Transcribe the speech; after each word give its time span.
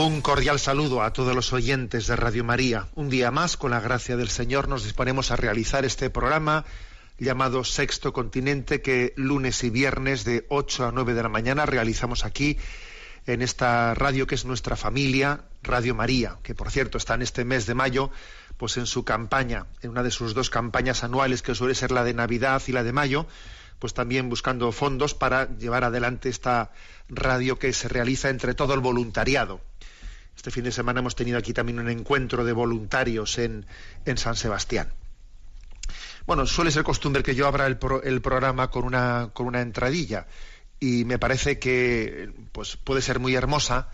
Un 0.00 0.20
cordial 0.20 0.60
saludo 0.60 1.02
a 1.02 1.12
todos 1.12 1.34
los 1.34 1.52
oyentes 1.52 2.06
de 2.06 2.14
Radio 2.14 2.44
María. 2.44 2.86
Un 2.94 3.10
día 3.10 3.32
más, 3.32 3.56
con 3.56 3.72
la 3.72 3.80
gracia 3.80 4.16
del 4.16 4.28
Señor, 4.28 4.68
nos 4.68 4.84
disponemos 4.84 5.32
a 5.32 5.36
realizar 5.36 5.84
este 5.84 6.08
programa 6.08 6.64
llamado 7.18 7.64
Sexto 7.64 8.12
Continente 8.12 8.80
que 8.80 9.12
lunes 9.16 9.64
y 9.64 9.70
viernes 9.70 10.24
de 10.24 10.46
8 10.50 10.86
a 10.86 10.92
9 10.92 11.14
de 11.14 11.22
la 11.24 11.28
mañana 11.28 11.66
realizamos 11.66 12.24
aquí 12.24 12.58
en 13.26 13.42
esta 13.42 13.92
radio 13.94 14.28
que 14.28 14.36
es 14.36 14.44
nuestra 14.44 14.76
familia, 14.76 15.46
Radio 15.64 15.96
María, 15.96 16.36
que 16.44 16.54
por 16.54 16.70
cierto 16.70 16.96
está 16.96 17.14
en 17.14 17.22
este 17.22 17.44
mes 17.44 17.66
de 17.66 17.74
mayo, 17.74 18.12
pues 18.56 18.76
en 18.76 18.86
su 18.86 19.04
campaña, 19.04 19.66
en 19.82 19.90
una 19.90 20.04
de 20.04 20.12
sus 20.12 20.32
dos 20.32 20.48
campañas 20.48 21.02
anuales, 21.02 21.42
que 21.42 21.56
suele 21.56 21.74
ser 21.74 21.90
la 21.90 22.04
de 22.04 22.14
Navidad 22.14 22.62
y 22.68 22.70
la 22.70 22.84
de 22.84 22.92
mayo, 22.92 23.26
pues 23.78 23.94
también 23.94 24.28
buscando 24.28 24.72
fondos 24.72 25.14
para 25.14 25.56
llevar 25.58 25.84
adelante 25.84 26.28
esta 26.28 26.72
radio 27.08 27.58
que 27.58 27.72
se 27.72 27.88
realiza 27.88 28.28
entre 28.28 28.54
todo 28.54 28.74
el 28.74 28.80
voluntariado. 28.80 29.60
Este 30.36 30.50
fin 30.50 30.64
de 30.64 30.72
semana 30.72 31.00
hemos 31.00 31.16
tenido 31.16 31.38
aquí 31.38 31.52
también 31.52 31.78
un 31.78 31.88
encuentro 31.88 32.44
de 32.44 32.52
voluntarios 32.52 33.38
en, 33.38 33.66
en 34.04 34.18
San 34.18 34.36
Sebastián. 34.36 34.88
Bueno, 36.26 36.46
suele 36.46 36.70
ser 36.70 36.84
costumbre 36.84 37.22
que 37.22 37.34
yo 37.34 37.46
abra 37.46 37.66
el, 37.66 37.78
pro- 37.78 38.02
el 38.02 38.20
programa 38.20 38.70
con 38.70 38.84
una, 38.84 39.30
con 39.32 39.46
una 39.46 39.62
entradilla 39.62 40.26
y 40.78 41.04
me 41.04 41.18
parece 41.18 41.58
que 41.58 42.30
pues, 42.52 42.76
puede 42.76 43.02
ser 43.02 43.18
muy 43.18 43.34
hermosa 43.34 43.88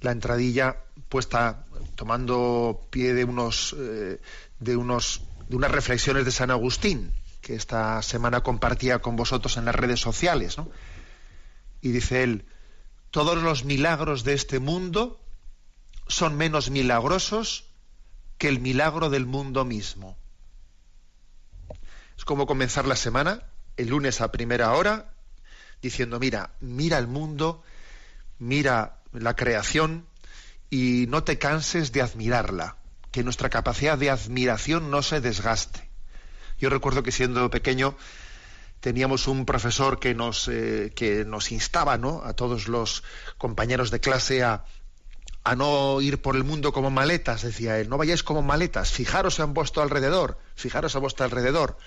la 0.00 0.12
entradilla 0.12 0.76
puesta 1.08 1.64
tomando 1.96 2.80
pie 2.90 3.12
de 3.12 3.24
unos, 3.24 3.74
eh, 3.78 4.18
de 4.60 4.76
unos 4.76 5.22
de 5.48 5.56
unas 5.56 5.72
reflexiones 5.72 6.24
de 6.24 6.30
San 6.30 6.50
Agustín 6.52 7.10
que 7.40 7.54
esta 7.54 8.00
semana 8.02 8.42
compartía 8.42 9.00
con 9.00 9.16
vosotros 9.16 9.56
en 9.56 9.64
las 9.64 9.74
redes 9.74 10.00
sociales, 10.00 10.58
¿no? 10.58 10.70
Y 11.80 11.90
dice 11.90 12.22
él, 12.22 12.46
todos 13.10 13.42
los 13.42 13.64
milagros 13.64 14.24
de 14.24 14.34
este 14.34 14.58
mundo 14.58 15.20
son 16.06 16.36
menos 16.36 16.70
milagrosos 16.70 17.64
que 18.38 18.48
el 18.48 18.60
milagro 18.60 19.10
del 19.10 19.26
mundo 19.26 19.64
mismo. 19.64 20.16
Es 22.16 22.24
como 22.24 22.46
comenzar 22.46 22.86
la 22.86 22.96
semana, 22.96 23.42
el 23.76 23.88
lunes 23.88 24.20
a 24.20 24.30
primera 24.30 24.72
hora, 24.72 25.14
diciendo, 25.82 26.20
mira, 26.20 26.52
mira 26.60 26.98
el 26.98 27.06
mundo, 27.06 27.62
mira 28.38 29.00
la 29.12 29.34
creación 29.34 30.06
y 30.68 31.06
no 31.08 31.24
te 31.24 31.38
canses 31.38 31.92
de 31.92 32.02
admirarla, 32.02 32.76
que 33.10 33.24
nuestra 33.24 33.50
capacidad 33.50 33.98
de 33.98 34.10
admiración 34.10 34.90
no 34.90 35.02
se 35.02 35.20
desgaste. 35.20 35.89
Yo 36.60 36.68
recuerdo 36.70 37.02
que 37.02 37.10
siendo 37.10 37.50
pequeño 37.50 37.96
teníamos 38.80 39.26
un 39.28 39.46
profesor 39.46 39.98
que 39.98 40.14
nos, 40.14 40.48
eh, 40.48 40.92
que 40.94 41.24
nos 41.24 41.52
instaba 41.52 41.98
¿no? 41.98 42.22
a 42.24 42.34
todos 42.34 42.68
los 42.68 43.02
compañeros 43.38 43.90
de 43.90 44.00
clase 44.00 44.42
a, 44.42 44.64
a 45.42 45.56
no 45.56 46.00
ir 46.00 46.20
por 46.20 46.36
el 46.36 46.44
mundo 46.44 46.72
como 46.72 46.90
maletas, 46.90 47.42
decía 47.42 47.78
él, 47.78 47.88
no 47.88 47.98
vayáis 47.98 48.22
como 48.22 48.42
maletas, 48.42 48.90
fijaros 48.90 49.38
en 49.38 49.54
vuestro 49.54 49.82
alrededor, 49.82 50.38
fijaros 50.54 50.96
a 50.96 50.98
vuestro 50.98 51.24
alrededor. 51.24 51.78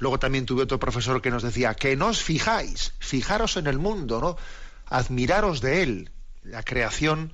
Luego 0.00 0.18
también 0.18 0.44
tuve 0.44 0.64
otro 0.64 0.80
profesor 0.80 1.22
que 1.22 1.30
nos 1.30 1.42
decía, 1.42 1.74
que 1.74 1.96
no 1.96 2.08
os 2.08 2.22
fijáis, 2.22 2.94
fijaros 2.98 3.56
en 3.56 3.68
el 3.68 3.78
mundo, 3.78 4.20
¿no? 4.20 4.36
Admiraros 4.86 5.60
de 5.60 5.82
él. 5.82 6.10
La 6.42 6.62
creación, 6.62 7.32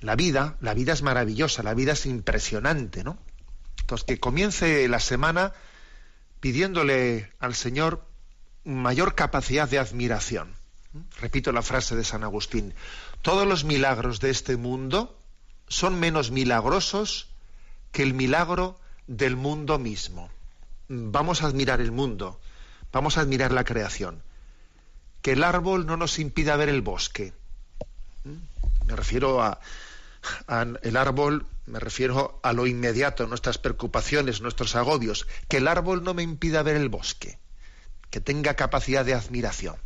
la 0.00 0.14
vida, 0.14 0.56
la 0.60 0.74
vida 0.74 0.92
es 0.92 1.02
maravillosa, 1.02 1.62
la 1.62 1.74
vida 1.74 1.92
es 1.92 2.04
impresionante, 2.06 3.02
¿no? 3.02 3.18
Entonces, 3.80 4.04
que 4.04 4.20
comience 4.20 4.86
la 4.88 5.00
semana 5.00 5.52
pidiéndole 6.40 7.32
al 7.38 7.54
Señor 7.54 8.06
mayor 8.64 9.14
capacidad 9.14 9.68
de 9.68 9.78
admiración. 9.78 10.54
Repito 11.20 11.52
la 11.52 11.62
frase 11.62 11.94
de 11.94 12.04
San 12.04 12.24
Agustín. 12.24 12.74
Todos 13.22 13.46
los 13.46 13.64
milagros 13.64 14.20
de 14.20 14.30
este 14.30 14.56
mundo 14.56 15.18
son 15.68 16.00
menos 16.00 16.30
milagrosos 16.30 17.28
que 17.92 18.02
el 18.02 18.14
milagro 18.14 18.78
del 19.06 19.36
mundo 19.36 19.78
mismo. 19.78 20.30
Vamos 20.88 21.42
a 21.42 21.46
admirar 21.46 21.80
el 21.80 21.92
mundo, 21.92 22.40
vamos 22.92 23.16
a 23.16 23.20
admirar 23.20 23.52
la 23.52 23.64
creación. 23.64 24.22
Que 25.22 25.32
el 25.32 25.44
árbol 25.44 25.86
no 25.86 25.96
nos 25.96 26.18
impida 26.18 26.56
ver 26.56 26.68
el 26.68 26.82
bosque. 26.82 27.32
Me 28.86 28.96
refiero 28.96 29.42
a, 29.42 29.60
el 30.82 30.96
árbol, 30.96 31.46
me 31.70 31.80
refiero 31.80 32.40
a 32.42 32.52
lo 32.52 32.66
inmediato, 32.66 33.26
nuestras 33.26 33.58
preocupaciones, 33.58 34.40
nuestros 34.40 34.76
agobios. 34.76 35.26
Que 35.48 35.58
el 35.58 35.68
árbol 35.68 36.04
no 36.04 36.14
me 36.14 36.22
impida 36.22 36.62
ver 36.62 36.76
el 36.76 36.88
bosque, 36.88 37.38
que 38.10 38.20
tenga 38.20 38.54
capacidad 38.54 39.04
de 39.04 39.14
admiración. 39.14 39.76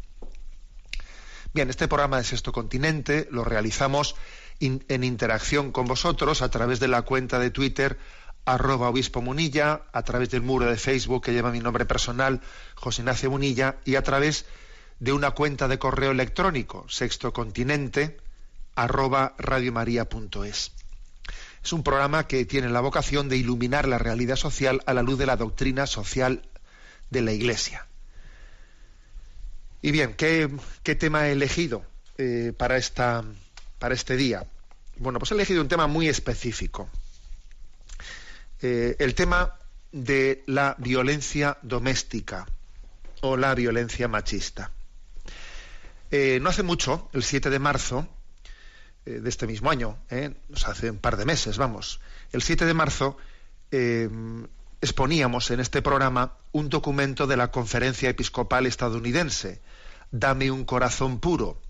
Bien, 1.53 1.71
este 1.71 1.87
programa 1.87 2.17
de 2.17 2.25
Sexto 2.25 2.51
Continente 2.51 3.29
lo 3.31 3.45
realizamos 3.45 4.17
en 4.61 5.05
interacción 5.05 5.73
con 5.73 5.87
vosotros 5.87 6.43
a 6.43 6.51
través 6.51 6.81
de 6.81 6.89
la 6.89 7.03
cuenta 7.03 7.39
de 7.39 7.51
Twitter 7.51 7.99
arroba 8.45 8.89
obispo 8.89 9.23
munilla, 9.23 9.83
a 9.93 10.03
través 10.03 10.31
del 10.31 10.43
muro 10.43 10.67
de 10.67 10.77
Facebook 10.77 11.25
que 11.25 11.33
lleva 11.33 11.51
mi 11.51 11.61
nombre 11.61 11.87
personal, 11.87 12.41
José 12.75 13.03
Ignacio 13.03 13.31
Munilla, 13.31 13.77
y 13.85 13.97
a 13.97 14.03
través 14.03 14.47
de 15.01 15.13
una 15.13 15.33
cuenta 15.33 15.69
de 15.69 15.79
correo 15.79 16.11
electrónico, 16.11 16.87
sextocontinente 16.89 18.19
arroba 18.75 19.35
radiomaria.es. 19.39 20.73
Es 21.65 21.73
un 21.73 21.83
programa 21.83 22.27
que 22.27 22.45
tiene 22.45 22.69
la 22.69 22.81
vocación 22.81 23.31
de 23.31 23.39
iluminar 23.39 23.89
la 23.89 23.97
realidad 23.97 24.37
social 24.37 24.83
a 24.85 24.93
la 24.93 25.03
luz 25.03 25.19
de 25.19 25.25
la 25.25 25.37
doctrina 25.37 25.87
social 25.87 26.43
de 27.09 27.23
la 27.23 27.33
Iglesia. 27.33 27.87
Y 29.81 29.91
bien, 29.91 30.13
¿qué, 30.13 30.51
tema 30.95 31.29
he 31.29 31.33
elegido 31.33 31.83
eh, 32.19 32.53
para, 32.55 32.77
esta, 32.77 33.25
para 33.79 33.95
este 33.95 34.17
día? 34.17 34.45
Bueno, 34.99 35.19
pues 35.19 35.31
he 35.31 35.35
elegido 35.35 35.63
un 35.63 35.69
tema 35.69 35.87
muy 35.87 36.07
específico. 36.07 36.91
Eh, 38.61 38.97
el 38.99 39.15
tema 39.15 39.55
de 39.91 40.43
la 40.47 40.75
violencia 40.79 41.57
doméstica 41.63 42.47
o 43.23 43.39
la 43.39 43.55
violencia 43.55 44.07
machista. 44.07 44.71
Eh, 46.11 46.39
no 46.43 46.51
hace 46.51 46.63
mucho, 46.63 47.09
el 47.15 47.23
7 47.23 47.49
de 47.49 47.59
marzo 47.59 48.07
eh, 49.07 49.21
de 49.21 49.29
este 49.29 49.47
mismo 49.47 49.71
año, 49.71 49.99
eh, 50.11 50.35
o 50.53 50.57
sea, 50.57 50.71
hace 50.71 50.91
un 50.91 50.99
par 50.99 51.17
de 51.17 51.25
meses, 51.25 51.57
vamos, 51.59 52.01
el 52.33 52.43
7 52.43 52.65
de 52.67 52.75
marzo 52.75 53.17
eh, 53.71 54.09
exponíamos 54.81 55.51
en 55.51 55.61
este 55.61 55.83
programa 55.83 56.35
un 56.53 56.69
documento 56.69 57.27
de 57.27 57.37
la 57.37 57.51
Conferencia 57.51 58.09
Episcopal 58.11 58.67
Estadounidense, 58.67 59.61
Dame 60.11 60.51
un 60.53 60.65
corazón 60.65 61.19
puro. 61.19 61.61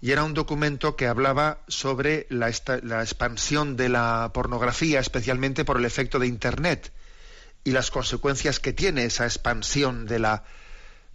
Y 0.00 0.10
era 0.10 0.24
un 0.24 0.34
documento 0.34 0.96
que 0.96 1.06
hablaba 1.06 1.60
sobre 1.68 2.26
la, 2.30 2.48
esta- 2.48 2.78
la 2.82 3.00
expansión 3.00 3.76
de 3.76 3.88
la 3.88 4.30
pornografía, 4.34 4.98
especialmente 4.98 5.64
por 5.64 5.76
el 5.76 5.84
efecto 5.84 6.18
de 6.18 6.26
Internet 6.26 6.92
y 7.62 7.70
las 7.70 7.90
consecuencias 7.92 8.58
que 8.58 8.72
tiene 8.72 9.04
esa 9.04 9.24
expansión 9.24 10.06
de 10.06 10.18
la, 10.18 10.42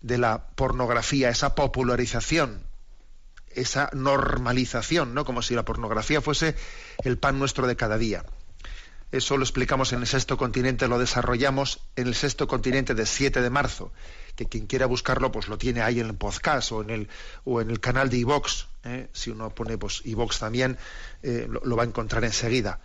de 0.01 0.17
la 0.17 0.47
pornografía, 0.55 1.29
esa 1.29 1.55
popularización, 1.55 2.63
esa 3.55 3.89
normalización, 3.93 5.13
¿no? 5.13 5.25
Como 5.25 5.41
si 5.41 5.55
la 5.55 5.65
pornografía 5.65 6.21
fuese 6.21 6.55
el 7.03 7.17
pan 7.17 7.39
nuestro 7.39 7.67
de 7.67 7.75
cada 7.75 7.97
día. 7.97 8.25
Eso 9.11 9.35
lo 9.35 9.43
explicamos 9.43 9.91
en 9.91 9.99
el 9.99 10.07
sexto 10.07 10.37
continente, 10.37 10.87
lo 10.87 10.97
desarrollamos 10.97 11.81
en 11.97 12.07
el 12.07 12.15
sexto 12.15 12.47
continente 12.47 12.95
del 12.95 13.07
7 13.07 13.41
de 13.41 13.49
marzo, 13.49 13.91
que 14.37 14.45
quien 14.45 14.67
quiera 14.67 14.85
buscarlo 14.85 15.33
pues 15.33 15.49
lo 15.49 15.57
tiene 15.57 15.81
ahí 15.81 15.99
en 15.99 16.07
el 16.07 16.15
podcast 16.15 16.71
o 16.71 16.81
en 16.81 16.89
el, 16.89 17.09
o 17.43 17.59
en 17.59 17.69
el 17.69 17.81
canal 17.81 18.09
de 18.09 18.19
iVox. 18.19 18.67
¿eh? 18.85 19.09
Si 19.11 19.29
uno 19.29 19.49
pone 19.53 19.77
pues 19.77 20.01
iVox 20.05 20.39
también, 20.39 20.77
eh, 21.23 21.45
lo, 21.49 21.59
lo 21.65 21.75
va 21.75 21.83
a 21.83 21.87
encontrar 21.87 22.23
enseguida. 22.23 22.79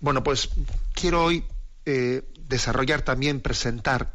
Bueno, 0.00 0.22
pues 0.22 0.48
quiero 0.94 1.24
hoy 1.24 1.44
eh, 1.84 2.22
desarrollar 2.48 3.02
también, 3.02 3.40
presentar 3.40 4.12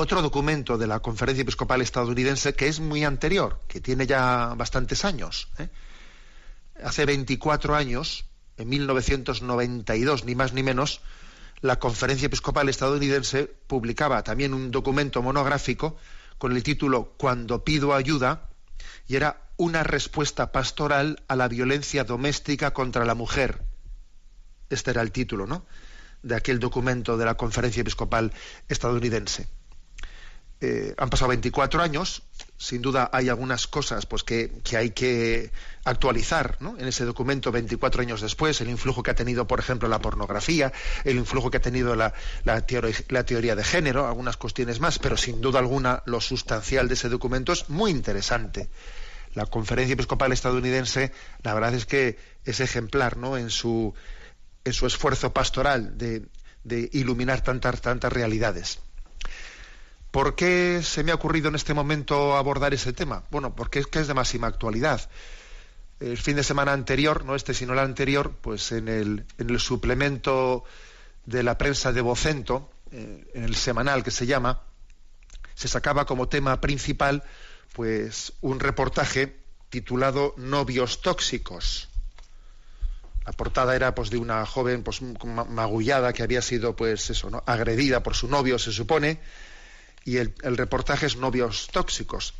otro 0.00 0.22
documento 0.22 0.78
de 0.78 0.86
la 0.86 1.00
Conferencia 1.00 1.42
Episcopal 1.42 1.82
Estadounidense 1.82 2.54
que 2.54 2.68
es 2.68 2.78
muy 2.78 3.02
anterior, 3.02 3.60
que 3.66 3.80
tiene 3.80 4.06
ya 4.06 4.54
bastantes 4.56 5.04
años. 5.04 5.48
¿eh? 5.58 5.68
Hace 6.84 7.04
24 7.04 7.74
años, 7.74 8.24
en 8.56 8.68
1992, 8.68 10.24
ni 10.24 10.36
más 10.36 10.52
ni 10.52 10.62
menos, 10.62 11.00
la 11.62 11.80
Conferencia 11.80 12.26
Episcopal 12.26 12.68
Estadounidense 12.68 13.52
publicaba 13.66 14.22
también 14.22 14.54
un 14.54 14.70
documento 14.70 15.20
monográfico 15.20 15.96
con 16.38 16.52
el 16.52 16.62
título 16.62 17.14
Cuando 17.18 17.64
pido 17.64 17.92
ayuda, 17.92 18.50
y 19.08 19.16
era 19.16 19.48
una 19.56 19.82
respuesta 19.82 20.52
pastoral 20.52 21.24
a 21.26 21.34
la 21.34 21.48
violencia 21.48 22.04
doméstica 22.04 22.72
contra 22.72 23.04
la 23.04 23.16
mujer. 23.16 23.62
Este 24.70 24.92
era 24.92 25.02
el 25.02 25.10
título, 25.10 25.48
¿no? 25.48 25.66
De 26.22 26.36
aquel 26.36 26.60
documento 26.60 27.16
de 27.16 27.24
la 27.24 27.34
Conferencia 27.34 27.80
Episcopal 27.80 28.32
Estadounidense. 28.68 29.57
Eh, 30.60 30.92
han 30.98 31.08
pasado 31.08 31.28
24 31.28 31.80
años, 31.80 32.22
sin 32.56 32.82
duda 32.82 33.08
hay 33.12 33.28
algunas 33.28 33.68
cosas 33.68 34.06
pues, 34.06 34.24
que, 34.24 34.50
hay 34.76 34.90
que 34.90 35.52
actualizar 35.84 36.56
¿no? 36.58 36.76
en 36.76 36.88
ese 36.88 37.04
documento 37.04 37.52
24 37.52 38.02
años 38.02 38.20
después, 38.20 38.60
el 38.60 38.68
influjo 38.68 39.04
que 39.04 39.12
ha 39.12 39.14
tenido, 39.14 39.46
por 39.46 39.60
ejemplo, 39.60 39.88
la 39.88 40.00
pornografía, 40.00 40.72
el 41.04 41.16
influjo 41.16 41.52
que 41.52 41.58
ha 41.58 41.60
tenido 41.60 41.94
la, 41.94 42.12
la, 42.42 42.66
teoría 42.66 43.54
de 43.54 43.62
género, 43.62 44.08
algunas 44.08 44.36
cuestiones 44.36 44.80
más, 44.80 44.98
pero 44.98 45.16
sin 45.16 45.40
duda 45.40 45.60
alguna 45.60 46.02
lo 46.06 46.20
sustancial 46.20 46.88
de 46.88 46.94
ese 46.94 47.08
documento 47.08 47.52
es 47.52 47.68
muy 47.70 47.92
interesante. 47.92 48.68
La 49.34 49.46
conferencia 49.46 49.92
episcopal 49.92 50.32
estadounidense, 50.32 51.12
la 51.44 51.54
verdad 51.54 51.74
es 51.74 51.86
que 51.86 52.18
es 52.44 52.58
ejemplar 52.58 53.16
¿no? 53.16 53.36
en, 53.36 53.50
su, 53.50 53.94
en 54.64 54.72
su 54.72 54.88
esfuerzo 54.88 55.32
pastoral 55.32 55.96
de, 55.96 56.26
de 56.64 56.90
iluminar 56.92 57.42
tantas, 57.42 57.80
tantas 57.80 58.12
realidades. 58.12 58.80
¿Por 60.18 60.34
qué 60.34 60.80
se 60.82 61.04
me 61.04 61.12
ha 61.12 61.14
ocurrido 61.14 61.48
en 61.48 61.54
este 61.54 61.74
momento 61.74 62.36
abordar 62.36 62.74
ese 62.74 62.92
tema? 62.92 63.22
Bueno, 63.30 63.54
porque 63.54 63.78
es 63.78 63.86
que 63.86 64.00
es 64.00 64.08
de 64.08 64.14
máxima 64.14 64.48
actualidad. 64.48 65.08
El 66.00 66.18
fin 66.18 66.34
de 66.34 66.42
semana 66.42 66.72
anterior, 66.72 67.24
no 67.24 67.36
este 67.36 67.54
sino 67.54 67.72
el 67.72 67.78
anterior, 67.78 68.32
pues 68.40 68.72
en 68.72 68.88
el, 68.88 69.26
en 69.38 69.50
el 69.50 69.60
suplemento 69.60 70.64
de 71.24 71.44
la 71.44 71.56
prensa 71.56 71.92
de 71.92 72.00
Vocento, 72.00 72.68
eh, 72.90 73.30
en 73.32 73.44
el 73.44 73.54
semanal 73.54 74.02
que 74.02 74.10
se 74.10 74.26
llama, 74.26 74.62
se 75.54 75.68
sacaba 75.68 76.04
como 76.04 76.28
tema 76.28 76.60
principal 76.60 77.22
pues 77.72 78.32
un 78.40 78.58
reportaje 78.58 79.36
titulado 79.68 80.34
Novios 80.36 81.00
tóxicos. 81.00 81.90
La 83.24 83.30
portada 83.30 83.76
era 83.76 83.94
pues 83.94 84.10
de 84.10 84.16
una 84.16 84.44
joven 84.46 84.82
pues 84.82 85.00
magullada 85.00 86.12
que 86.12 86.24
había 86.24 86.42
sido 86.42 86.74
pues 86.74 87.08
eso, 87.08 87.30
¿no? 87.30 87.44
agredida 87.46 88.02
por 88.02 88.16
su 88.16 88.26
novio, 88.26 88.58
se 88.58 88.72
supone, 88.72 89.20
y 90.08 90.16
el, 90.16 90.56
reportaje 90.56 91.04
es 91.04 91.16
novios 91.16 91.68
tóxicos. 91.70 92.32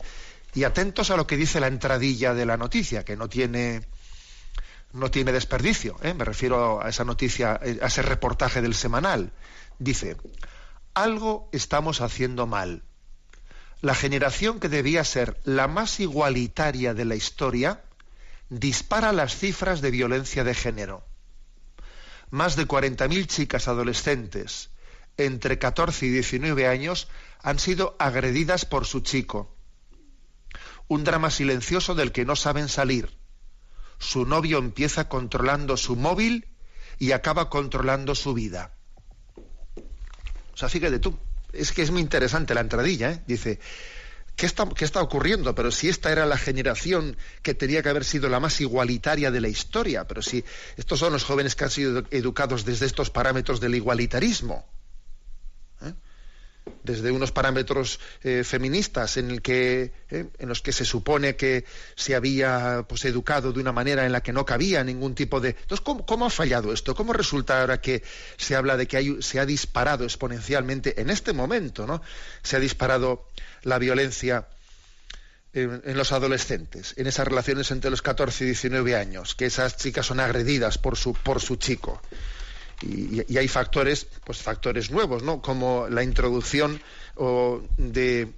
Y 0.55 0.65
atentos 0.65 1.11
a 1.11 1.17
lo 1.19 1.27
que 1.27 1.37
dice 1.37 1.61
la 1.61 1.67
entradilla 1.67 2.33
de 2.33 2.47
la 2.47 2.57
noticia, 2.57 3.05
que 3.05 3.15
no 3.15 3.29
tiene, 3.29 3.83
no 4.95 5.11
tiene 5.11 5.33
desperdicio. 5.33 5.99
¿eh? 6.03 6.15
Me 6.15 6.25
refiero 6.25 6.83
a 6.83 6.89
esa 6.89 7.05
noticia, 7.05 7.61
a 7.61 7.87
ese 7.87 8.01
reportaje 8.01 8.63
del 8.63 8.75
semanal. 8.75 9.33
Dice, 9.79 10.17
algo 10.95 11.51
estamos 11.53 12.01
haciendo 12.01 12.47
mal. 12.47 12.85
La 13.83 13.95
generación 13.95 14.61
que 14.61 14.71
debía 14.71 15.05
ser 15.05 15.39
la 15.45 15.69
más 15.69 16.01
igualitaria 16.01 16.95
de 16.95 17.05
la 17.05 17.17
historia 17.17 17.83
dispara 18.49 19.13
las 19.13 19.37
cifras 19.37 19.83
de 19.83 19.91
violencia 19.91 20.43
de 20.43 20.55
género. 20.55 21.05
Más 22.31 22.57
de 22.57 22.67
40.000 22.67 23.27
chicas 23.27 23.69
adolescentes 23.69 24.71
entre 25.19 25.59
14 25.59 26.07
y 26.07 26.11
19 26.11 26.67
años 26.67 27.09
han 27.43 27.59
sido 27.59 27.97
agredidas 27.99 28.65
por 28.65 28.87
su 28.87 29.01
chico. 29.01 29.55
Un 30.87 31.05
drama 31.05 31.31
silencioso 31.31 31.95
del 31.95 32.13
que 32.13 32.25
no 32.25 32.37
saben 32.37 32.69
salir. 32.69 33.19
Su 33.99 34.25
novio 34.25 34.59
empieza 34.59 35.09
controlando 35.09 35.77
su 35.77 35.97
móvil 35.97 36.47
y 36.99 37.13
acaba 37.13 37.51
controlando 37.51 38.15
su 38.15 38.33
vida. 38.33 38.73
O 39.77 40.57
sea, 40.57 40.69
fíjate 40.69 40.99
tú. 40.99 41.19
Es 41.53 41.73
que 41.73 41.83
es 41.83 41.91
muy 41.91 42.01
interesante 42.01 42.55
la 42.55 42.61
entradilla. 42.61 43.11
¿eh? 43.11 43.23
Dice, 43.27 43.59
¿qué 44.37 44.47
está, 44.47 44.69
¿qué 44.69 44.85
está 44.85 45.03
ocurriendo? 45.03 45.55
Pero 45.55 45.71
si 45.71 45.89
esta 45.89 46.13
era 46.13 46.27
la 46.27 46.39
generación 46.39 47.17
que 47.43 47.55
tenía 47.55 47.83
que 47.83 47.89
haber 47.89 48.05
sido 48.05 48.29
la 48.29 48.41
más 48.41 48.61
igualitaria 48.61 49.31
de 49.31 49.41
la 49.41 49.49
historia, 49.49 50.07
pero 50.07 50.23
si 50.23 50.45
estos 50.77 51.01
son 51.01 51.13
los 51.13 51.25
jóvenes 51.25 51.57
que 51.57 51.65
han 51.65 51.71
sido 51.71 52.05
educados 52.11 52.65
desde 52.65 52.87
estos 52.87 53.11
parámetros 53.11 53.61
del 53.61 53.75
igualitarismo 53.75 54.67
desde 56.83 57.11
unos 57.11 57.33
parámetros 57.33 58.01
eh, 58.23 58.43
feministas 58.45 59.17
eh, 59.17 59.91
en 60.11 60.49
los 60.49 60.63
que 60.63 60.73
se 60.73 60.85
supone 60.85 61.37
que 61.37 61.65
se 61.95 62.15
había 62.15 62.85
pues, 62.89 63.05
educado 63.05 63.53
de 63.53 63.61
una 63.61 63.73
manera 63.73 64.07
en 64.07 64.13
la 64.13 64.23
que 64.23 64.33
no 64.33 64.45
cabía 64.45 64.85
ningún 64.85 65.15
tipo 65.15 65.41
de... 65.41 65.51
Entonces, 65.51 65.81
¿cómo, 65.81 66.27
ha 66.27 66.31
fallado 66.31 66.73
esto? 66.73 66.95
¿Cómo 66.95 67.13
resulta 67.13 67.61
ahora 67.61 67.81
que 67.81 68.03
se 68.37 68.57
habla 68.57 68.77
de 68.77 68.87
que 68.87 69.19
se 69.21 69.41
ha 69.41 69.47
disparado 69.47 70.05
exponencialmente 70.05 71.01
en 71.01 71.11
este 71.11 71.33
momento, 71.33 71.87
¿no? 71.87 72.03
Se 72.43 72.57
ha 72.57 72.61
disparado 72.61 73.27
la 73.63 73.79
violencia 73.79 74.49
en, 75.53 75.83
en, 75.85 75.97
los 75.97 76.13
adolescentes, 76.13 76.95
en 76.97 77.07
esas 77.07 77.27
relaciones 77.27 77.71
entre 77.71 77.91
los 77.91 78.03
14 78.03 78.45
y 78.45 78.47
19 78.49 78.97
años, 78.97 79.35
que 79.35 79.47
esas 79.47 79.77
chicas 79.77 80.07
son 80.07 80.21
agredidas 80.21 80.79
por 80.79 80.97
su, 80.97 81.15
por 81.15 81.41
su 81.41 81.57
chico 81.57 82.01
y, 82.83 83.37
hay 83.37 83.49
factores, 83.49 84.07
pues 84.25 84.39
factores 84.39 84.91
nuevos, 84.91 85.23
¿no? 85.23 85.43
Como 85.43 85.89
la 85.89 86.03
introducción 86.03 86.81
de, 87.77 88.29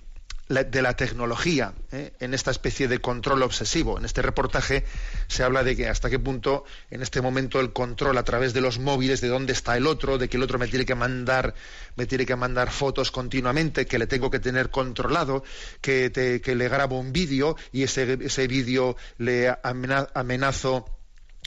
la, 0.48 0.94
tecnología 0.94 1.75
¿eh? 1.92 2.12
en 2.20 2.32
esta 2.32 2.50
especie 2.50 2.88
de 2.88 2.98
control 2.98 3.42
obsesivo. 3.42 3.98
En 3.98 4.04
este 4.04 4.22
reportaje 4.22 4.84
se 5.28 5.42
habla 5.42 5.62
de 5.62 5.76
que 5.76 5.88
hasta 5.88 6.08
qué 6.08 6.19
punto 6.19 6.64
en 6.90 7.02
este 7.02 7.20
momento 7.20 7.60
el 7.60 7.72
control 7.72 8.16
a 8.16 8.25
través 8.25 8.54
de 8.54 8.60
los 8.60 8.78
móviles 8.78 9.20
de 9.20 9.28
dónde 9.28 9.52
está 9.52 9.76
el 9.76 9.87
otro, 9.87 10.16
de 10.16 10.28
que 10.28 10.38
el 10.38 10.43
otro 10.43 10.58
me 10.58 10.69
tiene 10.69 10.86
que 10.86 10.94
mandar, 10.94 11.54
me 11.96 12.06
tiene 12.06 12.25
que 12.25 12.36
mandar 12.36 12.70
fotos 12.70 13.10
continuamente, 13.10 13.86
que 13.86 13.98
le 13.98 14.06
tengo 14.06 14.31
que 14.31 14.41
tener 14.41 14.70
controlado, 14.70 15.44
que, 15.82 16.41
que 16.43 16.55
le 16.55 16.69
grabo 16.69 16.98
un 16.98 17.12
vídeo 17.12 17.56
y 17.72 17.82
ese, 17.82 18.19
ese 18.22 18.46
vídeo 18.48 18.96
le 19.19 19.55
amenazo 19.62 20.86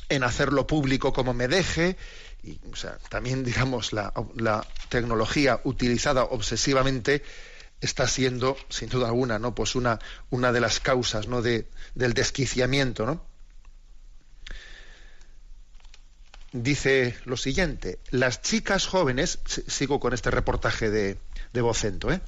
en 0.09 0.23
hacerlo 0.23 0.67
público 0.67 1.11
como 1.11 1.33
me 1.33 1.47
deje 1.47 1.97
y 2.43 2.59
también 3.09 3.43
digamos 3.45 3.93
la, 3.93 4.13
tecnología 4.89 5.61
utilizada 5.63 6.25
obsesivamente 6.25 7.23
está 7.81 8.07
siendo 8.07 8.55
sin 8.69 8.89
duda 8.89 9.07
alguna 9.07 9.39
no 9.39 9.55
pues 9.55 9.75
una, 9.75 9.99
una 10.29 10.51
de 10.51 10.61
las 10.61 10.79
causas 10.79 11.27
no 11.27 11.41
de, 11.41 11.67
del 11.95 12.13
desquiciamiento 12.13 13.05
no 13.05 13.25
dice 16.51 17.15
lo 17.25 17.35
siguiente 17.35 17.97
las 18.11 18.41
chicas 18.41 18.85
jóvenes 18.85 19.39
sigo 19.45 19.99
con 19.99 20.13
este 20.13 20.29
reportaje 20.29 20.91
de, 20.91 21.17
de 21.51 21.61
Vocento 21.61 22.11
¿eh? 22.11 22.21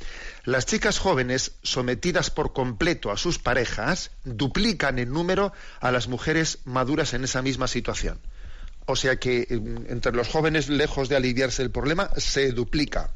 las 0.46 0.66
chicas 0.66 0.98
jóvenes 0.98 1.52
sometidas 1.62 2.32
por 2.32 2.52
completo 2.52 3.12
a 3.12 3.18
sus 3.18 3.38
parejas 3.38 4.12
duplican 4.24 4.98
en 4.98 5.12
número 5.12 5.54
a 5.80 5.92
las 5.92 6.08
mujeres 6.08 6.60
maduras 6.66 7.14
en 7.14 7.24
esa 7.24 7.44
misma 7.44 7.68
situación 7.68 8.20
o 8.86 8.96
sea 8.96 9.18
que 9.18 9.48
entre 9.50 10.12
los 10.12 10.28
jóvenes, 10.28 10.70
lejos 10.70 11.10
de 11.10 11.16
aliviarse 11.16 11.64
el 11.64 11.72
problema, 11.72 12.10
se 12.18 12.52
duplica. 12.52 13.12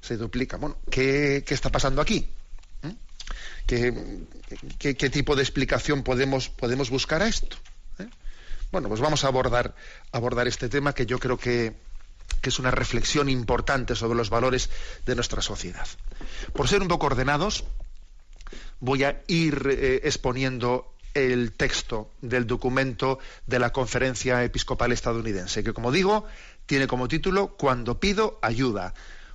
Se 0.00 0.16
duplica. 0.16 0.56
Bueno, 0.56 0.78
¿qué, 0.90 1.44
está 1.48 1.70
pasando 1.70 2.02
aquí? 2.02 2.26
¿Qué, 3.66 5.10
tipo 5.10 5.36
de 5.36 5.42
explicación 5.42 6.02
podemos, 6.02 6.48
podemos 6.48 6.90
buscar 6.90 7.22
a 7.22 7.28
esto? 7.28 7.56
¿Eh? 7.98 8.08
Bueno, 8.72 8.88
pues 8.88 9.00
vamos 9.00 9.24
a 9.24 9.28
abordar, 9.28 9.74
abordar 10.10 10.48
este 10.48 10.68
tema 10.68 10.94
que 10.94 11.06
yo 11.06 11.18
creo 11.18 11.38
que, 11.38 11.74
es 12.42 12.58
una 12.58 12.72
reflexión 12.72 13.28
importante 13.28 13.94
sobre 13.94 14.16
los 14.16 14.28
valores 14.28 14.70
de 15.06 15.14
nuestra 15.14 15.40
sociedad. 15.40 15.86
Por 16.52 16.66
ser 16.66 16.82
un 16.82 16.88
poco 16.88 17.06
ordenados, 17.06 17.64
voy 18.80 19.04
a 19.04 19.22
ir 19.28 19.68
eh, 19.70 20.00
exponiendo 20.02 20.91
el 21.14 21.52
texto 21.52 22.10
del 22.20 22.46
documento 22.46 23.18
de 23.46 23.58
la 23.58 23.72
Conferencia 23.72 24.42
Episcopal 24.44 24.92
Estadounidense, 24.92 25.62
que 25.62 25.72
como 25.72 25.92
digo, 25.92 26.26
tiene 26.66 26.86
como 26.86 27.08
título 27.08 27.56
Cuando 27.56 28.00
pido 28.00 28.38
ayuda, 28.42 28.94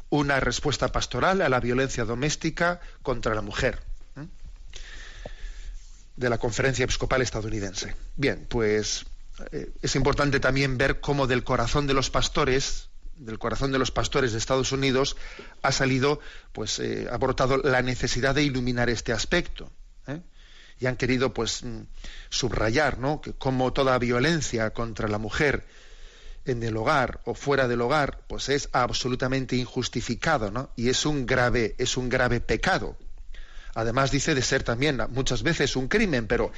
una 0.09 0.39
respuesta 0.39 0.91
pastoral 0.91 1.41
a 1.41 1.49
la 1.49 1.59
violencia 1.59 2.05
doméstica 2.05 2.79
contra 3.01 3.35
la 3.35 3.41
mujer, 3.41 3.81
¿eh? 4.15 4.25
de 6.15 6.29
la 6.29 6.37
Conferencia 6.37 6.85
Episcopal 6.85 7.21
Estadounidense. 7.21 7.95
Bien, 8.15 8.45
pues 8.47 9.05
eh, 9.51 9.71
es 9.81 9.95
importante 9.95 10.39
también 10.39 10.77
ver 10.77 10.99
cómo 10.99 11.27
del 11.27 11.43
corazón 11.43 11.87
de 11.87 11.93
los 11.93 12.09
pastores, 12.09 12.89
del 13.17 13.37
corazón 13.37 13.71
de 13.71 13.79
los 13.79 13.91
pastores 13.91 14.31
de 14.31 14.37
Estados 14.37 14.71
Unidos, 14.71 15.17
ha 15.61 15.71
salido, 15.71 16.19
pues, 16.53 16.79
eh, 16.79 17.07
ha 17.11 17.17
brotado 17.17 17.57
la 17.57 17.81
necesidad 17.81 18.33
de 18.33 18.43
iluminar 18.43 18.89
este 18.89 19.11
aspecto 19.11 19.69
y 20.79 20.85
han 20.85 20.95
querido 20.95 21.33
pues 21.33 21.63
mm, 21.63 21.81
subrayar 22.29 22.99
¿no? 22.99 23.21
que 23.21 23.33
como 23.33 23.73
toda 23.73 23.97
violencia 23.97 24.71
contra 24.71 25.07
la 25.07 25.17
mujer 25.17 25.65
en 26.45 26.63
el 26.63 26.77
hogar 26.77 27.19
o 27.25 27.33
fuera 27.33 27.67
del 27.67 27.81
hogar, 27.81 28.21
pues 28.27 28.49
es 28.49 28.69
absolutamente 28.71 29.55
injustificado, 29.55 30.49
¿no? 30.49 30.69
Y 30.75 30.89
es 30.89 31.05
un 31.05 31.25
grave, 31.25 31.75
es 31.77 31.97
un 31.97 32.09
grave 32.09 32.39
pecado. 32.39 32.97
Además 33.75 34.09
dice 34.09 34.33
de 34.33 34.41
ser 34.41 34.63
también 34.63 34.99
muchas 35.09 35.43
veces 35.43 35.75
un 35.75 35.87
crimen, 35.87 36.25
pero, 36.25 36.51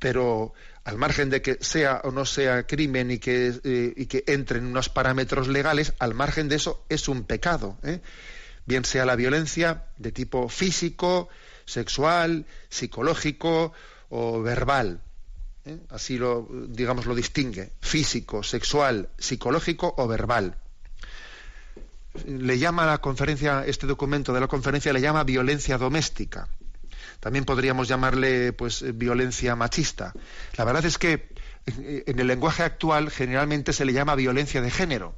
pero 0.00 0.52
al 0.84 0.98
margen 0.98 1.30
de 1.30 1.40
que 1.40 1.56
sea 1.62 2.02
o 2.04 2.10
no 2.10 2.26
sea 2.26 2.66
crimen 2.66 3.10
y 3.10 3.18
que, 3.18 3.58
eh, 3.64 3.94
y 3.96 4.06
que 4.06 4.24
entre 4.26 4.58
en 4.58 4.66
unos 4.66 4.90
parámetros 4.90 5.48
legales, 5.48 5.94
al 5.98 6.12
margen 6.12 6.48
de 6.48 6.56
eso 6.56 6.84
es 6.90 7.08
un 7.08 7.24
pecado. 7.24 7.78
¿eh? 7.84 8.00
Bien 8.66 8.84
sea 8.84 9.06
la 9.06 9.16
violencia 9.16 9.84
de 9.96 10.12
tipo 10.12 10.50
físico, 10.50 11.30
sexual, 11.68 12.46
psicológico 12.68 13.72
o 14.08 14.42
verbal. 14.42 15.00
¿eh? 15.64 15.78
Así 15.90 16.18
lo, 16.18 16.48
digamos, 16.68 17.06
lo 17.06 17.14
distingue. 17.14 17.72
Físico, 17.80 18.42
sexual, 18.42 19.10
psicológico 19.18 19.94
o 19.96 20.08
verbal 20.08 20.56
le 22.26 22.58
llama 22.58 22.84
a 22.84 22.86
la 22.86 22.98
conferencia, 22.98 23.64
este 23.66 23.86
documento 23.86 24.32
de 24.32 24.40
la 24.40 24.48
conferencia 24.48 24.92
le 24.92 25.00
llama 25.00 25.24
violencia 25.24 25.78
doméstica. 25.78 26.48
También 27.20 27.44
podríamos 27.44 27.88
llamarle 27.88 28.52
pues 28.52 28.84
violencia 28.96 29.56
machista. 29.56 30.12
La 30.56 30.64
verdad 30.64 30.84
es 30.84 30.98
que 30.98 31.28
en 31.66 32.18
el 32.18 32.26
lenguaje 32.26 32.62
actual 32.62 33.10
generalmente 33.10 33.72
se 33.72 33.84
le 33.84 33.92
llama 33.92 34.14
violencia 34.14 34.62
de 34.62 34.70
género. 34.70 35.14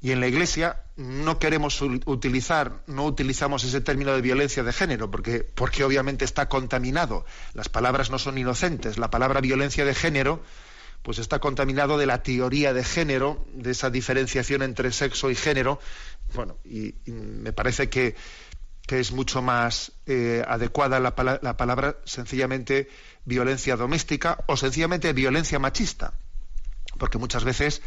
Y 0.00 0.12
en 0.12 0.20
la 0.20 0.26
Iglesia 0.26 0.82
no 0.96 1.38
queremos 1.38 1.80
utilizar, 1.80 2.82
no 2.86 3.04
utilizamos 3.04 3.64
ese 3.64 3.80
término 3.80 4.12
de 4.14 4.20
violencia 4.20 4.62
de 4.62 4.72
género, 4.72 5.10
porque, 5.10 5.46
porque 5.54 5.82
obviamente 5.82 6.24
está 6.24 6.48
contaminado. 6.48 7.24
Las 7.54 7.68
palabras 7.68 8.10
no 8.10 8.18
son 8.18 8.36
inocentes. 8.36 8.98
La 8.98 9.10
palabra 9.10 9.40
violencia 9.40 9.84
de 9.84 9.94
género 9.94 10.42
pues 11.04 11.18
está 11.18 11.38
contaminado 11.38 11.98
de 11.98 12.06
la 12.06 12.22
teoría 12.22 12.72
de 12.72 12.82
género, 12.82 13.44
de 13.52 13.72
esa 13.72 13.90
diferenciación 13.90 14.62
entre 14.62 14.90
sexo 14.90 15.30
y 15.30 15.34
género. 15.34 15.78
Bueno, 16.34 16.56
y, 16.64 16.94
me 17.06 17.52
parece 17.52 17.90
que, 17.90 18.16
es 18.88 19.12
mucho 19.12 19.42
más 19.42 19.92
eh, 20.06 20.42
adecuada 20.48 21.00
la, 21.00 21.14
palabra 21.14 21.98
sencillamente 22.04 22.88
violencia 23.26 23.76
doméstica 23.76 24.44
o 24.46 24.56
sencillamente 24.56 25.12
violencia 25.12 25.58
machista, 25.58 26.14
porque 26.98 27.18
muchas 27.18 27.44
veces 27.44 27.82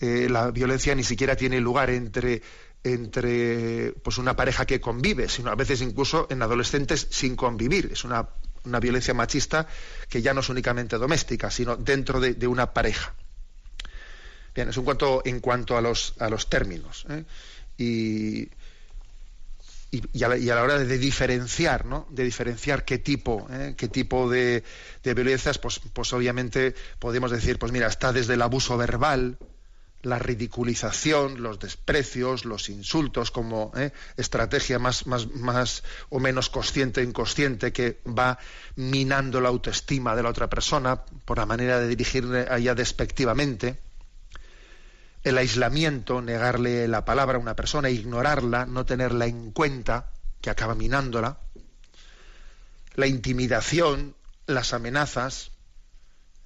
eh, 0.00 0.28
la 0.30 0.50
violencia 0.50 0.94
ni 0.94 1.04
siquiera 1.04 1.36
tiene 1.36 1.60
lugar 1.60 1.90
entre 1.90 2.42
entre 2.84 3.92
pues 4.04 4.18
una 4.18 4.36
pareja 4.36 4.64
que 4.64 4.80
convive, 4.80 5.28
sino 5.28 5.50
a 5.50 5.56
veces 5.56 5.80
incluso 5.80 6.28
en 6.30 6.40
adolescentes 6.40 7.08
sin 7.10 7.34
convivir. 7.34 7.90
Es 7.92 8.04
una 8.04 8.28
una 8.66 8.80
violencia 8.80 9.14
machista 9.14 9.66
que 10.08 10.20
ya 10.20 10.34
no 10.34 10.40
es 10.40 10.48
únicamente 10.48 10.98
doméstica, 10.98 11.50
sino 11.50 11.76
dentro 11.76 12.20
de, 12.20 12.46
una 12.46 12.72
pareja. 12.72 13.14
Bien, 14.54 14.68
es 14.68 14.76
un 14.76 14.84
cuanto 14.84 15.22
en 15.24 15.40
cuanto 15.40 15.76
a 15.76 15.80
los, 15.80 16.14
a 16.18 16.28
los 16.28 16.48
términos. 16.48 17.06
¿eh? 17.08 17.24
Y, 17.78 18.48
y, 19.90 20.22
a 20.22 20.28
la, 20.28 20.62
hora 20.62 20.78
de 20.78 20.98
diferenciar, 20.98 21.86
¿no? 21.86 22.06
De 22.10 22.24
diferenciar 22.24 22.84
qué 22.84 22.98
tipo, 22.98 23.46
¿eh? 23.50 23.74
qué 23.76 23.88
tipo 23.88 24.28
de, 24.30 24.64
de 25.02 25.14
violencias, 25.14 25.58
pues, 25.58 25.80
pues 25.92 26.12
obviamente 26.12 26.74
podemos 26.98 27.30
decir, 27.30 27.58
pues 27.58 27.72
mira, 27.72 27.86
está 27.86 28.12
desde 28.12 28.34
el 28.34 28.42
abuso 28.42 28.76
verbal, 28.76 29.38
la 30.02 30.18
ridiculización, 30.18 31.42
los 31.42 31.58
desprecios, 31.58 32.44
los 32.44 32.68
insultos 32.68 33.30
como 33.30 33.72
¿eh? 33.76 33.92
estrategia 34.16 34.78
más, 34.78 35.06
más, 35.06 35.82
o 36.10 36.20
menos 36.20 36.48
consciente 36.48 37.00
o 37.00 37.04
inconsciente 37.04 37.72
que 37.72 38.00
va 38.06 38.38
minando 38.76 39.40
la 39.40 39.48
autoestima 39.48 40.14
de 40.14 40.22
la 40.22 40.28
otra 40.28 40.48
persona 40.48 41.02
por 41.02 41.38
la 41.38 41.46
manera 41.46 41.80
de 41.80 41.88
dirigirle 41.88 42.46
a 42.48 42.58
ella 42.58 42.74
despectivamente. 42.74 43.80
El 45.24 45.38
aislamiento, 45.38 46.22
negarle 46.22 46.86
la 46.86 47.04
palabra 47.04 47.36
a 47.36 47.40
una 47.40 47.56
persona, 47.56 47.90
ignorarla, 47.90 48.64
no 48.64 48.86
tenerla 48.86 49.26
en 49.26 49.50
cuenta, 49.50 50.12
que 50.40 50.50
acaba 50.50 50.76
minándola. 50.76 51.40
La 52.94 53.08
intimidación, 53.08 54.14
las 54.46 54.72
amenazas. 54.72 55.50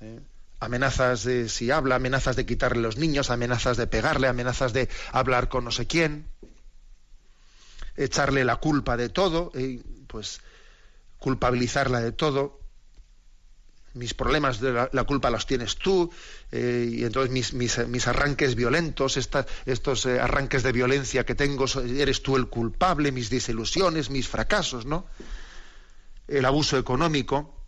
¿eh? 0.00 0.20
Amenazas 0.60 1.24
de 1.24 1.48
si 1.48 1.70
habla, 1.70 1.96
amenazas 1.96 2.36
de 2.36 2.46
quitarle 2.46 2.82
los 2.82 2.98
niños, 2.98 3.30
amenazas 3.30 3.76
de 3.78 3.86
pegarle, 3.86 4.28
amenazas 4.28 4.72
de 4.72 4.88
hablar 5.10 5.48
con 5.48 5.64
no 5.64 5.70
sé 5.70 5.86
quién, 5.86 6.28
echarle 7.96 8.44
la 8.44 8.56
culpa 8.56 8.96
de 8.96 9.08
todo, 9.08 9.50
y 9.54 9.78
pues 10.06 10.40
culpabilizarla 11.18 12.00
de 12.00 12.12
todo. 12.12 12.60
Mis 13.92 14.14
problemas 14.14 14.60
de 14.60 14.88
la, 14.92 15.04
culpa 15.04 15.30
los 15.30 15.46
tienes 15.46 15.76
tú, 15.76 16.12
eh, 16.52 16.88
y 16.92 17.04
entonces 17.04 17.32
mis, 17.32 17.52
mis, 17.88 18.06
arranques 18.06 18.54
violentos, 18.54 19.16
estos 19.16 20.06
eh, 20.06 20.20
arranques 20.20 20.62
de 20.62 20.70
violencia 20.70 21.26
que 21.26 21.34
tengo, 21.34 21.64
eres 21.96 22.22
tú 22.22 22.36
el 22.36 22.46
culpable, 22.46 23.10
mis 23.10 23.30
desilusiones, 23.30 24.10
mis 24.10 24.28
fracasos, 24.28 24.86
¿no? 24.86 25.06
El 26.28 26.44
abuso 26.44 26.78
económico, 26.78 27.59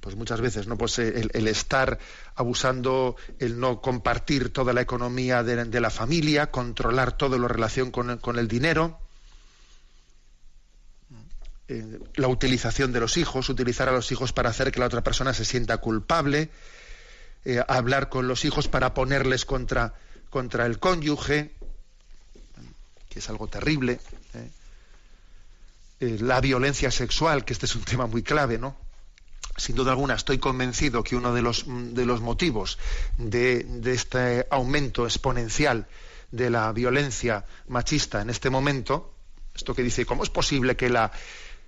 pues 0.00 0.16
muchas 0.16 0.40
veces, 0.40 0.66
¿no? 0.66 0.76
Pues 0.76 0.98
el, 0.98 1.48
estar 1.48 1.98
abusando, 2.34 3.16
el 3.38 3.58
no 3.60 3.80
compartir 3.80 4.52
toda 4.52 4.72
la 4.72 4.80
economía 4.80 5.42
de, 5.42 5.80
la 5.80 5.90
familia, 5.90 6.50
controlar 6.50 7.16
todo 7.16 7.38
lo 7.38 7.48
relación 7.48 7.90
con, 7.90 8.38
el 8.38 8.48
dinero, 8.48 8.98
eh, 11.68 12.00
la 12.14 12.28
utilización 12.28 12.92
de 12.92 13.00
los 13.00 13.16
hijos, 13.16 13.48
utilizar 13.48 13.88
a 13.88 13.92
los 13.92 14.10
hijos 14.12 14.32
para 14.32 14.50
hacer 14.50 14.72
que 14.72 14.80
la 14.80 14.86
otra 14.86 15.02
persona 15.02 15.34
se 15.34 15.44
sienta 15.44 15.78
culpable, 15.78 16.50
eh, 17.44 17.62
hablar 17.68 18.08
con 18.08 18.28
los 18.28 18.44
hijos 18.44 18.68
para 18.68 18.94
ponerles 18.94 19.44
contra, 19.44 19.94
contra 20.30 20.66
el 20.66 20.78
cónyuge, 20.78 21.52
que 23.08 23.18
es 23.18 23.28
algo 23.28 23.48
terrible. 23.48 24.00
¿eh? 24.34 24.50
la 26.00 26.40
violencia 26.40 26.90
sexual, 26.90 27.44
que 27.44 27.52
este 27.52 27.66
es 27.66 27.74
un 27.74 27.82
tema 27.82 28.06
muy 28.06 28.22
clave, 28.22 28.56
¿no? 28.56 28.74
Sin 29.56 29.76
duda 29.76 29.92
alguna 29.92 30.14
estoy 30.14 30.38
convencido 30.38 31.02
que 31.02 31.16
uno 31.16 31.34
de 31.34 31.42
los, 31.42 31.64
de 31.66 32.06
los 32.06 32.20
motivos 32.20 32.78
de, 33.18 33.66
este 33.86 34.46
aumento 34.50 35.04
exponencial 35.04 35.86
de 36.30 36.50
la 36.50 36.72
violencia 36.72 37.44
machista 37.68 38.22
en 38.22 38.30
este 38.30 38.50
momento, 38.50 39.12
esto 39.54 39.74
que 39.74 39.82
dice, 39.82 40.06
¿cómo 40.06 40.22
es 40.22 40.30
posible 40.30 40.76
que 40.76 40.88
la, 40.88 41.10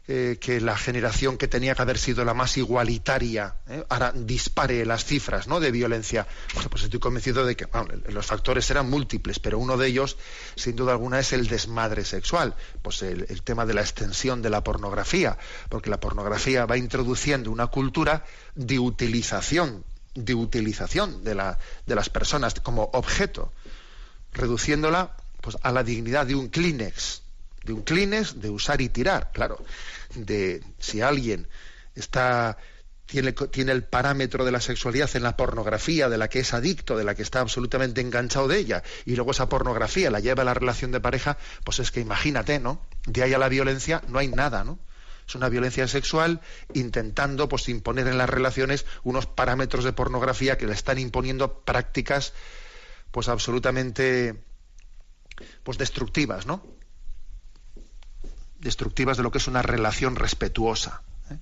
eh, 0.08 0.36
que 0.40 0.60
la 0.60 0.76
generación 0.76 1.38
que 1.38 1.46
tenía 1.46 1.76
que 1.76 1.82
haber 1.82 1.96
sido 1.96 2.24
la 2.24 2.34
más 2.34 2.56
igualitaria 2.56 3.54
eh, 3.68 3.84
ahora 3.88 4.10
dispare 4.12 4.84
las 4.84 5.04
cifras 5.04 5.46
¿no? 5.46 5.60
de 5.60 5.70
violencia. 5.70 6.26
Bueno, 6.54 6.68
pues 6.70 6.82
estoy 6.82 6.98
convencido 6.98 7.46
de 7.46 7.54
que 7.54 7.68
los 8.08 8.26
factores 8.26 8.68
eran 8.72 8.90
múltiples, 8.90 9.38
pero 9.38 9.60
uno 9.60 9.76
de 9.76 9.86
ellos, 9.86 10.16
sin 10.56 10.74
duda 10.74 10.90
alguna, 10.90 11.20
es 11.20 11.32
el 11.32 11.46
desmadre 11.46 12.04
sexual. 12.04 12.56
Pues 12.82 13.00
el, 13.02 13.42
tema 13.42 13.64
de 13.64 13.74
la 13.74 13.82
extensión 13.82 14.42
de 14.42 14.50
la 14.50 14.64
pornografía, 14.64 15.38
porque 15.68 15.88
la 15.88 16.00
pornografía 16.00 16.66
va 16.66 16.76
introduciendo 16.76 17.52
una 17.52 17.68
cultura 17.68 18.24
de 18.56 18.80
utilización, 18.80 19.84
de 20.16 20.34
utilización 20.34 21.22
de, 21.22 21.36
la, 21.36 21.60
de 21.86 21.94
las 21.94 22.08
personas 22.08 22.54
como 22.54 22.90
objeto, 22.92 23.52
reduciéndola 24.32 25.16
pues, 25.40 25.56
a 25.62 25.70
la 25.70 25.84
dignidad 25.84 26.26
de 26.26 26.34
un 26.34 26.48
Kleenex 26.48 27.21
de 27.64 27.72
un 27.72 27.82
clines, 27.82 28.40
de 28.40 28.50
usar 28.50 28.80
y 28.80 28.88
tirar, 28.88 29.30
claro, 29.32 29.62
de 30.14 30.62
si 30.78 31.00
alguien 31.00 31.48
está 31.94 32.58
tiene, 33.06 33.32
tiene, 33.32 33.72
el 33.72 33.84
parámetro 33.84 34.44
de 34.44 34.52
la 34.52 34.60
sexualidad 34.60 35.10
en 35.14 35.22
la 35.22 35.36
pornografía, 35.36 36.08
de 36.08 36.16
la 36.16 36.28
que 36.28 36.40
es 36.40 36.54
adicto, 36.54 36.96
de 36.96 37.04
la 37.04 37.14
que 37.14 37.22
está 37.22 37.40
absolutamente 37.40 38.00
enganchado 38.00 38.48
de 38.48 38.58
ella, 38.58 38.82
y 39.04 39.16
luego 39.16 39.32
esa 39.32 39.48
pornografía 39.48 40.10
la 40.10 40.20
lleva 40.20 40.42
a 40.42 40.46
la 40.46 40.54
relación 40.54 40.92
de 40.92 41.00
pareja, 41.00 41.36
pues 41.64 41.78
es 41.78 41.90
que 41.90 42.00
imagínate, 42.00 42.58
¿no? 42.58 42.80
De 43.06 43.22
ahí 43.22 43.34
a 43.34 43.38
la 43.38 43.48
violencia 43.48 44.02
no 44.08 44.18
hay 44.18 44.28
nada, 44.28 44.64
¿no? 44.64 44.78
Es 45.28 45.34
una 45.34 45.48
violencia 45.48 45.86
sexual 45.88 46.40
intentando 46.74 47.48
pues 47.48 47.68
imponer 47.68 48.08
en 48.08 48.18
las 48.18 48.28
relaciones 48.28 48.86
unos 49.02 49.26
parámetros 49.26 49.84
de 49.84 49.92
pornografía 49.92 50.58
que 50.58 50.66
le 50.66 50.72
están 50.72 50.98
imponiendo 50.98 51.60
prácticas 51.60 52.32
pues 53.10 53.28
absolutamente 53.28 54.42
pues 55.62 55.78
destructivas, 55.78 56.46
¿no? 56.46 56.62
Destructivas 58.62 59.16
de 59.16 59.22
lo 59.22 59.30
que 59.30 59.38
es 59.38 59.48
una 59.48 59.62
relación 59.62 60.16
respetuosa. 60.16 61.02
¿eh? 61.30 61.36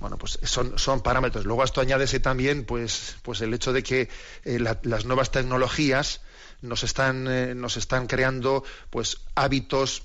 Bueno, 0.00 0.16
pues 0.18 0.38
son, 0.42 0.78
son 0.78 1.00
parámetros. 1.00 1.44
Luego 1.44 1.62
a 1.62 1.64
esto 1.64 1.80
añádese 1.80 2.18
también 2.18 2.64
pues, 2.64 3.16
pues 3.22 3.40
el 3.40 3.54
hecho 3.54 3.72
de 3.72 3.82
que 3.82 4.08
eh, 4.44 4.58
las 4.58 5.04
nuevas 5.04 5.30
tecnologías 5.30 6.22
nos 6.60 6.82
están, 6.82 7.28
eh, 7.28 7.54
nos 7.54 7.76
están 7.76 8.06
creando 8.06 8.64
pues 8.90 9.18
hábitos 9.34 10.02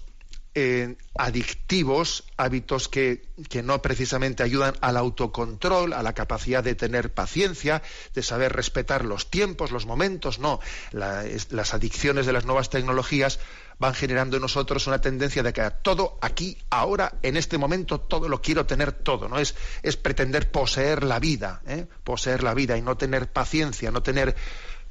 adictivos, 1.16 2.24
hábitos 2.38 2.88
que, 2.88 3.28
que, 3.50 3.62
no 3.62 3.82
precisamente 3.82 4.44
ayudan 4.44 4.76
al 4.82 4.98
autocontrol, 4.98 5.94
a 5.94 6.02
la 6.02 6.14
capacidad 6.14 6.64
de 6.64 6.74
tener 6.74 7.14
paciencia, 7.14 7.82
de 8.14 8.24
saber 8.24 8.54
respetar 8.54 9.06
los 9.06 9.30
tiempos, 9.30 9.72
los 9.72 9.86
momentos, 9.86 10.40
no. 10.40 10.60
las 10.92 11.74
adicciones 11.74 12.26
de 12.26 12.34
las 12.34 12.46
nuevas 12.46 12.70
tecnologías 12.70 13.40
van 13.80 13.94
generando 13.94 14.38
en 14.38 14.42
nosotros 14.42 14.88
una 14.88 15.00
tendencia 15.00 15.44
de 15.44 15.54
que 15.54 15.70
todo 15.82 16.18
aquí, 16.22 16.58
ahora, 16.70 17.14
en 17.22 17.38
este 17.38 17.58
momento, 17.58 18.00
todo 18.00 18.28
lo 18.28 18.42
quiero 18.42 18.66
tener 18.66 18.92
todo, 18.92 19.30
¿no? 19.30 19.38
Es, 19.38 19.56
es 19.84 19.98
pretender 19.98 20.50
poseer 20.52 21.04
la 21.04 21.20
vida, 21.20 21.62
¿eh? 21.68 21.86
poseer 22.04 22.42
la 22.42 22.54
vida 22.54 22.78
y 22.78 22.82
no 22.82 22.98
tener 22.98 23.32
paciencia, 23.32 23.92
no 23.92 24.02
tener 24.02 24.36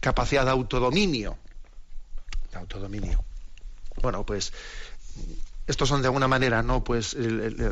capacidad 0.01 0.45
de 0.45 0.53
autodominio. 0.53 1.39
De 2.53 2.59
autodominio. 2.59 3.25
Bueno, 4.01 4.25
pues 4.25 4.53
estos 5.67 5.89
son 5.89 6.01
de 6.01 6.09
alguna 6.09 6.29
manera 6.29 6.63
no 6.63 6.85
pues 6.85 7.17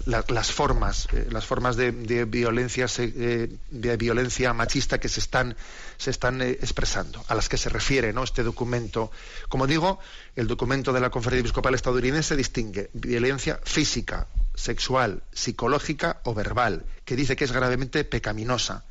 las 0.06 0.52
formas 0.52 1.06
eh, 1.12 1.28
las 1.30 1.46
formas 1.46 1.76
de, 1.76 1.92
violencia 2.24 2.86
eh, 2.98 3.56
de 3.70 3.96
violencia 3.96 4.52
machista 4.52 4.98
que 4.98 5.08
se 5.08 5.20
están 5.20 5.56
se 5.96 6.10
eh, 6.10 6.58
expresando 6.60 7.24
a 7.28 7.34
las 7.36 7.48
que 7.48 7.56
se 7.56 7.68
refiere 7.68 8.12
no 8.12 8.24
este 8.24 8.42
documento. 8.42 9.12
Como 9.48 9.66
digo 9.66 10.00
el 10.34 10.48
documento 10.48 10.92
de 10.92 11.00
la 11.00 11.10
conferencia 11.10 11.42
episcopal 11.42 11.74
estadounidense 11.74 12.36
distingue 12.36 12.90
violencia 12.94 13.60
física 13.62 14.26
sexual 14.54 15.22
psicológica 15.32 16.20
o 16.24 16.34
verbal 16.34 16.84
que 17.04 17.14
dice 17.14 17.36
que 17.36 17.44
es 17.44 17.52
gravemente 17.52 18.04
pecaminosa. 18.04 18.84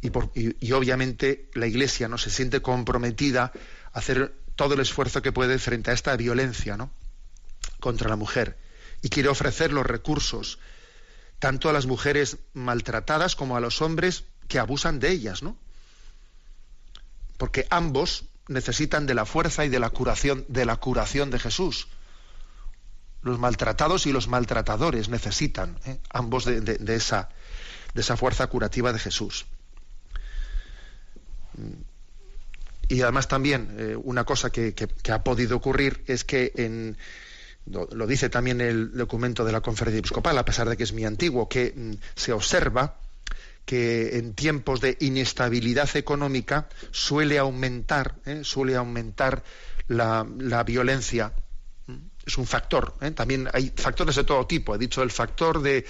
Y, 0.00 0.10
y 0.34 0.72
obviamente 0.72 1.48
la 1.54 1.68
iglesia 1.68 2.08
no 2.08 2.18
se 2.18 2.30
siente 2.30 2.60
comprometida 2.60 3.52
a 3.92 3.98
hacer 3.98 4.34
todo 4.56 4.74
el 4.74 4.80
esfuerzo 4.80 5.22
que 5.22 5.30
puede 5.30 5.58
frente 5.60 5.92
a 5.92 5.94
esta 5.94 6.16
violencia 6.16 6.76
no 6.76 6.90
contra 7.82 8.08
la 8.08 8.16
mujer 8.16 8.56
y 9.02 9.08
quiere 9.08 9.28
ofrecer 9.28 9.72
los 9.72 9.84
recursos 9.84 10.60
tanto 11.40 11.68
a 11.68 11.72
las 11.72 11.86
mujeres 11.86 12.38
maltratadas 12.54 13.34
como 13.34 13.56
a 13.56 13.60
los 13.60 13.82
hombres 13.82 14.22
que 14.46 14.60
abusan 14.60 15.00
de 15.00 15.10
ellas, 15.10 15.42
¿no? 15.42 15.58
Porque 17.36 17.66
ambos 17.68 18.26
necesitan 18.46 19.06
de 19.06 19.14
la 19.14 19.26
fuerza 19.26 19.64
y 19.64 19.68
de 19.68 19.80
la 19.80 19.90
curación 19.90 20.44
de 20.48 20.64
la 20.64 20.76
curación 20.76 21.32
de 21.32 21.40
Jesús. 21.40 21.88
Los 23.22 23.40
maltratados 23.40 24.06
y 24.06 24.12
los 24.12 24.28
maltratadores 24.28 25.08
necesitan 25.08 25.76
¿eh? 25.84 25.98
ambos 26.10 26.44
de, 26.44 26.94
esa, 26.94 27.28
fuerza 28.16 28.46
curativa 28.46 28.92
de 28.92 29.00
Jesús. 29.00 29.46
Y 32.88 33.02
además 33.02 33.26
también 33.26 33.74
eh, 33.78 33.96
una 33.96 34.24
cosa 34.24 34.50
que, 34.50 34.74
ha 35.10 35.24
podido 35.24 35.56
ocurrir 35.56 36.04
es 36.06 36.22
que 36.22 36.52
en, 36.54 36.96
lo, 37.66 38.06
dice 38.06 38.28
también 38.28 38.60
el 38.60 38.96
documento 38.96 39.44
de 39.44 39.52
la 39.52 39.60
conferencia 39.60 40.00
episcopal, 40.00 40.36
a 40.36 40.44
pesar 40.44 40.68
de 40.68 40.76
que 40.76 40.82
es 40.82 40.92
muy 40.92 41.04
antiguo, 41.04 41.48
que 41.48 41.72
mm, 41.74 41.92
se 42.14 42.32
observa 42.32 42.96
que 43.64 44.18
en 44.18 44.34
tiempos 44.34 44.80
de 44.80 44.96
inestabilidad 45.00 45.88
económica 45.96 46.68
suele 46.90 47.38
aumentar, 47.38 48.16
¿eh? 48.26 48.40
suele 48.42 48.74
aumentar 48.74 49.44
la, 49.86 50.24
violencia. 50.66 51.32
¿Mm? 51.86 51.96
Es 52.26 52.38
un 52.38 52.46
factor. 52.46 52.94
¿eh? 53.00 53.12
También 53.12 53.48
hay 53.52 53.72
factores 53.74 54.16
de 54.16 54.24
todo 54.24 54.46
tipo. 54.46 54.74
He 54.74 54.78
dicho 54.78 55.02
el 55.02 55.12
factor 55.12 55.62
de, 55.62 55.86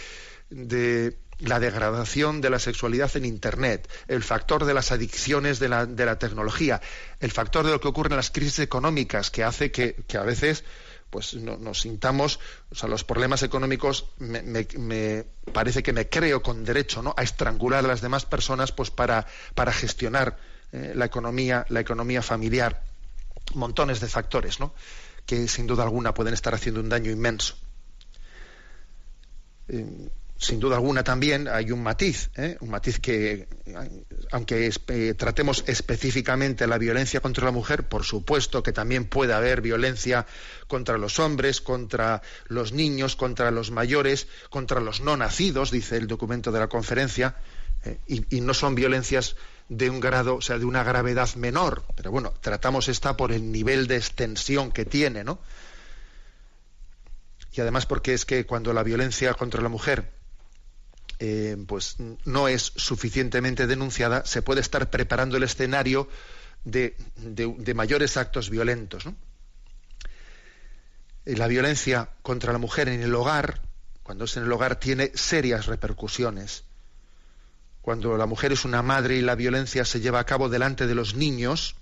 de 0.50 1.16
la 1.38 1.58
degradación 1.58 2.42
de 2.42 2.50
la 2.50 2.58
sexualidad 2.58 3.16
en 3.16 3.24
Internet, 3.24 3.88
el 4.08 4.22
factor 4.22 4.66
de 4.66 4.74
las 4.74 4.92
adicciones 4.92 5.58
de 5.58 5.70
la, 5.70 5.86
de 5.86 6.04
la 6.04 6.18
tecnología, 6.18 6.82
el 7.20 7.30
factor 7.30 7.64
de 7.64 7.72
lo 7.72 7.80
que 7.80 7.88
ocurre 7.88 8.10
en 8.10 8.16
las 8.16 8.30
crisis 8.30 8.58
económicas, 8.58 9.30
que 9.30 9.42
hace 9.42 9.72
que 9.72 10.04
a 10.18 10.22
veces 10.22 10.64
pues 11.12 11.34
nos 11.34 11.82
sintamos, 11.82 12.40
o 12.70 12.74
sea, 12.74 12.88
los 12.88 13.04
problemas 13.04 13.42
económicos 13.42 14.06
me, 14.18 15.26
parece 15.52 15.82
que 15.82 15.92
me 15.92 16.08
creo 16.08 16.42
con 16.42 16.64
derecho 16.64 17.02
¿no? 17.02 17.12
a 17.18 17.22
estrangular 17.22 17.84
a 17.84 17.88
las 17.88 18.00
demás 18.00 18.24
personas 18.24 18.72
pues 18.72 18.90
para, 18.90 19.26
para 19.54 19.74
gestionar 19.74 20.38
eh, 20.72 20.94
la 20.96 21.04
economía, 21.04 21.66
la 21.68 21.80
economía 21.80 22.22
familiar. 22.22 22.82
Montones 23.52 24.00
de 24.00 24.08
factores, 24.08 24.58
¿no? 24.58 24.72
que 25.26 25.46
sin 25.48 25.66
duda 25.66 25.82
alguna 25.82 26.14
pueden 26.14 26.32
estar 26.32 26.54
haciendo 26.54 26.80
un 26.80 26.88
daño 26.88 27.10
inmenso. 27.10 27.56
Eh, 29.68 30.08
sin 30.42 30.58
duda 30.58 30.74
alguna 30.74 31.04
también 31.04 31.46
hay 31.46 31.70
un 31.70 31.82
matiz, 31.84 32.30
¿eh? 32.36 32.56
un 32.60 32.70
matiz 32.70 32.98
que, 32.98 33.46
aunque 34.32 34.70
tratemos 35.16 35.62
específicamente 35.68 36.66
la 36.66 36.78
violencia 36.78 37.20
contra 37.20 37.44
la 37.44 37.52
mujer, 37.52 37.88
por 37.88 38.02
supuesto 38.02 38.60
que 38.60 38.72
también 38.72 39.04
puede 39.04 39.34
haber 39.34 39.60
violencia 39.60 40.26
contra 40.66 40.98
los 40.98 41.20
hombres, 41.20 41.60
contra 41.60 42.22
los 42.48 42.72
niños, 42.72 43.14
contra 43.14 43.52
los 43.52 43.70
mayores, 43.70 44.26
contra 44.50 44.80
los 44.80 45.00
no 45.00 45.16
nacidos, 45.16 45.70
dice 45.70 45.96
el 45.96 46.08
documento 46.08 46.50
de 46.50 46.58
la 46.58 46.66
conferencia, 46.66 47.36
¿eh? 47.84 47.98
y, 48.08 48.36
y, 48.36 48.40
no 48.40 48.52
son 48.52 48.74
violencias 48.74 49.36
de 49.68 49.90
un 49.90 50.00
grado, 50.00 50.36
o 50.36 50.40
sea, 50.40 50.58
de 50.58 50.64
una 50.64 50.82
gravedad 50.82 51.32
menor, 51.36 51.84
pero 51.94 52.10
bueno, 52.10 52.34
tratamos 52.40 52.88
esta 52.88 53.16
por 53.16 53.30
el 53.30 53.52
nivel 53.52 53.86
de 53.86 53.96
extensión 53.96 54.72
que 54.72 54.84
tiene, 54.84 55.22
¿no? 55.22 55.38
Y 57.52 57.60
además 57.60 57.86
porque 57.86 58.12
es 58.12 58.24
que 58.24 58.44
cuando 58.44 58.72
la 58.72 58.82
violencia 58.82 59.34
contra 59.34 59.62
la 59.62 59.68
mujer 59.68 60.21
eh, 61.24 61.56
pues 61.68 61.98
no 62.24 62.48
es 62.48 62.72
suficientemente 62.74 63.68
denunciada, 63.68 64.26
se 64.26 64.42
puede 64.42 64.60
estar 64.60 64.90
preparando 64.90 65.36
el 65.36 65.44
escenario 65.44 66.08
de, 66.64 66.96
mayores 67.76 68.16
actos 68.16 68.50
violentos. 68.50 69.04
Eh, 71.24 71.36
la 71.36 71.46
violencia 71.46 72.08
contra 72.22 72.52
la 72.52 72.58
mujer 72.58 72.88
en 72.88 73.04
el 73.04 73.14
hogar, 73.14 73.60
cuando 74.02 74.24
es 74.24 74.36
en 74.36 74.42
el 74.42 74.50
hogar, 74.50 74.80
tiene 74.80 75.12
serias 75.14 75.66
repercusiones. 75.66 76.64
Cuando 77.82 78.16
la 78.16 78.26
mujer 78.26 78.50
es 78.50 78.64
una 78.64 78.82
madre 78.82 79.14
y 79.14 79.20
la 79.20 79.36
violencia 79.36 79.84
se 79.84 80.00
lleva 80.00 80.18
a 80.18 80.26
cabo 80.26 80.48
delante 80.48 80.88
de 80.88 80.96
los 80.96 81.14
niños, 81.14 81.76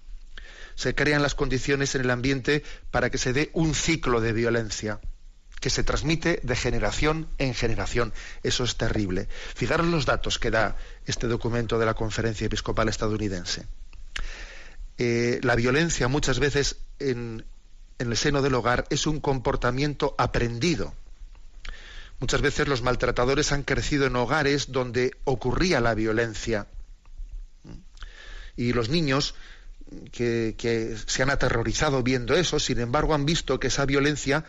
se 0.74 0.94
crean 0.94 1.22
las 1.22 1.35
condiciones 1.35 1.94
en 1.94 2.03
el 2.03 2.11
ambiente 2.11 2.62
para 2.90 3.09
que 3.09 3.16
se 3.16 3.33
dé 3.33 3.48
un 3.55 3.74
ciclo 3.74 4.20
de 4.20 4.35
violencia 4.35 5.00
que 5.61 5.70
se 5.70 5.85
transmite 5.85 6.40
de 6.42 6.57
generación 6.57 7.29
en 7.38 7.55
generación. 7.55 8.12
Eso 8.42 8.64
es 8.64 8.77
terrible. 8.77 9.29
Fijaros 9.55 9.87
los 9.87 10.07
datos 10.07 10.38
que 10.38 10.51
da 10.51 10.77
este 11.07 11.29
documento 11.29 11.79
de 11.79 11.87
la 11.87 11.94
Conferencia 11.94 12.46
Episcopal 12.46 12.88
estadounidense. 12.88 13.66
Eh, 14.96 15.38
la 15.42 15.55
violencia 15.55 16.09
muchas 16.09 16.40
veces 16.40 16.77
en, 16.99 17.44
en 17.99 18.11
el 18.11 18.16
seno 18.16 18.42
del 18.42 18.55
hogar 18.55 18.87
es 18.90 19.07
un 19.07 19.20
comportamiento 19.20 20.14
aprendido. 20.18 20.94
Muchas 22.18 22.40
veces 22.40 22.68
los 22.68 22.83
maltratadores 22.83 23.53
han 23.53 23.62
crecido 23.62 24.07
en 24.07 24.16
hogares 24.16 24.73
donde 24.73 25.12
ocurría 25.25 25.81
la 25.81 25.94
violencia. 25.94 26.66
Y 28.57 28.73
los 28.73 28.90
niños 28.90 29.35
que, 30.12 30.55
que, 30.57 30.96
se 31.07 31.23
han 31.23 31.31
aterrorizado 31.31 32.03
viendo 32.03 32.35
eso, 32.35 32.59
sin 32.59 32.79
embargo, 32.81 33.14
han 33.14 33.25
visto 33.25 33.59
que 33.59 33.68
esa 33.68 33.87
violencia 33.87 34.44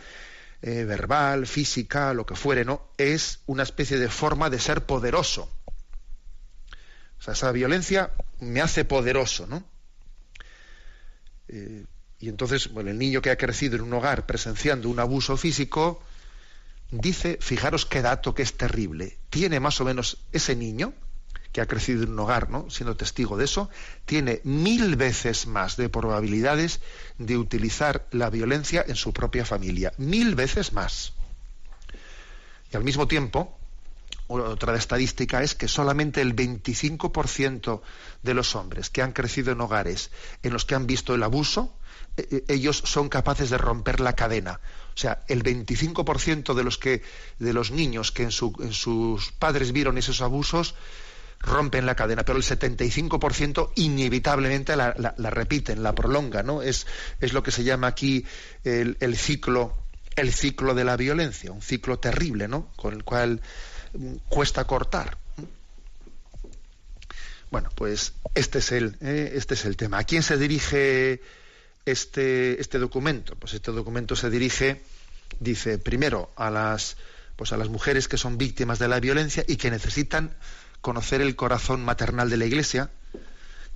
eh, 0.62 0.84
verbal, 0.84 1.46
física, 1.46 2.14
lo 2.14 2.24
que 2.24 2.36
fuere, 2.36 2.64
¿no? 2.64 2.88
Es 2.96 3.40
una 3.46 3.64
especie 3.64 3.98
de 3.98 4.08
forma 4.08 4.48
de 4.48 4.60
ser 4.60 4.86
poderoso. 4.86 5.50
O 7.18 7.22
sea, 7.22 7.34
esa 7.34 7.50
violencia 7.50 8.12
me 8.38 8.60
hace 8.60 8.84
poderoso, 8.84 9.46
¿no? 9.48 9.64
Eh, 11.48 11.84
y 12.20 12.28
entonces, 12.28 12.72
bueno, 12.72 12.90
el 12.90 12.98
niño 12.98 13.20
que 13.20 13.30
ha 13.30 13.36
crecido 13.36 13.74
en 13.74 13.82
un 13.82 13.92
hogar 13.92 14.24
presenciando 14.24 14.88
un 14.88 15.00
abuso 15.00 15.36
físico, 15.36 16.00
dice, 16.92 17.38
fijaros 17.40 17.84
qué 17.84 18.00
dato 18.00 18.32
que 18.34 18.42
es 18.42 18.56
terrible, 18.56 19.18
tiene 19.30 19.58
más 19.58 19.80
o 19.80 19.84
menos 19.84 20.18
ese 20.30 20.54
niño, 20.54 20.94
que 21.52 21.60
ha 21.60 21.66
crecido 21.66 22.02
en 22.02 22.12
un 22.12 22.18
hogar, 22.18 22.50
¿no? 22.50 22.70
siendo 22.70 22.96
testigo 22.96 23.36
de 23.36 23.44
eso, 23.44 23.68
tiene 24.06 24.40
mil 24.44 24.96
veces 24.96 25.46
más 25.46 25.76
de 25.76 25.88
probabilidades 25.88 26.80
de 27.18 27.36
utilizar 27.36 28.06
la 28.10 28.30
violencia 28.30 28.84
en 28.86 28.96
su 28.96 29.12
propia 29.12 29.44
familia. 29.44 29.92
Mil 29.98 30.34
veces 30.34 30.72
más. 30.72 31.12
Y 32.72 32.76
al 32.76 32.84
mismo 32.84 33.06
tiempo, 33.06 33.56
otra 34.28 34.76
estadística 34.76 35.42
es 35.42 35.54
que 35.54 35.68
solamente 35.68 36.22
el 36.22 36.34
25% 36.34 37.82
de 38.22 38.34
los 38.34 38.54
hombres 38.54 38.88
que 38.88 39.02
han 39.02 39.12
crecido 39.12 39.52
en 39.52 39.60
hogares 39.60 40.10
en 40.42 40.54
los 40.54 40.64
que 40.64 40.74
han 40.74 40.86
visto 40.86 41.14
el 41.14 41.22
abuso, 41.22 41.76
eh, 42.16 42.26
eh, 42.30 42.44
ellos 42.48 42.82
son 42.84 43.10
capaces 43.10 43.50
de 43.50 43.58
romper 43.58 44.00
la 44.00 44.14
cadena. 44.14 44.60
O 44.94 44.96
sea, 44.96 45.22
el 45.28 45.42
25% 45.42 46.54
de 46.54 46.64
los 46.64 46.78
que 46.78 47.02
de 47.38 47.52
los 47.52 47.70
niños 47.70 48.10
que 48.10 48.22
en, 48.22 48.30
en 48.60 48.72
sus 48.72 49.32
padres 49.32 49.72
vieron 49.72 49.98
esos 49.98 50.22
abusos 50.22 50.74
rompen 51.42 51.86
la 51.86 51.94
cadena, 51.94 52.24
pero 52.24 52.38
el 52.38 52.44
75% 52.44 53.72
inevitablemente 53.76 54.76
la, 54.76 54.92
repiten, 55.16 55.82
la 55.82 55.94
prolongan, 55.94 56.46
¿no? 56.46 56.62
Es, 56.62 56.86
es 57.20 57.32
lo 57.32 57.42
que 57.42 57.50
se 57.50 57.64
llama 57.64 57.88
aquí 57.88 58.24
el, 58.64 59.16
ciclo, 59.16 59.76
el 60.16 60.32
ciclo 60.32 60.74
de 60.74 60.84
la 60.84 60.96
violencia, 60.96 61.52
un 61.52 61.62
ciclo 61.62 61.98
terrible, 61.98 62.48
¿no? 62.48 62.70
Con 62.76 62.94
el 62.94 63.04
cual 63.04 63.40
mm, 63.92 64.14
cuesta 64.28 64.64
cortar. 64.64 65.18
Bueno, 67.50 67.68
pues 67.74 68.14
este 68.34 68.58
es 68.58 68.72
el, 68.72 68.96
¿eh? 69.00 69.32
este 69.34 69.54
es 69.54 69.64
el 69.64 69.76
tema. 69.76 69.98
¿A 69.98 70.04
quién 70.04 70.22
se 70.22 70.38
dirige 70.38 71.20
este, 71.84 72.60
este 72.60 72.78
documento? 72.78 73.34
Pues 73.36 73.52
este 73.52 73.72
documento 73.72 74.16
se 74.16 74.30
dirige 74.30 74.80
dice 75.40 75.78
primero 75.78 76.32
a 76.36 76.50
las 76.50 76.96
pues 77.36 77.52
a 77.52 77.56
las 77.56 77.68
mujeres 77.68 78.08
que 78.08 78.18
son 78.18 78.38
víctimas 78.38 78.78
de 78.78 78.88
la 78.88 79.00
violencia 79.00 79.44
y 79.46 79.56
que 79.56 79.70
necesitan 79.70 80.34
conocer 80.82 81.22
el 81.22 81.36
corazón 81.36 81.82
maternal 81.84 82.28
de 82.28 82.36
la 82.36 82.44
Iglesia. 82.44 82.90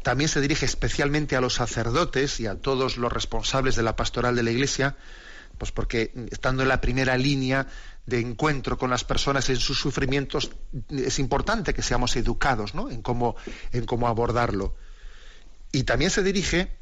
También 0.02 0.28
se 0.28 0.40
dirige 0.40 0.66
especialmente 0.66 1.36
a 1.36 1.40
los 1.40 1.54
sacerdotes 1.54 2.38
y 2.40 2.46
a 2.46 2.56
todos 2.56 2.98
los 2.98 3.12
responsables 3.12 3.76
de 3.76 3.82
la 3.82 3.96
pastoral 3.96 4.36
de 4.36 4.42
la 4.42 4.50
Iglesia, 4.50 4.96
pues 5.56 5.72
porque 5.72 6.12
estando 6.30 6.62
en 6.62 6.68
la 6.68 6.80
primera 6.80 7.16
línea 7.16 7.66
de 8.04 8.20
encuentro 8.20 8.76
con 8.76 8.90
las 8.90 9.04
personas 9.04 9.48
en 9.48 9.56
sus 9.56 9.78
sufrimientos 9.80 10.50
es 10.90 11.18
importante 11.18 11.74
que 11.74 11.82
seamos 11.82 12.14
educados 12.14 12.74
¿no? 12.74 12.88
en 12.90 13.02
cómo 13.02 13.36
en 13.72 13.86
cómo 13.86 14.06
abordarlo. 14.06 14.76
Y 15.72 15.84
también 15.84 16.10
se 16.10 16.22
dirige 16.22 16.76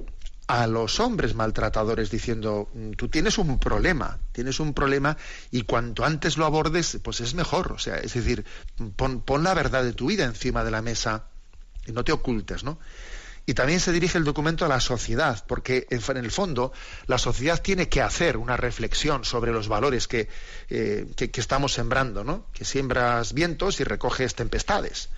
a 0.46 0.66
los 0.66 1.00
hombres 1.00 1.34
maltratadores 1.34 2.10
diciendo, 2.10 2.68
mm, 2.72 2.92
tú 2.92 3.08
tienes 3.08 3.38
un 3.38 3.58
problema, 3.58 4.18
tienes 4.32 4.60
un 4.60 4.74
problema 4.74 5.16
y 5.50 5.62
cuanto 5.62 6.04
antes 6.04 6.36
lo 6.36 6.44
abordes, 6.44 6.98
pues 7.02 7.20
es 7.20 7.34
mejor. 7.34 7.72
O 7.72 7.78
sea, 7.78 7.96
es 7.96 8.14
decir, 8.14 8.44
pon, 8.96 9.22
la 9.42 9.54
verdad 9.54 9.82
de 9.84 9.94
tu 9.94 10.08
vida 10.08 10.24
encima 10.24 10.64
de 10.64 10.70
la 10.70 10.82
mesa 10.82 11.24
y 11.86 11.92
no 11.92 12.04
te 12.04 12.12
ocultes, 12.12 12.64
¿no? 12.64 12.78
Y 13.46 13.52
también 13.52 13.78
se 13.78 13.92
dirige 13.92 14.16
el 14.16 14.24
documento 14.24 14.64
a 14.64 14.68
la 14.68 14.80
sociedad, 14.80 15.44
porque 15.46 15.86
en 15.90 16.16
el 16.16 16.30
fondo 16.30 16.72
la 17.06 17.18
sociedad 17.18 17.60
tiene 17.60 17.90
que 17.90 18.00
hacer 18.00 18.38
una 18.38 18.56
reflexión 18.56 19.24
sobre 19.24 19.52
los 19.52 19.68
valores 19.68 20.08
que, 20.08 20.28
eh, 20.70 21.06
que, 21.14 21.40
estamos 21.40 21.74
sembrando, 21.74 22.24
¿no? 22.24 22.46
Que 22.54 22.64
siembras 22.64 23.34
vientos 23.34 23.80
y 23.80 23.84
recoges 23.84 24.34
tempestades. 24.34 25.10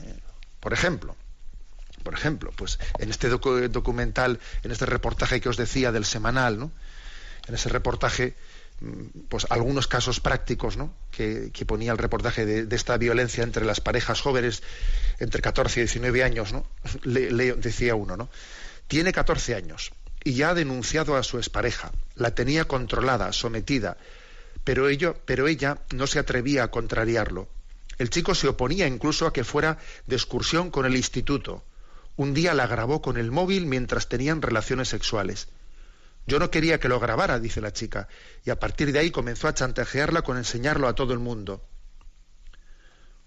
Eh, 0.00 0.18
por 0.58 0.72
ejemplo, 0.72 1.14
por 2.02 2.14
ejemplo, 2.14 2.52
pues 2.56 2.78
en 2.98 3.10
este 3.10 3.28
documental, 3.28 4.40
en 4.62 4.70
este 4.70 4.86
reportaje 4.86 5.40
que 5.40 5.48
os 5.48 5.56
decía 5.56 5.92
del 5.92 6.04
semanal, 6.04 6.58
¿no? 6.58 6.72
En 7.46 7.54
ese 7.54 7.68
reportaje, 7.68 8.34
mm, 8.80 9.26
pues 9.28 9.46
algunos 9.50 9.86
casos 9.86 10.20
prácticos, 10.20 10.76
¿no? 10.76 10.94
Que, 11.10 11.50
ponía 11.66 11.92
el 11.92 11.98
reportaje 11.98 12.46
de, 12.46 12.74
esta 12.74 12.96
violencia 12.96 13.44
entre 13.44 13.64
las 13.64 13.80
parejas 13.80 14.20
jóvenes 14.20 14.62
entre 15.18 15.42
14 15.42 15.80
y 15.80 15.82
19 15.84 16.24
años, 16.24 16.52
¿no? 16.52 16.66
Decía 17.04 17.94
uno, 17.94 18.16
¿no? 18.16 18.28
Tiene 18.88 19.12
14 19.12 19.54
años 19.54 19.92
y 20.24 20.34
ya 20.34 20.50
ha 20.50 20.54
denunciado 20.54 21.16
a 21.16 21.22
su 21.22 21.38
expareja. 21.38 21.92
La 22.14 22.34
tenía 22.34 22.66
controlada, 22.66 23.32
sometida, 23.32 23.96
pero, 24.64 24.88
ello, 24.88 25.16
pero 25.24 25.48
ella 25.48 25.78
no 25.94 26.06
se 26.06 26.18
atrevía 26.18 26.64
a 26.64 26.70
contrariarlo. 26.70 27.48
El 27.98 28.10
chico 28.10 28.34
se 28.34 28.48
oponía 28.48 28.86
incluso 28.86 29.26
a 29.26 29.32
que 29.32 29.44
fuera 29.44 29.78
de 30.06 30.16
excursión 30.16 30.70
con 30.70 30.86
el 30.86 30.96
instituto 30.96 31.62
un 32.16 32.34
día 32.34 32.54
la 32.54 32.66
grabó 32.66 33.00
con 33.02 33.16
el 33.16 33.30
móvil 33.30 33.66
mientras 33.66 34.08
tenían 34.08 34.42
relaciones 34.42 34.88
sexuales. 34.88 35.48
Yo 36.26 36.38
no 36.38 36.50
quería 36.50 36.78
que 36.78 36.88
lo 36.88 37.00
grabara, 37.00 37.40
dice 37.40 37.60
la 37.60 37.72
chica, 37.72 38.08
y 38.44 38.50
a 38.50 38.60
partir 38.60 38.92
de 38.92 38.98
ahí 38.98 39.10
comenzó 39.10 39.48
a 39.48 39.54
chantajearla 39.54 40.22
con 40.22 40.36
enseñarlo 40.36 40.86
a 40.86 40.94
todo 40.94 41.12
el 41.12 41.18
mundo. 41.18 41.66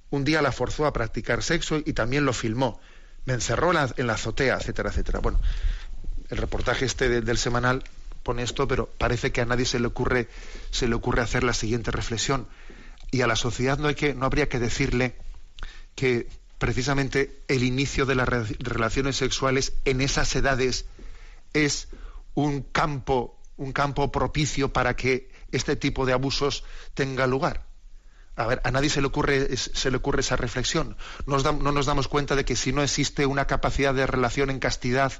Un 0.09 0.23
día 0.23 0.41
la 0.41 0.51
forzó 0.51 0.85
a 0.85 0.93
practicar 0.93 1.41
sexo 1.41 1.77
y 1.83 1.93
también 1.93 2.25
lo 2.25 2.33
filmó. 2.33 2.79
Me 3.25 3.33
encerró 3.33 3.71
en 3.71 4.07
la, 4.07 4.13
azotea, 4.13 4.57
etcétera, 4.57 4.89
etcétera. 4.89 5.19
Bueno, 5.19 5.39
el 6.29 6.37
reportaje 6.37 6.85
este 6.85 7.21
del 7.21 7.37
semanal 7.37 7.83
pone 8.21 8.43
esto, 8.43 8.67
pero 8.67 8.87
parece 8.87 9.31
que 9.31 9.41
a 9.41 9.45
nadie 9.45 9.65
se 9.65 9.79
le 9.79 9.87
ocurre, 9.87 10.29
se 10.71 10.87
le 10.87 10.95
ocurre 10.95 11.21
hacer 11.21 11.43
la 11.43 11.53
siguiente 11.53 11.91
reflexión. 11.91 12.47
Y 13.11 13.21
a 13.21 13.27
la 13.27 13.35
sociedad 13.35 13.77
no 13.79 13.87
hay 13.87 13.95
que, 13.95 14.13
no 14.13 14.25
habría 14.25 14.49
que 14.49 14.59
decirle 14.59 15.15
que 15.95 16.27
precisamente 16.63 17.43
el 17.49 17.61
inicio 17.61 18.05
de 18.05 18.15
las 18.15 18.25
relaciones 18.25 19.17
sexuales 19.17 19.73
en 19.83 19.99
esas 19.99 20.33
edades 20.33 20.85
es 21.51 21.89
un 22.35 22.61
campo, 22.61 23.37
un 23.57 23.73
campo 23.73 24.13
propicio 24.13 24.71
para 24.71 24.95
que 24.95 25.29
este 25.51 25.75
tipo 25.75 26.05
de 26.05 26.13
abusos 26.13 26.63
tenga 26.93 27.27
lugar. 27.27 27.65
A 28.37 28.47
ver, 28.47 28.61
a 28.63 28.71
nadie 28.71 28.89
se 28.89 29.01
le 29.01 29.07
ocurre, 29.07 29.57
se 29.57 29.91
le 29.91 29.97
ocurre 29.97 30.21
esa 30.21 30.37
reflexión. 30.37 30.95
no 31.25 31.41
nos 31.73 31.85
damos 31.85 32.07
cuenta 32.07 32.33
de 32.33 32.45
que 32.45 32.55
si 32.55 32.71
no 32.71 32.81
existe 32.81 33.25
una 33.25 33.45
capacidad 33.45 33.93
de 33.93 34.07
relación 34.07 34.49
en 34.49 34.59
castidad 34.59 35.11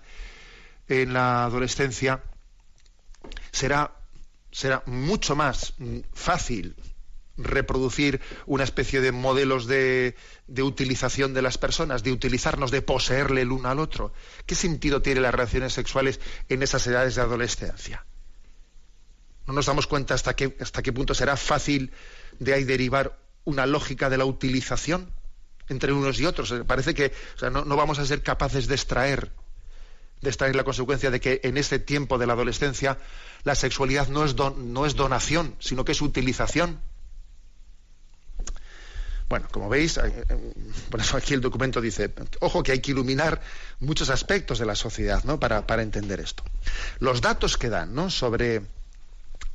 en 0.88 1.12
la 1.12 1.44
adolescencia, 1.44 2.24
será, 3.52 3.92
será 4.50 4.82
mucho 4.86 5.36
más 5.36 5.74
fácil 6.14 6.78
reproducir 7.38 8.22
una 8.46 8.64
especie 8.64 9.02
de 9.02 9.12
modelos 9.12 9.66
de, 9.66 10.16
de, 10.48 10.64
utilización 10.64 11.34
de 11.34 11.42
las 11.42 11.58
personas, 11.58 12.04
de 12.04 12.12
utilizarnos, 12.12 12.72
de 12.72 12.82
poseerle 12.82 13.42
el 13.42 13.52
uno 13.52 13.70
al 13.70 13.80
otro. 13.80 14.14
¿Qué 14.46 14.56
sentido 14.56 15.02
tienen 15.02 15.24
las 15.24 15.34
relaciones 15.34 15.74
sexuales 15.74 16.20
en 16.50 16.62
esas 16.62 16.86
edades 16.86 17.16
de 17.16 17.22
adolescencia? 17.22 18.06
No 19.48 19.54
nos 19.54 19.66
damos 19.66 19.88
cuenta 19.88 20.14
hasta 20.14 20.36
qué, 20.36 20.56
hasta 20.60 20.82
qué 20.84 20.94
punto 20.94 21.14
será 21.14 21.36
fácil 21.36 21.92
de 22.40 22.54
ahí 22.54 22.64
derivar 22.64 23.20
una 23.46 23.66
lógica 23.66 24.10
de 24.10 24.18
la 24.18 24.26
utilización 24.26 25.12
entre 25.70 25.92
unos 25.92 26.20
y 26.20 26.26
otros. 26.26 26.54
Parece 26.68 26.94
que 26.94 27.12
no, 27.52 27.76
vamos 27.76 28.00
a 28.00 28.06
ser 28.06 28.22
capaces 28.22 28.68
de 28.68 28.76
extraer, 28.76 29.32
de 30.22 30.30
extraer 30.30 30.56
la 30.56 30.64
consecuencia 30.64 31.10
de 31.12 31.20
que 31.20 31.42
en 31.44 31.58
este 31.58 31.80
tiempo 31.80 32.18
de 32.18 32.28
la 32.28 32.34
adolescencia 32.34 33.00
la 33.44 33.56
sexualidad 33.56 34.08
no 34.08 34.24
es, 34.24 34.36
no 34.36 34.86
es 34.86 34.96
donación, 34.96 35.56
sino 35.60 35.84
que 35.84 35.94
es 35.94 36.02
utilización 36.02 36.80
bueno, 39.34 39.48
como 39.50 39.66
veis, 39.68 39.98
eh, 39.98 40.26
por 40.92 41.00
eso 41.00 41.18
aquí 41.18 41.34
el 41.34 41.42
documento 41.42 41.82
dice, 41.82 42.14
ojo 42.40 42.62
que 42.62 42.72
hay 42.72 42.82
que 42.82 42.92
iluminar 42.92 43.42
muchos 43.80 44.12
aspectos 44.12 44.60
de 44.60 44.68
la 44.68 44.76
sociedad 44.76 45.24
¿no? 45.24 45.40
para, 45.40 45.64
entender 45.82 46.20
esto. 46.20 46.44
Los 47.00 47.22
datos 47.22 47.58
que 47.58 47.70
dan 47.70 47.96
¿no? 47.96 48.12
sobre, 48.12 48.62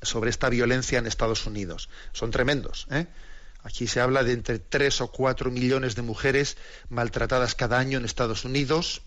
sobre 0.03 0.31
esta 0.31 0.49
violencia 0.49 0.99
en 0.99 1.07
Estados 1.07 1.47
Unidos 1.47 1.91
son 2.13 2.33
tremendos. 2.33 2.89
¿eh? 2.91 3.07
Aquí 3.63 3.87
se 3.87 4.01
habla 4.01 4.25
de 4.25 4.33
entre 4.33 4.59
3 4.59 5.01
o 5.01 5.13
4 5.13 5.53
millones 5.53 5.95
de 5.95 6.03
mujeres 6.03 6.57
maltratadas 6.89 7.55
cada 7.55 7.79
año 7.79 7.99
en 7.99 8.05
Estados 8.05 8.45
Unidos 8.45 9.03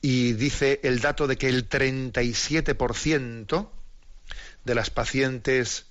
y 0.00 0.32
dice 0.32 0.80
el 0.82 1.00
dato 1.00 1.26
de 1.26 1.36
que 1.36 1.50
el 1.50 1.68
37% 1.68 3.68
de 4.64 4.74
las 4.74 4.88
pacientes 4.88 5.84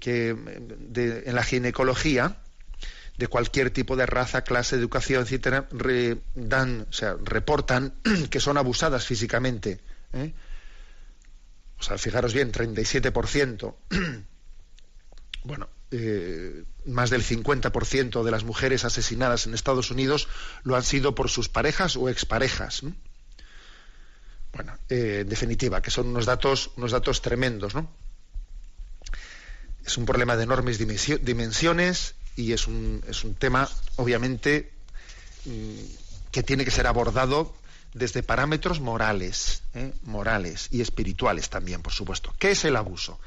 que, 0.00 0.30
en 0.30 1.34
la 1.36 1.44
ginecología 1.44 2.41
de 3.18 3.26
cualquier 3.28 3.70
tipo 3.70 3.96
de 3.96 4.06
raza, 4.06 4.42
clase, 4.42 4.76
educación, 4.76 5.22
etcétera, 5.22 5.68
o 5.70 6.92
sea, 6.92 7.16
reportan 7.22 7.94
que 8.30 8.40
son 8.40 8.56
abusadas 8.56 9.04
físicamente. 9.04 9.80
¿eh? 10.12 10.32
O 11.78 11.82
sea, 11.82 11.98
fijaros 11.98 12.32
bien, 12.32 12.52
37%. 12.52 13.74
bueno, 15.44 15.68
eh, 15.90 16.64
más 16.86 17.10
del 17.10 17.22
50% 17.22 18.22
de 18.22 18.30
las 18.30 18.44
mujeres 18.44 18.84
asesinadas 18.84 19.46
en 19.46 19.54
Estados 19.54 19.90
Unidos 19.90 20.28
lo 20.64 20.76
han 20.76 20.82
sido 20.82 21.14
por 21.14 21.28
sus 21.28 21.48
parejas 21.48 21.96
o 21.96 22.08
exparejas. 22.08 22.82
Bueno, 24.52 24.78
eh, 24.88 25.18
en 25.22 25.28
definitiva, 25.28 25.82
que 25.82 25.90
son 25.90 26.08
unos 26.08 26.26
datos, 26.26 26.70
unos 26.76 26.92
datos 26.92 27.20
tremendos, 27.20 27.74
¿no? 27.74 27.90
Es 29.84 29.98
un 29.98 30.06
problema 30.06 30.36
de 30.36 30.44
enormes 30.44 30.78
dimensiones 30.78 32.14
y 32.36 32.52
es 32.52 32.66
un, 32.66 33.02
es 33.08 33.24
un 33.24 33.34
tema, 33.34 33.68
obviamente, 33.96 34.72
mm, 35.44 36.30
que 36.30 36.42
tiene 36.42 36.64
que 36.64 36.70
ser 36.70 36.86
abordado 36.86 37.54
desde 37.94 38.22
parámetros 38.22 38.80
morales, 38.80 39.62
¿eh? 39.74 39.92
morales 40.04 40.68
y 40.70 40.80
espirituales 40.80 41.50
también, 41.50 41.82
por 41.82 41.92
supuesto. 41.92 42.34
¿Qué 42.38 42.52
es 42.52 42.64
el 42.64 42.76
abuso? 42.76 43.20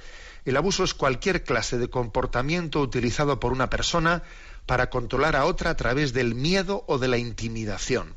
El 0.43 0.57
abuso 0.57 0.83
es 0.83 0.93
cualquier 0.93 1.43
clase 1.43 1.77
de 1.77 1.89
comportamiento 1.89 2.81
utilizado 2.81 3.39
por 3.39 3.51
una 3.51 3.69
persona 3.69 4.23
para 4.65 4.89
controlar 4.89 5.35
a 5.35 5.45
otra 5.45 5.71
a 5.71 5.77
través 5.77 6.13
del 6.13 6.35
miedo 6.35 6.83
o 6.87 6.97
de 6.97 7.07
la 7.07 7.17
intimidación. 7.17 8.15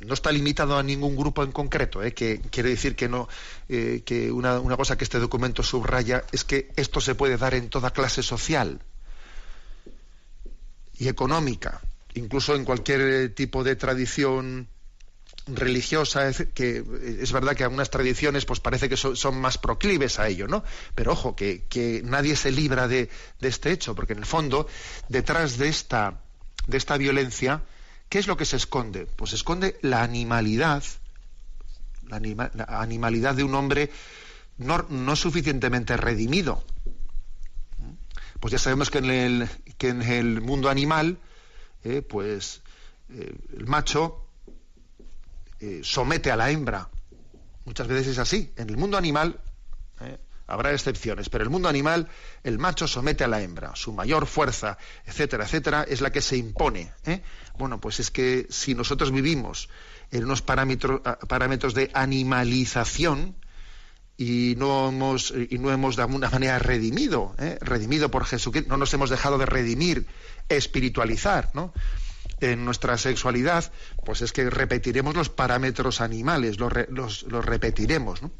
No 0.00 0.14
está 0.14 0.30
limitado 0.30 0.76
a 0.76 0.82
ningún 0.82 1.16
grupo 1.16 1.42
en 1.42 1.52
concreto, 1.52 2.02
¿eh? 2.02 2.12
que 2.12 2.40
quiere 2.50 2.70
decir 2.70 2.94
que 2.94 3.08
no 3.08 3.28
eh, 3.68 4.02
que 4.04 4.30
una, 4.30 4.60
una, 4.60 4.76
cosa 4.76 4.96
que 4.98 5.04
este 5.04 5.18
documento 5.18 5.62
subraya 5.62 6.24
es 6.32 6.44
que 6.44 6.70
esto 6.76 7.00
se 7.00 7.14
puede 7.14 7.36
dar 7.38 7.54
en 7.54 7.70
toda 7.70 7.92
clase 7.92 8.22
social 8.22 8.80
y 10.98 11.08
económica, 11.08 11.80
incluso 12.14 12.54
en 12.54 12.64
cualquier 12.64 13.34
tipo 13.34 13.64
de 13.64 13.76
tradición 13.76 14.68
religiosa, 15.46 16.32
que 16.32 16.84
es 17.20 17.32
verdad 17.32 17.54
que 17.54 17.62
algunas 17.62 17.90
tradiciones 17.90 18.44
pues 18.44 18.60
parece 18.60 18.88
que 18.88 18.96
son, 18.96 19.40
más 19.40 19.58
proclives 19.58 20.18
a 20.18 20.28
ello, 20.28 20.48
¿no? 20.48 20.64
Pero 20.94 21.12
ojo, 21.12 21.36
que, 21.36 21.64
que 21.68 22.02
nadie 22.04 22.34
se 22.34 22.50
libra 22.50 22.88
de, 22.88 23.08
de, 23.40 23.48
este 23.48 23.70
hecho, 23.70 23.94
porque 23.94 24.14
en 24.14 24.20
el 24.20 24.26
fondo, 24.26 24.66
detrás 25.08 25.56
de 25.56 25.68
esta, 25.68 26.20
de 26.66 26.76
esta 26.76 26.96
violencia, 26.96 27.62
¿Qué 28.08 28.18
es 28.18 28.26
lo 28.26 28.36
que 28.36 28.44
se 28.44 28.56
esconde? 28.56 29.06
Pues 29.06 29.30
se 29.30 29.36
esconde 29.36 29.78
la 29.82 30.02
animalidad, 30.02 30.82
la, 32.08 32.16
animalidad 32.68 33.34
de 33.34 33.44
un 33.44 33.54
hombre 33.54 33.90
no, 34.58 35.16
suficientemente 35.16 35.96
redimido. 35.96 36.62
Pues 38.40 38.52
ya 38.52 38.58
sabemos 38.58 38.90
que 38.90 38.98
en 38.98 39.10
el, 39.10 39.48
que 39.78 39.88
en 39.88 40.02
el 40.02 40.40
mundo 40.40 40.68
animal, 40.68 41.18
eh, 41.84 42.02
pues 42.02 42.62
eh, 43.10 43.34
el 43.56 43.66
macho 43.66 44.24
eh, 45.60 45.80
somete 45.82 46.30
a 46.30 46.36
la 46.36 46.50
hembra, 46.50 46.88
Muchas 47.66 47.88
veces 47.88 48.06
es 48.06 48.18
así. 48.18 48.52
En 48.56 48.70
el 48.70 48.76
mundo 48.76 48.96
animal. 48.96 49.40
Habrá 50.46 50.72
excepciones, 50.72 51.28
pero 51.28 51.44
el 51.44 51.50
mundo 51.50 51.68
animal, 51.68 52.08
el 52.44 52.58
macho 52.58 52.86
somete 52.86 53.24
a 53.24 53.28
la 53.28 53.42
hembra. 53.42 53.74
Su 53.74 53.92
mayor 53.92 54.26
fuerza, 54.26 54.78
etcétera, 55.06 55.44
etcétera, 55.44 55.84
es 55.88 56.00
la 56.00 56.10
que 56.10 56.22
se 56.22 56.36
impone. 56.36 56.92
¿eh? 57.04 57.22
Bueno, 57.58 57.80
pues 57.80 58.00
es 58.00 58.10
que 58.10 58.46
si 58.50 58.74
nosotros 58.74 59.10
vivimos 59.10 59.68
en 60.10 60.24
unos 60.24 60.42
parámetros, 60.42 61.00
parámetros 61.28 61.74
de 61.74 61.90
animalización, 61.94 63.36
y 64.18 64.54
no 64.56 64.88
hemos 64.88 65.30
y 65.50 65.58
no 65.58 65.70
hemos 65.70 65.96
de 65.96 66.02
alguna 66.02 66.30
manera 66.30 66.58
redimido 66.58 67.34
¿eh? 67.38 67.58
redimido 67.60 68.10
por 68.10 68.24
Jesucristo 68.24 68.70
no 68.70 68.78
nos 68.78 68.94
hemos 68.94 69.10
dejado 69.10 69.36
de 69.36 69.44
redimir 69.44 70.06
espiritualizar 70.48 71.50
¿no? 71.52 71.74
en 72.40 72.64
nuestra 72.64 72.96
sexualidad 72.96 73.70
pues 74.06 74.22
es 74.22 74.32
que 74.32 74.48
repetiremos 74.48 75.14
los 75.14 75.28
parámetros 75.28 76.00
animales 76.00 76.58
los, 76.58 76.72
repetiremos 77.28 78.22
¿no? 78.22 78.30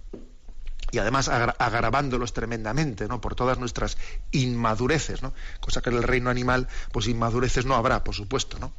Y 0.93 0.99
además 0.99 1.29
agravándolos 1.29 2.33
tremendamente 2.33 3.09
¿no? 3.09 3.21
por 3.21 3.35
todas 3.35 3.59
nuestras 3.59 3.99
inmadureces 4.31 5.23
¿no? 5.23 5.35
cosa 5.61 5.83
que 5.83 5.91
en 5.91 5.97
el 5.97 6.03
reino 6.03 6.31
animal 6.31 6.69
pues 6.93 7.09
inmadureces 7.09 7.67
no 7.67 7.75
habrá 7.75 8.05
por 8.05 8.15
supuesto 8.15 8.59
¿no? 8.59 8.73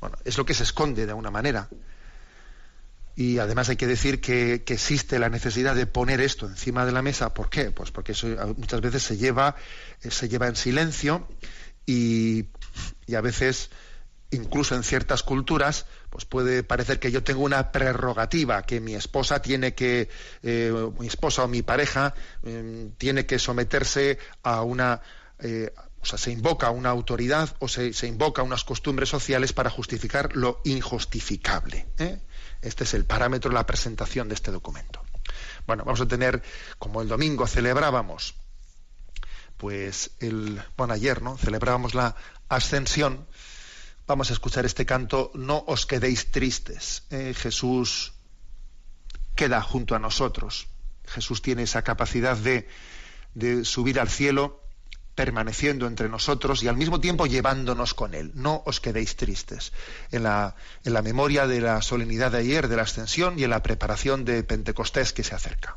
bueno 0.00 0.16
es 0.24 0.38
lo 0.38 0.46
que 0.46 0.54
se 0.54 0.62
esconde 0.62 1.04
de 1.04 1.12
alguna 1.12 1.30
manera 1.30 1.68
y 3.18 3.38
además 3.38 3.70
hay 3.70 3.76
que 3.76 3.86
decir 3.86 4.20
que, 4.20 4.62
existe 4.66 5.18
la 5.18 5.30
necesidad 5.30 5.74
de 5.74 5.86
poner 5.86 6.20
esto 6.20 6.46
encima 6.46 6.84
de 6.84 6.92
la 6.92 7.00
mesa. 7.00 7.32
¿Por 7.32 7.48
qué? 7.48 7.70
Pues 7.70 7.90
porque 7.90 8.12
eso 8.12 8.28
muchas 8.58 8.82
veces 8.82 9.02
se 9.02 9.16
lleva, 9.16 9.56
eh, 10.02 10.10
se 10.10 10.28
lleva 10.28 10.48
en 10.48 10.54
silencio 10.54 11.26
y, 11.86 12.44
a 13.16 13.20
veces, 13.22 13.70
incluso 14.30 14.74
en 14.74 14.82
ciertas 14.82 15.22
culturas, 15.22 15.86
pues 16.16 16.24
puede 16.24 16.62
parecer 16.62 16.98
que 16.98 17.12
yo 17.12 17.22
tengo 17.22 17.42
una 17.42 17.72
prerrogativa, 17.72 18.62
que 18.62 18.80
mi 18.80 18.94
esposa 18.94 19.42
tiene 19.42 19.74
que, 19.74 20.08
eh, 20.42 20.72
mi 20.98 21.08
esposa 21.08 21.44
o 21.44 21.46
mi 21.46 21.60
pareja 21.60 22.14
em, 22.42 22.92
tiene 22.92 23.26
que 23.26 23.38
someterse 23.38 24.18
a 24.42 24.62
una, 24.62 25.02
eh, 25.40 25.74
o 26.00 26.06
sea, 26.06 26.18
se 26.18 26.30
invoca 26.30 26.70
una 26.70 26.88
autoridad 26.88 27.54
o 27.58 27.68
se, 27.68 27.92
se, 27.92 28.06
invoca 28.06 28.42
unas 28.42 28.64
costumbres 28.64 29.10
sociales 29.10 29.52
para 29.52 29.68
justificar 29.68 30.34
lo 30.34 30.62
injustificable. 30.64 31.86
¿eh? 31.98 32.18
Este 32.62 32.84
es 32.84 32.94
el 32.94 33.04
parámetro 33.04 33.50
de 33.50 33.56
la 33.56 33.66
presentación 33.66 34.30
de 34.30 34.36
este 34.36 34.50
documento. 34.50 35.02
Bueno, 35.66 35.84
vamos 35.84 36.00
a 36.00 36.08
tener, 36.08 36.42
como 36.78 37.02
el 37.02 37.08
domingo 37.08 37.46
celebrábamos, 37.46 38.36
pues 39.58 40.12
el, 40.20 40.62
bueno, 40.78 40.94
ayer, 40.94 41.20
¿no? 41.20 41.36
Celebrábamos 41.36 41.94
la 41.94 42.16
ascensión. 42.48 43.26
Vamos 44.06 44.30
a 44.30 44.34
escuchar 44.34 44.64
este 44.64 44.86
canto, 44.86 45.32
No 45.34 45.64
os 45.66 45.84
quedéis 45.84 46.30
tristes. 46.30 47.02
Eh, 47.10 47.34
Jesús 47.34 48.12
queda 49.34 49.60
junto 49.62 49.94
a 49.94 49.98
nosotros. 49.98 50.68
Jesús 51.06 51.42
tiene 51.42 51.64
esa 51.64 51.82
capacidad 51.82 52.36
de, 52.36 52.68
de 53.34 53.64
subir 53.64 53.98
al 53.98 54.08
cielo 54.08 54.62
permaneciendo 55.16 55.86
entre 55.86 56.08
nosotros 56.08 56.62
y 56.62 56.68
al 56.68 56.76
mismo 56.76 57.00
tiempo 57.00 57.26
llevándonos 57.26 57.94
con 57.94 58.14
Él. 58.14 58.30
No 58.34 58.62
os 58.66 58.80
quedéis 58.80 59.16
tristes. 59.16 59.72
En 60.12 60.22
la, 60.22 60.54
en 60.84 60.92
la 60.92 61.02
memoria 61.02 61.48
de 61.48 61.60
la 61.60 61.82
solemnidad 61.82 62.30
de 62.30 62.38
ayer, 62.38 62.68
de 62.68 62.76
la 62.76 62.82
ascensión 62.82 63.38
y 63.38 63.44
en 63.44 63.50
la 63.50 63.62
preparación 63.62 64.24
de 64.24 64.44
Pentecostés 64.44 65.12
que 65.12 65.24
se 65.24 65.34
acerca. 65.34 65.76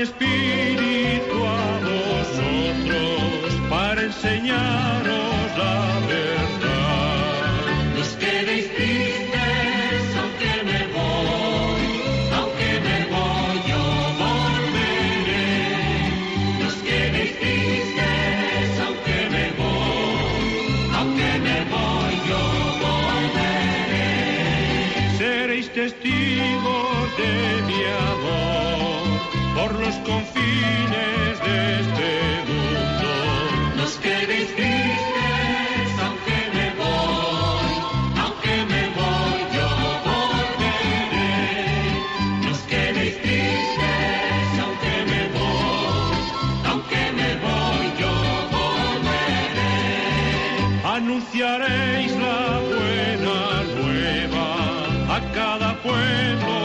vosotros 0.00 1.43
pueblo 55.94 56.63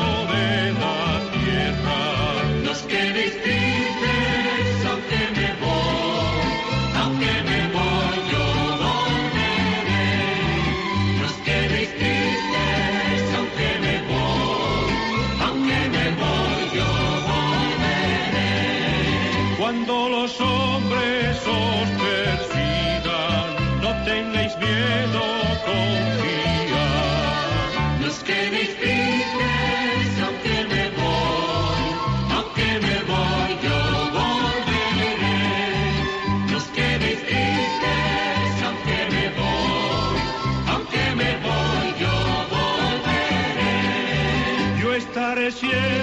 cielo. 45.60 45.99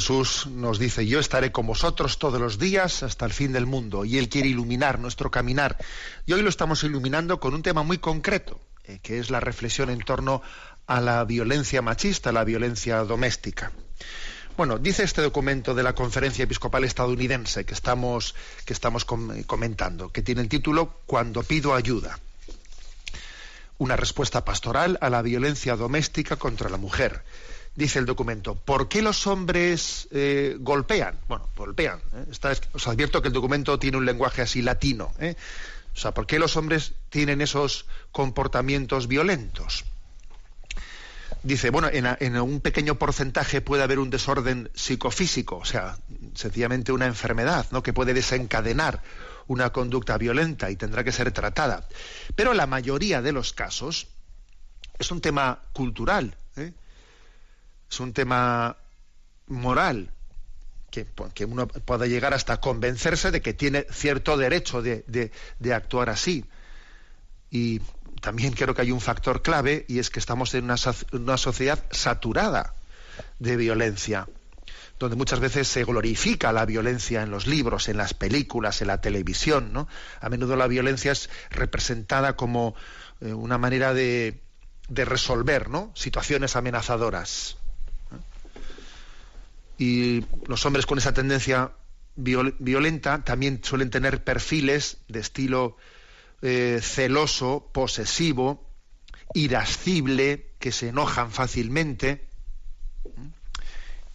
Jesús 0.00 0.46
nos 0.46 0.78
dice, 0.78 1.06
yo 1.06 1.20
estaré 1.20 1.52
con 1.52 1.66
vosotros 1.66 2.18
todos 2.18 2.40
los 2.40 2.58
días 2.58 3.02
hasta 3.02 3.26
el 3.26 3.34
fin 3.34 3.52
del 3.52 3.66
mundo, 3.66 4.06
y 4.06 4.16
Él 4.16 4.30
quiere 4.30 4.48
iluminar 4.48 4.98
nuestro 4.98 5.30
caminar. 5.30 5.76
Y 6.24 6.32
hoy 6.32 6.40
lo 6.40 6.48
estamos 6.48 6.82
iluminando 6.84 7.38
con 7.38 7.52
un 7.52 7.60
tema 7.60 7.82
muy 7.82 7.98
concreto, 7.98 8.58
eh, 8.84 9.00
que 9.02 9.18
es 9.18 9.28
la 9.28 9.40
reflexión 9.40 9.90
en 9.90 10.00
torno 10.00 10.40
a 10.86 11.02
la 11.02 11.22
violencia 11.24 11.82
machista, 11.82 12.32
la 12.32 12.44
violencia 12.44 13.04
doméstica. 13.04 13.72
Bueno, 14.56 14.78
dice 14.78 15.02
este 15.02 15.20
documento 15.20 15.74
de 15.74 15.82
la 15.82 15.94
Conferencia 15.94 16.44
Episcopal 16.44 16.84
Estadounidense 16.84 17.66
que 17.66 17.74
estamos, 17.74 18.34
que 18.64 18.72
estamos 18.72 19.04
comentando, 19.04 20.10
que 20.10 20.22
tiene 20.22 20.40
el 20.40 20.48
título 20.48 20.94
Cuando 21.04 21.42
pido 21.42 21.74
ayuda. 21.74 22.18
Una 23.76 23.96
respuesta 23.96 24.46
pastoral 24.46 24.96
a 25.02 25.10
la 25.10 25.20
violencia 25.20 25.76
doméstica 25.76 26.36
contra 26.36 26.70
la 26.70 26.78
mujer 26.78 27.22
dice 27.80 27.98
el 27.98 28.04
documento, 28.04 28.54
¿por 28.54 28.88
qué 28.88 29.00
los 29.00 29.26
hombres 29.26 30.06
eh, 30.10 30.56
golpean? 30.60 31.18
Bueno, 31.26 31.48
golpean. 31.56 31.98
¿eh? 32.12 32.54
os 32.74 32.88
advierto 32.88 33.22
que 33.22 33.28
el 33.28 33.34
documento 33.34 33.78
tiene 33.78 33.96
un 33.96 34.04
lenguaje 34.04 34.42
así 34.42 34.60
latino. 34.60 35.12
¿eh? 35.18 35.34
O 35.94 35.98
sea, 35.98 36.12
¿por 36.12 36.26
qué 36.26 36.38
los 36.38 36.58
hombres 36.58 36.92
tienen 37.08 37.40
esos 37.40 37.86
comportamientos 38.12 39.08
violentos? 39.08 39.86
Dice, 41.42 41.70
bueno, 41.70 41.88
en, 41.90 42.06
en, 42.20 42.38
un 42.38 42.60
pequeño 42.60 42.96
porcentaje 42.96 43.62
puede 43.62 43.82
haber 43.82 43.98
un 43.98 44.10
desorden 44.10 44.70
psicofísico, 44.74 45.56
o 45.56 45.64
sea, 45.64 45.96
sencillamente 46.34 46.92
una 46.92 47.06
enfermedad, 47.06 47.66
¿no? 47.70 47.82
Que 47.82 47.94
puede 47.94 48.12
desencadenar 48.12 49.02
una 49.46 49.70
conducta 49.70 50.18
violenta 50.18 50.70
y 50.70 50.76
tendrá 50.76 51.02
que 51.02 51.12
ser 51.12 51.32
tratada. 51.32 51.88
Pero 52.36 52.52
la 52.52 52.66
mayoría 52.66 53.22
de 53.22 53.32
los 53.32 53.54
casos 53.54 54.08
es 54.98 55.10
un 55.10 55.22
tema 55.22 55.60
cultural. 55.72 56.36
Es 57.90 58.00
un 58.00 58.12
tema 58.12 58.76
moral, 59.48 60.10
que, 60.90 61.06
que, 61.34 61.44
uno 61.44 61.66
pueda 61.66 62.06
llegar 62.06 62.34
hasta 62.34 62.60
convencerse 62.60 63.30
de 63.30 63.42
que 63.42 63.52
tiene 63.52 63.86
cierto 63.90 64.36
derecho 64.36 64.82
de, 64.82 65.04
de, 65.06 65.74
actuar 65.74 66.08
así. 66.08 66.44
Y 67.50 67.80
también 68.20 68.52
creo 68.52 68.74
que 68.74 68.82
hay 68.82 68.92
un 68.92 69.00
factor 69.00 69.42
clave 69.42 69.84
y 69.88 69.98
es 69.98 70.10
que 70.10 70.18
estamos 70.18 70.54
en 70.54 70.64
una, 70.64 70.76
una 71.12 71.36
sociedad 71.36 71.84
saturada 71.90 72.74
de 73.38 73.56
violencia 73.56 74.28
donde 74.98 75.16
muchas 75.16 75.40
veces 75.40 75.66
se 75.66 75.84
glorifica 75.84 76.52
la 76.52 76.66
violencia 76.66 77.22
en 77.22 77.30
los 77.30 77.46
libros, 77.46 77.88
en 77.88 77.96
las 77.96 78.12
películas, 78.12 78.82
en 78.82 78.88
la 78.88 79.00
televisión, 79.00 79.72
¿no? 79.72 79.88
A 80.20 80.28
menudo 80.28 80.56
la 80.56 80.66
violencia 80.66 81.12
es 81.12 81.30
representada 81.48 82.36
como 82.36 82.74
eh, 83.22 83.32
una 83.32 83.56
manera 83.56 83.94
de, 83.94 84.42
de 84.88 85.04
resolver, 85.06 85.70
¿no? 85.70 85.90
Situaciones 85.94 86.54
amenazadoras 86.54 87.56
y 89.80 90.26
los 90.46 90.66
hombres 90.66 90.84
con 90.84 90.98
esa 90.98 91.14
tendencia 91.14 91.72
violenta 92.14 93.24
también 93.24 93.60
suelen 93.64 93.88
tener 93.88 94.22
perfiles 94.22 94.98
de 95.08 95.20
estilo 95.20 95.78
eh, 96.42 96.80
celoso, 96.82 97.70
posesivo, 97.72 98.68
irascible, 99.32 100.52
que 100.58 100.70
se 100.70 100.88
enojan 100.88 101.30
fácilmente. 101.30 102.28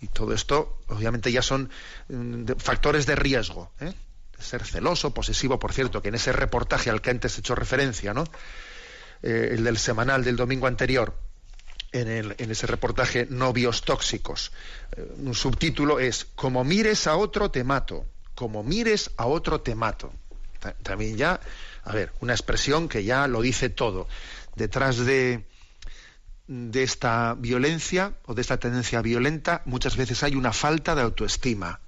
Y 0.01 0.07
todo 0.09 0.35
esto, 0.35 0.81
obviamente, 0.87 1.31
ya 1.31 1.41
son 1.41 1.71
mm, 2.09 2.45
factores 2.59 3.07
de 3.07 3.15
riesgo. 3.15 3.71
¿eh? 3.79 3.91
ser 4.37 4.63
celoso, 4.63 5.15
posesivo, 5.15 5.57
por 5.57 5.73
cierto, 5.73 5.99
que 6.03 6.09
en 6.09 6.15
ese 6.15 6.31
reportaje 6.31 6.91
al 6.91 7.01
que 7.01 7.09
antes 7.09 7.37
he 7.37 7.39
hecho 7.39 7.55
referencia, 7.55 8.13
¿no? 8.13 8.25
Eh, 9.23 9.49
el 9.53 9.63
del 9.63 9.79
semanal 9.79 10.23
del 10.23 10.35
domingo 10.35 10.67
anterior, 10.67 11.17
en, 12.01 12.51
ese 12.51 12.67
reportaje 12.67 13.27
Novios 13.29 13.83
Tóxicos. 13.83 14.51
Eh, 14.95 15.07
un 15.17 15.33
subtítulo 15.33 15.99
es 15.99 16.25
Como 16.35 16.63
mires 16.63 17.07
a 17.07 17.15
otro 17.15 17.51
te 17.51 17.63
mato. 17.63 18.05
Como 18.33 18.63
mires 18.63 19.11
a 19.17 19.25
otro 19.25 19.61
te 19.61 19.75
mato. 19.75 20.13
También 20.83 21.15
ya, 21.15 21.39
a 21.83 21.91
ver, 21.93 22.11
una 22.21 22.33
expresión 22.33 22.89
que 22.89 23.03
ya 23.03 23.27
lo 23.27 23.41
dice 23.41 23.69
todo. 23.69 24.07
Detrás 24.55 24.97
de, 24.97 25.45
de 26.47 26.83
esta 26.83 27.35
violencia 27.35 28.13
o 28.25 28.33
de 28.33 28.41
esta 28.41 28.57
tendencia 28.57 29.01
violenta 29.01 29.61
muchas 29.65 29.95
veces 29.95 30.23
hay 30.23 30.35
una 30.35 30.53
falta 30.53 30.95
de 30.95 31.01
autoestima. 31.01 31.79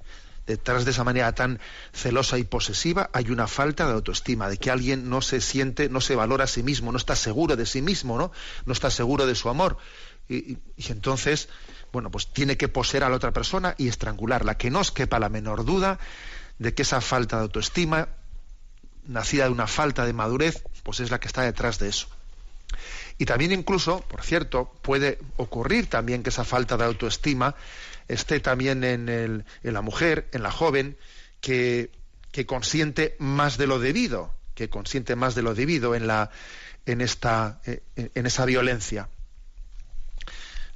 Detrás 0.48 0.86
de 0.86 0.92
esa 0.92 1.04
manera 1.04 1.34
tan 1.36 1.60
celosa 1.94 2.38
y 2.38 2.46
posesiva 2.46 3.10
hay 3.14 3.30
una 3.30 3.48
falta 3.48 3.86
de 3.86 3.94
autoestima, 3.94 4.48
de 4.48 4.58
que 4.58 4.72
alguien 4.72 5.10
no 5.10 5.22
se 5.22 5.42
siente, 5.42 5.90
no 5.90 6.00
se 6.00 6.16
valora 6.16 6.46
a 6.46 6.48
sí 6.48 6.64
mismo, 6.64 6.92
no 6.92 6.98
está 6.98 7.18
seguro 7.18 7.58
de 7.58 7.66
sí 7.66 7.82
mismo, 7.82 8.18
¿no? 8.18 8.32
No 8.66 8.72
está 8.72 8.90
seguro 8.90 9.28
de 9.28 9.36
su 9.36 9.50
amor. 9.50 9.78
Y, 10.30 10.58
entonces, 10.90 11.50
bueno, 11.92 12.10
pues 12.12 12.28
tiene 12.28 12.58
que 12.58 12.70
poseer 12.70 13.04
a 13.04 13.10
la 13.10 13.18
otra 13.18 13.32
persona 13.32 13.76
y 13.78 13.90
estrangularla. 13.90 14.58
Que 14.58 14.72
no 14.72 14.80
os 14.80 14.92
quepa 14.92 15.20
la 15.20 15.30
menor 15.30 15.66
duda 15.66 16.00
de 16.60 16.74
que 16.74 16.82
esa 16.82 17.02
falta 17.02 17.38
de 17.38 17.44
autoestima, 17.44 18.08
nacida 19.06 19.46
de 19.46 19.52
una 19.52 19.68
falta 19.68 20.06
de 20.06 20.14
madurez, 20.14 20.64
pues 20.84 21.02
es 21.02 21.12
la 21.12 21.20
que 21.20 21.28
está 21.28 21.42
detrás 21.42 21.78
de 21.78 21.90
eso. 21.90 22.08
Y 23.18 23.26
también 23.26 23.52
incluso, 23.52 24.02
por 24.02 24.24
cierto, 24.24 24.72
puede 24.82 25.20
ocurrir 25.38 25.88
también 25.90 26.24
que 26.24 26.30
esa 26.30 26.44
falta 26.44 26.78
de 26.78 26.86
autoestima 26.86 27.56
esté 28.08 28.40
también 28.40 28.84
en, 28.84 29.10
el, 29.10 29.46
en 29.64 29.74
la 29.74 29.82
mujer, 29.82 30.28
en 30.32 30.44
la 30.44 30.52
joven, 30.52 30.98
que, 31.42 31.92
consiente 32.46 33.16
más 33.20 33.58
de 33.58 33.68
lo 33.68 33.80
debido, 33.80 34.36
que 34.54 34.70
consiente 34.70 35.16
más 35.16 35.36
de 35.36 35.42
lo 35.42 35.56
debido 35.56 35.96
en, 35.96 36.08
la, 36.08 36.30
en, 36.86 37.02
esta, 37.02 37.62
eh, 37.66 37.82
en 37.96 38.26
esa 38.26 38.46
violencia. 38.46 39.10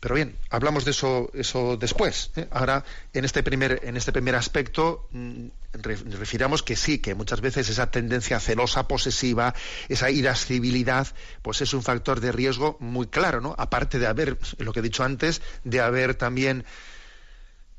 Pero 0.02 0.16
bien, 0.16 0.36
hablamos 0.50 0.84
de 0.84 0.92
eso, 0.92 1.30
eso 1.36 1.78
después. 1.78 2.32
¿eh? 2.36 2.48
Ahora, 2.50 2.84
en 3.14 3.24
este 3.24 3.44
primer, 3.44 3.82
en 3.84 3.96
este 3.96 4.12
primer 4.12 4.36
aspecto, 4.36 5.08
mm, 5.12 5.46
refiramos 5.74 6.64
que 6.64 6.76
sí, 6.76 6.98
que 6.98 7.14
muchas 7.14 7.40
veces 7.40 7.70
esa 7.70 7.92
tendencia 7.92 8.40
celosa, 8.40 8.88
posesiva, 8.88 9.54
esa 9.90 10.10
irascibilidad, 10.10 11.08
pues 11.44 11.62
es 11.62 11.76
un 11.76 11.84
factor 11.84 12.20
de 12.20 12.32
riesgo 12.32 12.78
muy 12.80 13.08
claro, 13.08 13.42
¿no? 13.42 13.54
Aparte 13.60 14.00
de 14.00 14.08
haber, 14.08 14.40
lo 14.58 14.74
que 14.74 14.80
he 14.80 14.84
dicho 14.84 15.04
antes, 15.04 15.44
de 15.64 15.82
haber 15.82 16.16
también 16.16 16.66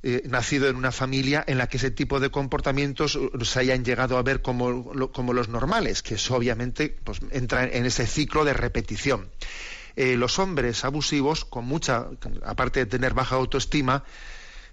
eh, 0.04 0.22
nacido 0.28 0.68
en 0.68 0.74
una 0.74 0.90
familia 0.90 1.44
en 1.46 1.58
la 1.58 1.68
que 1.68 1.76
ese 1.76 1.92
tipo 1.92 2.18
de 2.18 2.30
comportamientos 2.30 3.14
uh, 3.14 3.30
se 3.44 3.60
hayan 3.60 3.84
llegado 3.84 4.18
a 4.18 4.22
ver 4.22 4.42
como, 4.42 5.12
como 5.12 5.32
los 5.32 5.48
normales, 5.48 6.02
que 6.02 6.14
eso 6.14 6.34
obviamente 6.34 6.96
pues, 7.04 7.20
entra 7.30 7.64
en 7.64 7.86
ese 7.86 8.06
ciclo 8.08 8.44
de 8.44 8.52
repetición. 8.52 9.30
Eh, 9.94 10.16
los 10.16 10.38
hombres 10.38 10.84
abusivos, 10.84 11.44
con 11.44 11.66
mucha, 11.66 12.08
aparte 12.44 12.80
de 12.80 12.86
tener 12.86 13.14
baja 13.14 13.36
autoestima, 13.36 14.02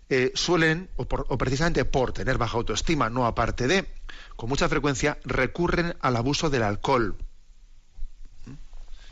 eh, 0.10 0.32
suelen, 0.34 0.90
o, 0.96 1.06
precisamente 1.06 1.86
por 1.86 2.12
tener 2.14 2.40
baja 2.40 2.58
autoestima, 2.58 3.12
no 3.12 3.28
aparte 3.28 3.68
de, 3.68 3.86
con 4.36 4.50
mucha 4.50 4.68
frecuencia 4.68 5.20
recurren 5.26 5.96
al 6.00 6.16
abuso 6.16 6.50
del 6.50 6.64
alcohol 6.64 7.18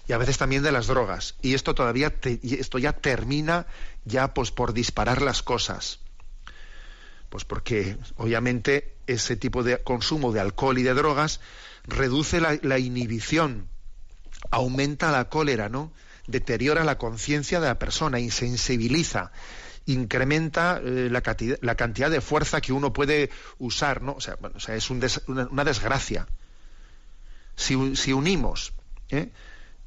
y 0.08 0.14
a 0.14 0.18
veces 0.18 0.38
también 0.38 0.64
de 0.64 0.72
las 0.72 0.88
drogas. 0.88 1.36
Y 1.42 1.54
esto 1.54 1.76
todavía, 1.76 2.16
esto 2.22 2.80
ya 2.80 2.94
termina 2.94 3.68
ya 4.06 4.34
pues 4.34 4.52
por 4.52 4.74
disparar 4.74 5.22
las 5.22 5.44
cosas. 5.44 6.00
Pues 7.30 7.46
porque 7.46 7.98
obviamente 8.16 8.96
ese 9.08 9.36
tipo 9.36 9.63
de 9.63 9.82
consumo 9.84 10.32
de 10.32 10.40
alcohol 10.40 10.78
y 10.78 10.84
de 10.84 10.94
drogas 10.94 11.40
reduce 11.86 12.40
la, 12.42 12.80
inhibición, 12.80 13.68
aumenta 14.52 15.12
la 15.12 15.30
cólera, 15.30 15.70
¿no? 15.70 15.92
Deteriora 16.28 16.84
la 16.84 16.98
conciencia 16.98 17.60
de 17.60 17.68
la 17.68 17.80
persona, 17.80 18.20
insensibiliza, 18.20 19.32
incrementa 19.86 20.82
eh, 20.84 21.10
la, 21.10 21.22
cantidad, 21.22 22.12
de 22.12 22.22
fuerza 22.22 22.60
que 22.60 22.74
uno 22.74 22.92
puede 22.92 23.30
usar, 23.58 24.02
¿no? 24.02 24.13
O 24.13 24.22
sea, 24.22 24.38
o 24.42 24.60
sea 24.60 24.76
es 24.76 24.90
una, 24.90 25.63
desgracia. 25.63 26.28
Si, 27.56 27.96
si 27.96 28.13
unimos 28.13 28.74
¿eh? 29.10 29.32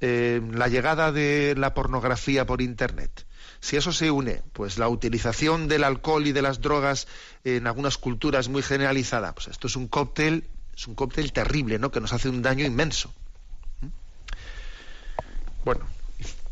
Eh, 0.00 0.40
la 0.52 0.68
llegada 0.68 1.12
de 1.12 1.54
la 1.56 1.74
pornografía 1.74 2.46
por 2.46 2.62
Internet, 2.62 3.26
si 3.60 3.76
eso 3.76 3.92
se 3.92 4.10
une, 4.10 4.42
pues 4.52 4.78
la 4.78 4.88
utilización 4.88 5.68
del 5.68 5.84
alcohol 5.84 6.26
y 6.26 6.32
de 6.32 6.42
las 6.42 6.60
drogas 6.60 7.06
en 7.44 7.66
algunas 7.66 7.98
culturas 7.98 8.48
muy 8.48 8.62
generalizada, 8.62 9.34
pues 9.34 9.48
esto 9.48 9.66
es 9.66 9.76
un 9.76 9.86
cóctel, 9.86 10.48
es 10.74 10.86
un 10.86 10.94
cóctel 10.94 11.32
terrible, 11.32 11.78
¿no? 11.78 11.90
Que 11.90 12.00
nos 12.00 12.12
hace 12.12 12.28
un 12.28 12.40
daño 12.40 12.64
inmenso. 12.64 13.12
¿Mm? 13.82 13.86
Bueno, 15.64 15.84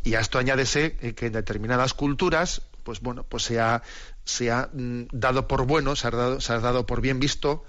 y 0.05 0.15
a 0.15 0.21
esto 0.21 0.39
añádese 0.39 0.97
que 1.15 1.27
en 1.27 1.33
determinadas 1.33 1.95
culturas, 1.95 2.63
pues 2.85 3.01
bueno, 3.01 3.25
pues 3.25 3.43
se 3.43 3.59
ha, 3.59 3.83
se 4.25 4.51
ha 4.51 4.69
mm, 4.73 5.09
dado 5.13 5.49
por 5.49 5.67
bueno, 5.67 5.97
se 5.97 6.09
ha 6.09 6.11
dado, 6.11 6.41
se 6.41 6.53
ha 6.53 6.61
dado 6.61 6.85
por 6.87 7.01
bien 7.01 7.21
visto 7.21 7.65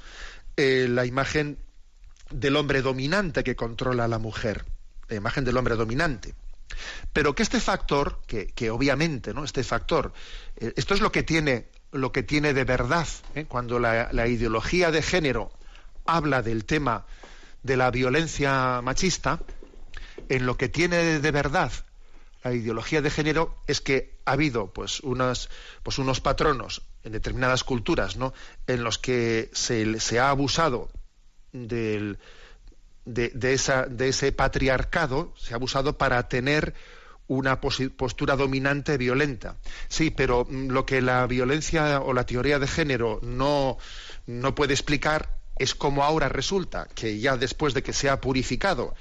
eh, 0.57 0.88
la 0.89 1.05
imagen 1.05 1.57
del 2.30 2.57
hombre 2.57 2.82
dominante 2.82 3.43
que 3.43 3.55
controla 3.55 4.05
a 4.05 4.07
la 4.09 4.20
mujer, 4.20 4.66
la 5.07 5.16
imagen 5.16 5.45
del 5.45 5.55
hombre 5.55 5.76
dominante. 5.76 6.36
Pero 7.13 7.36
que 7.36 7.43
este 7.43 7.59
factor, 7.59 8.22
que, 8.28 8.70
obviamente, 8.70 9.34
¿no? 9.34 9.43
Este 9.43 9.63
factor, 9.63 10.13
eh, 10.57 10.74
esto 10.76 10.93
es 10.93 11.01
lo 11.01 11.11
que 11.11 11.24
tiene, 11.24 11.67
lo 11.91 12.11
que 12.11 12.24
tiene 12.24 12.53
de 12.53 12.63
verdad, 12.63 13.07
¿eh? 13.36 13.45
cuando 13.45 13.80
la, 13.80 14.28
ideología 14.28 14.91
de 14.91 15.01
género 15.01 15.51
habla 16.05 16.41
del 16.41 16.65
tema 16.65 17.05
de 17.63 17.78
la 17.78 17.91
violencia 17.91 18.82
machista, 18.82 19.39
en 20.30 20.45
lo 20.45 20.57
que 20.57 20.70
tiene 20.70 21.20
de 21.20 21.32
verdad 21.32 21.72
la 22.43 22.53
ideología 22.53 23.01
de 23.01 23.09
género 23.09 23.57
es 23.67 23.82
que 23.82 24.17
ha 24.26 24.32
habido 24.32 24.72
pues 24.72 25.01
unos, 25.01 25.49
pues 25.84 25.97
unos 25.97 26.22
patronos 26.22 26.84
en 27.03 27.11
determinadas 27.11 27.63
culturas, 27.63 28.15
¿no? 28.15 28.34
En 28.67 28.84
los 28.84 28.97
que 28.97 29.49
se 29.53 30.20
ha 30.20 30.30
abusado 30.30 30.89
del, 31.51 32.17
de, 33.06 33.30
de, 33.30 33.54
esa, 33.54 33.86
de 33.86 34.10
ese 34.10 34.32
patriarcado, 34.32 35.34
se 35.38 35.54
ha 35.54 35.58
abusado 35.58 35.97
para 35.97 36.28
tener 36.28 36.74
una 37.28 37.62
postura 37.62 38.36
dominante 38.36 38.97
violenta. 38.97 39.56
Sí, 39.88 40.10
pero 40.10 40.45
mm, 40.50 40.70
lo 40.70 40.86
que 40.86 41.02
la 41.02 41.26
violencia 41.28 42.02
o 42.02 42.14
la 42.14 42.26
teoría 42.26 42.60
de 42.60 42.68
género 42.68 43.20
no, 43.22 43.78
no 44.26 44.56
puede 44.56 44.74
explicar 44.74 45.38
es 45.58 45.76
cómo 45.76 46.04
ahora 46.04 46.30
resulta 46.30 46.88
que 46.95 47.20
ya 47.20 47.38
después 47.38 47.74
de 47.74 47.84
que 47.84 47.93
se 47.93 48.10
ha 48.10 48.20
purificado 48.20 48.95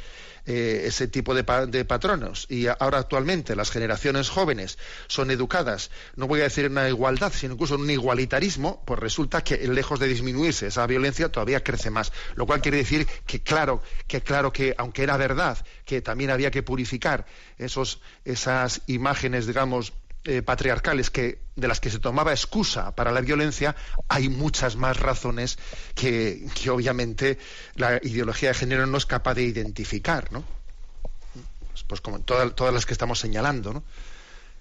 eh, 0.51 0.87
ese 0.87 1.09
tipo 1.09 1.35
de, 1.35 1.43
de, 1.69 1.85
patronos. 1.85 2.47
Y 2.49 2.69
ahora 2.69 3.01
actualmente 3.01 3.55
las 3.55 3.71
generaciones 3.71 4.31
jóvenes 4.31 4.79
son 5.07 5.31
educadas, 5.31 5.91
no 6.17 6.27
voy 6.27 6.41
a 6.41 6.45
decir 6.45 6.65
en 6.65 6.73
una 6.73 6.89
igualdad, 6.89 7.35
sino 7.35 7.53
incluso 7.53 7.75
en 7.75 7.83
un 7.83 7.91
igualitarismo, 7.91 8.83
pues 8.87 8.99
resulta 8.99 9.45
que 9.45 9.59
lejos 9.69 10.01
de 10.01 10.09
disminuirse 10.09 10.69
esa 10.69 10.87
violencia 10.87 11.31
todavía 11.31 11.63
crece 11.63 11.91
más. 11.91 12.13
Lo 12.35 12.47
cual 12.47 12.63
quiere 12.63 12.79
decir 12.79 13.07
que 13.27 13.43
claro, 13.43 13.83
que 14.07 14.23
claro 14.23 14.51
que 14.51 14.75
aunque 14.79 15.03
era 15.03 15.19
verdad 15.19 15.59
que 15.85 16.01
también 16.01 16.31
había 16.31 16.51
que 16.51 16.63
purificar 16.63 17.27
esos, 17.59 18.01
esas 18.25 18.81
imágenes, 18.87 19.47
digamos, 19.47 19.93
eh, 20.25 20.43
patriarcales 20.43 21.11
que, 21.11 21.41
de 21.57 21.69
las 21.69 21.81
que 21.81 21.91
se 21.91 21.99
tomaba 21.99 22.33
excusa 22.33 22.95
para 22.95 23.13
la 23.13 23.21
violencia, 23.21 23.77
hay 24.09 24.29
muchas 24.29 24.77
más 24.77 24.99
razones 24.99 25.59
que, 25.95 26.47
que 26.55 26.71
obviamente 26.71 27.39
la 27.75 27.99
ideología 28.03 28.51
de 28.51 28.55
género 28.55 28.87
no 28.87 28.99
es 28.99 29.07
capaz 29.07 29.35
de 29.35 29.45
identificar, 29.45 30.31
¿no? 30.33 30.45
Pues, 31.69 31.83
pues 31.85 32.01
como 32.01 32.21
todas, 32.21 32.55
todas 32.55 32.75
las 32.75 32.85
que 32.85 32.93
estamos 32.93 33.19
señalando, 33.19 33.73
¿no? 33.73 33.85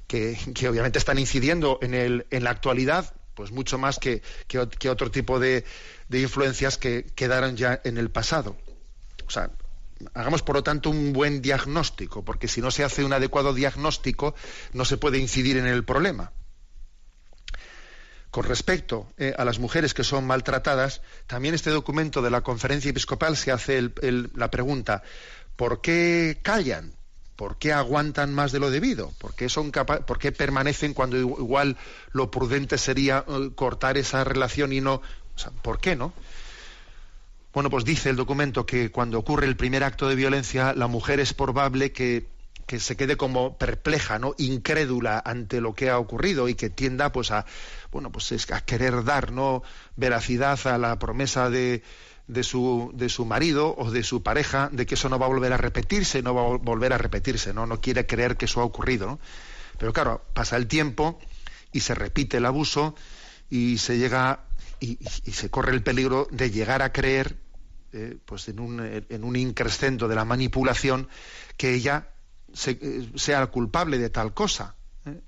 Que, 0.07 0.37
que, 0.53 0.69
obviamente 0.69 0.99
están 0.99 1.19
incidiendo 1.19 1.79
en, 1.81 1.93
el, 1.93 2.27
en 2.29 2.43
la 2.43 2.51
actualidad, 2.51 3.13
pues 3.33 3.51
mucho 3.51 3.77
más 3.77 3.99
que, 3.99 4.21
que, 4.47 4.67
que 4.69 4.89
otro 4.89 5.11
tipo 5.11 5.39
de, 5.39 5.65
de 6.07 6.21
influencias 6.21 6.77
que 6.77 7.03
quedaron 7.15 7.57
ya 7.57 7.81
en 7.83 7.97
el 7.97 8.09
pasado. 8.09 8.55
O 9.27 9.29
sea, 9.29 9.51
hagamos 10.13 10.41
por 10.41 10.55
lo 10.55 10.63
tanto 10.63 10.89
un 10.89 11.13
buen 11.13 11.41
diagnóstico, 11.41 12.23
porque 12.23 12.47
si 12.47 12.61
no 12.61 12.71
se 12.71 12.83
hace 12.83 13.03
un 13.03 13.13
adecuado 13.13 13.53
diagnóstico 13.53 14.35
no 14.73 14.85
se 14.85 14.97
puede 14.97 15.17
incidir 15.17 15.57
en 15.57 15.67
el 15.67 15.83
problema. 15.83 16.31
Con 18.31 18.43
respecto 18.43 19.11
eh, 19.17 19.33
a 19.37 19.45
las 19.45 19.57
mujeres 19.57 19.93
que 19.93 20.03
son 20.03 20.27
maltratadas, 20.27 21.01
también 21.27 21.55
este 21.55 21.69
documento 21.69 22.21
de 22.21 22.29
la 22.29 22.41
conferencia 22.41 22.91
episcopal 22.91 23.37
se 23.37 23.51
hace 23.51 23.89
la 24.01 24.51
pregunta, 24.51 25.01
¿por 25.55 25.81
qué 25.81 26.39
callan? 26.43 26.93
¿Por 27.35 27.57
qué 27.57 27.71
aguantan 27.71 28.33
más 28.33 28.51
de 28.51 28.59
lo 28.59 28.71
debido? 28.71 29.11
¿Por 29.19 29.35
qué, 29.35 29.47
son 29.47 29.71
¿Por 29.71 30.17
qué 30.17 30.31
permanecen 30.31 30.93
cuando 30.93 31.17
igual 31.17 31.77
lo 32.11 32.31
prudente 32.31 32.79
sería 32.79 33.23
uh, 33.27 33.51
cortar 33.53 33.97
esa 33.97 34.23
relación 34.23 34.73
y 34.73 34.81
no... 34.81 35.01
¿Por 35.61 35.79
qué 35.79 35.95
no? 35.95 36.13
Bueno, 37.57 37.71
pues 37.71 37.85
dice 37.85 38.11
el 38.11 38.15
documento 38.15 38.67
que 38.67 38.91
cuando 38.91 39.17
ocurre 39.17 39.47
el 39.47 39.57
primer 39.57 39.83
acto 39.83 40.07
de 40.07 40.13
violencia, 40.13 40.73
la 40.73 40.85
mujer 40.85 41.19
es 41.19 41.33
probable 41.33 41.91
que, 41.91 42.27
que 42.67 42.79
se 42.79 42.95
quede 42.95 43.17
como 43.17 43.57
perpleja, 43.57 44.19
¿no? 44.19 44.35
incrédula 44.37 45.19
ante 45.25 45.59
lo 45.59 45.73
que 45.73 45.89
ha 45.89 45.97
ocurrido 45.97 46.49
y 46.49 46.53
que 46.53 46.69
tienda 46.69 47.11
pues 47.11 47.31
a 47.31 47.47
bueno, 47.91 48.11
pues 48.11 48.31
es 48.31 48.51
a 48.51 48.61
querer 48.61 49.03
dar 49.03 49.31
¿no? 49.31 49.63
veracidad 49.95 50.59
a 50.67 50.77
la 50.77 50.99
promesa 50.99 51.49
de, 51.49 51.81
de 52.27 52.43
su, 52.43 52.91
de 52.93 53.09
su 53.09 53.25
marido 53.25 53.73
o 53.75 53.89
de 53.89 54.03
su 54.03 54.21
pareja 54.21 54.69
de 54.71 54.85
que 54.85 54.93
eso 54.93 55.09
no 55.09 55.17
va 55.17 55.25
a 55.25 55.29
volver 55.29 55.51
a 55.51 55.57
repetirse, 55.57 56.21
no 56.21 56.35
va 56.35 56.41
a 56.43 56.57
volver 56.57 56.93
a 56.93 56.99
repetirse, 56.99 57.55
¿no? 57.55 57.65
No 57.65 57.81
quiere 57.81 58.05
creer 58.05 58.37
que 58.37 58.45
eso 58.45 58.61
ha 58.61 58.65
ocurrido. 58.65 59.17
Pero 59.79 59.93
claro, 59.93 60.23
pasa 60.35 60.57
el 60.57 60.67
tiempo 60.67 61.17
y 61.71 61.79
se 61.79 61.95
repite 61.95 62.37
el 62.37 62.45
abuso 62.45 62.93
y 63.49 63.79
se 63.79 63.97
llega 63.97 64.43
y 64.79 64.99
se 65.31 65.49
corre 65.49 65.71
el 65.71 65.81
peligro 65.81 66.27
de 66.29 66.51
llegar 66.51 66.83
a 66.83 66.93
creer 66.93 67.46
eh, 67.93 68.17
pues 68.25 68.47
en 68.49 68.59
un, 68.59 68.79
en 68.81 69.23
un 69.23 69.35
increscendo 69.35 70.07
de 70.07 70.15
la 70.15 70.25
manipulación, 70.25 71.07
que 71.57 71.73
ella 71.73 72.09
se, 72.53 72.71
eh, 72.81 73.09
sea 73.15 73.45
culpable 73.47 73.97
de 73.97 74.09
tal 74.09 74.33
cosa. 74.33 74.75
¿eh? 75.05 75.19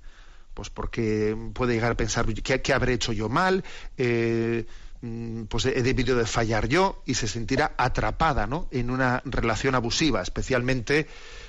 Pues 0.54 0.70
porque 0.70 1.36
puede 1.54 1.74
llegar 1.74 1.92
a 1.92 1.96
pensar, 1.96 2.26
¿qué, 2.26 2.60
qué 2.62 2.72
habré 2.72 2.94
hecho 2.94 3.12
yo 3.12 3.28
mal? 3.28 3.64
Mm, 5.02 5.44
pues 5.44 5.64
he 5.64 5.82
debido 5.82 6.14
de 6.14 6.26
fallar 6.26 6.68
yo 6.68 7.02
y 7.06 7.14
se 7.14 7.26
sentirá 7.26 7.72
atrapada 7.78 8.46
¿no? 8.46 8.68
en 8.70 8.90
una 8.90 9.22
relación 9.24 9.74
abusiva, 9.74 10.20
especialmente 10.20 11.06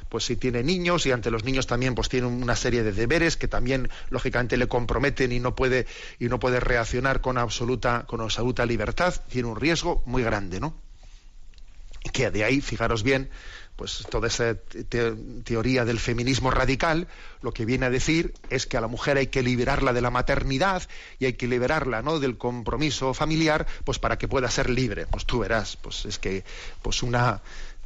pues 0.07 0.24
si 0.24 0.38
tiene 0.38 0.64
niños 0.64 1.05
y 1.05 1.12
ante 1.12 1.32
los 1.32 1.43
niños 1.43 1.68
también 1.68 1.93
pues 1.93 2.07
tiene 2.07 2.28
una 2.28 2.55
serie 2.55 2.82
de 2.84 2.93
deberes 2.93 3.36
que 3.36 3.49
también 3.49 3.89
lógicamente 4.09 4.55
le 4.55 4.70
comprometen 4.70 5.34
y 5.34 5.41
no 5.41 5.53
puede 5.53 5.86
y 6.18 6.28
no 6.28 6.39
puede 6.39 6.62
reaccionar 6.62 7.20
con 7.20 7.38
absoluta 7.38 8.05
con 8.07 8.22
absoluta 8.22 8.66
libertad 8.66 9.16
tiene 9.30 9.49
un 9.49 9.57
riesgo 9.57 10.01
muy 10.05 10.24
grande 10.24 10.62
no 10.62 10.74
que 12.12 12.32
de 12.32 12.43
ahí, 12.43 12.62
fijaros 12.62 13.03
bien, 13.03 13.30
pues 13.76 14.05
toda 14.09 14.28
esa 14.28 14.53
te 14.53 15.12
teoría 15.43 15.86
del 15.86 15.99
feminismo 15.99 16.51
radical 16.51 17.07
lo 17.41 17.51
que 17.51 17.66
viene 17.66 17.88
a 17.88 17.89
decir 17.89 18.34
es 18.51 18.68
que 18.68 18.78
a 18.78 18.82
la 18.82 18.88
mujer 18.88 19.18
hay 19.18 19.28
que 19.28 19.41
liberarla 19.41 19.91
de 19.91 20.01
la 20.01 20.12
maternidad 20.12 20.84
y 21.18 21.26
hay 21.26 21.34
que 21.34 21.47
liberarla 21.47 22.03
¿no? 22.03 22.20
del 22.20 22.38
compromiso 22.38 23.16
familiar 23.16 23.66
pues 23.84 23.97
para 23.97 24.20
que 24.20 24.28
pueda 24.28 24.51
ser 24.51 24.70
libre 24.70 25.07
pues 25.07 25.26
tú 25.26 25.39
verás 25.39 25.78
pues 25.78 26.05
es 26.05 26.20
que 26.20 26.43
pues 26.84 27.01
una 27.01 27.41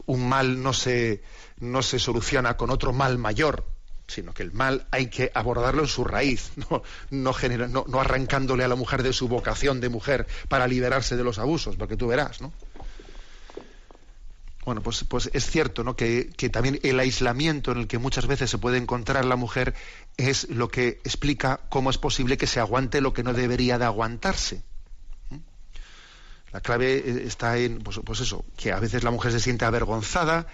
un 0.06 0.28
mal 0.28 0.62
no 0.62 0.74
se 0.74 1.24
no 1.60 1.82
se 1.82 1.98
soluciona 1.98 2.58
con 2.58 2.72
otro 2.72 2.92
mal 2.92 3.18
mayor 3.18 3.64
sino 4.08 4.34
que 4.34 4.44
el 4.44 4.52
mal 4.52 4.86
hay 4.92 5.08
que 5.08 5.32
abordarlo 5.34 5.82
en 5.82 5.88
su 5.88 6.04
raíz, 6.04 6.52
no, 6.70 6.84
no, 7.10 7.34
genera, 7.34 7.68
no, 7.68 7.86
no 7.88 8.00
arrancándole 8.00 8.64
a 8.64 8.68
la 8.68 8.76
mujer 8.76 9.02
de 9.02 9.14
su 9.14 9.28
vocación 9.28 9.82
de 9.82 9.90
mujer 9.90 10.28
para 10.48 10.68
liberarse 10.68 11.16
de 11.16 11.24
los 11.24 11.40
abusos, 11.40 11.76
porque 11.76 11.98
tú 11.98 12.06
verás, 12.08 12.40
¿no? 12.40 12.54
Bueno, 14.66 14.82
pues, 14.82 15.04
pues 15.08 15.30
es 15.32 15.46
cierto 15.46 15.84
¿no? 15.84 15.96
que, 15.96 16.34
también 16.52 16.80
el 16.82 17.00
aislamiento 17.00 17.72
en 17.72 17.78
el 17.78 17.88
que 17.88 18.00
muchas 18.00 18.26
veces 18.26 18.50
se 18.50 18.58
puede 18.58 18.78
encontrar 18.78 19.24
la 19.24 19.36
mujer 19.36 19.76
es 20.18 20.50
lo 20.50 20.70
que 20.70 21.00
explica 21.04 21.62
cómo 21.70 21.92
es 21.92 22.00
posible 22.00 22.38
que 22.38 22.48
se 22.48 22.60
aguante 22.60 23.00
lo 23.00 23.14
que 23.14 23.22
no 23.22 23.34
debería 23.34 23.78
de 23.78 23.86
aguantarse. 23.86 24.64
¿Mm? 25.30 25.38
La 26.52 26.62
clave 26.62 26.96
eh, 26.98 27.24
está 27.28 27.60
en, 27.60 27.80
pues, 27.80 28.00
pues 28.04 28.22
eso, 28.22 28.44
que 28.58 28.72
a 28.72 28.80
veces 28.80 29.04
la 29.04 29.12
mujer 29.12 29.32
se 29.32 29.40
siente 29.40 29.66
avergonzada, 29.66 30.48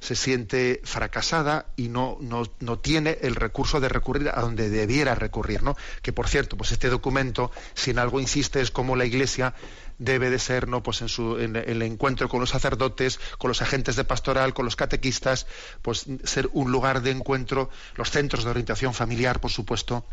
se 0.00 0.14
siente 0.14 0.80
fracasada 0.84 1.66
y 1.76 1.88
no, 1.88 2.18
no, 2.20 2.44
no, 2.60 2.78
tiene 2.78 3.18
el 3.22 3.34
recurso 3.34 3.80
de 3.80 3.88
recurrir 3.88 4.28
a 4.28 4.40
donde 4.40 4.68
debiera 4.68 5.14
recurrir, 5.14 5.62
¿no? 5.62 5.76
Que 6.02 6.12
por 6.12 6.28
cierto, 6.28 6.56
pues 6.56 6.72
este 6.72 6.88
documento, 6.88 7.50
si 7.74 7.90
en 7.90 7.98
algo 7.98 8.20
insiste, 8.20 8.60
es 8.60 8.70
como 8.70 8.96
la 8.96 9.04
Iglesia 9.04 9.54
debe 9.98 10.30
de 10.30 10.38
ser, 10.38 10.68
¿no? 10.68 10.82
Pues 10.82 11.00
en, 11.02 11.08
su, 11.08 11.38
en 11.38 11.56
el 11.56 11.82
encuentro 11.82 12.28
con 12.28 12.40
los 12.40 12.50
sacerdotes, 12.50 13.18
con 13.38 13.48
los 13.48 13.62
agentes 13.62 13.96
de 13.96 14.04
pastoral, 14.04 14.54
con 14.54 14.64
los 14.64 14.76
catequistas, 14.76 15.46
pues 15.82 16.06
ser 16.24 16.48
un 16.52 16.70
lugar 16.70 17.02
de 17.02 17.10
encuentro, 17.10 17.70
los 17.96 18.10
centros 18.10 18.44
de 18.44 18.50
orientación 18.50 18.94
familiar, 18.94 19.40
por 19.40 19.50
supuesto, 19.50 20.04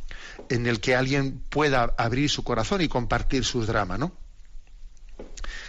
en 0.50 0.68
el 0.68 0.80
que 0.80 0.96
alguien 0.96 1.42
pueda 1.50 1.94
abrir 1.98 2.30
su 2.30 2.44
corazón 2.44 2.82
y 2.82 2.88
compartir 2.88 3.44
sus 3.44 3.68
dramas, 3.68 4.00
¿no? 4.00 4.23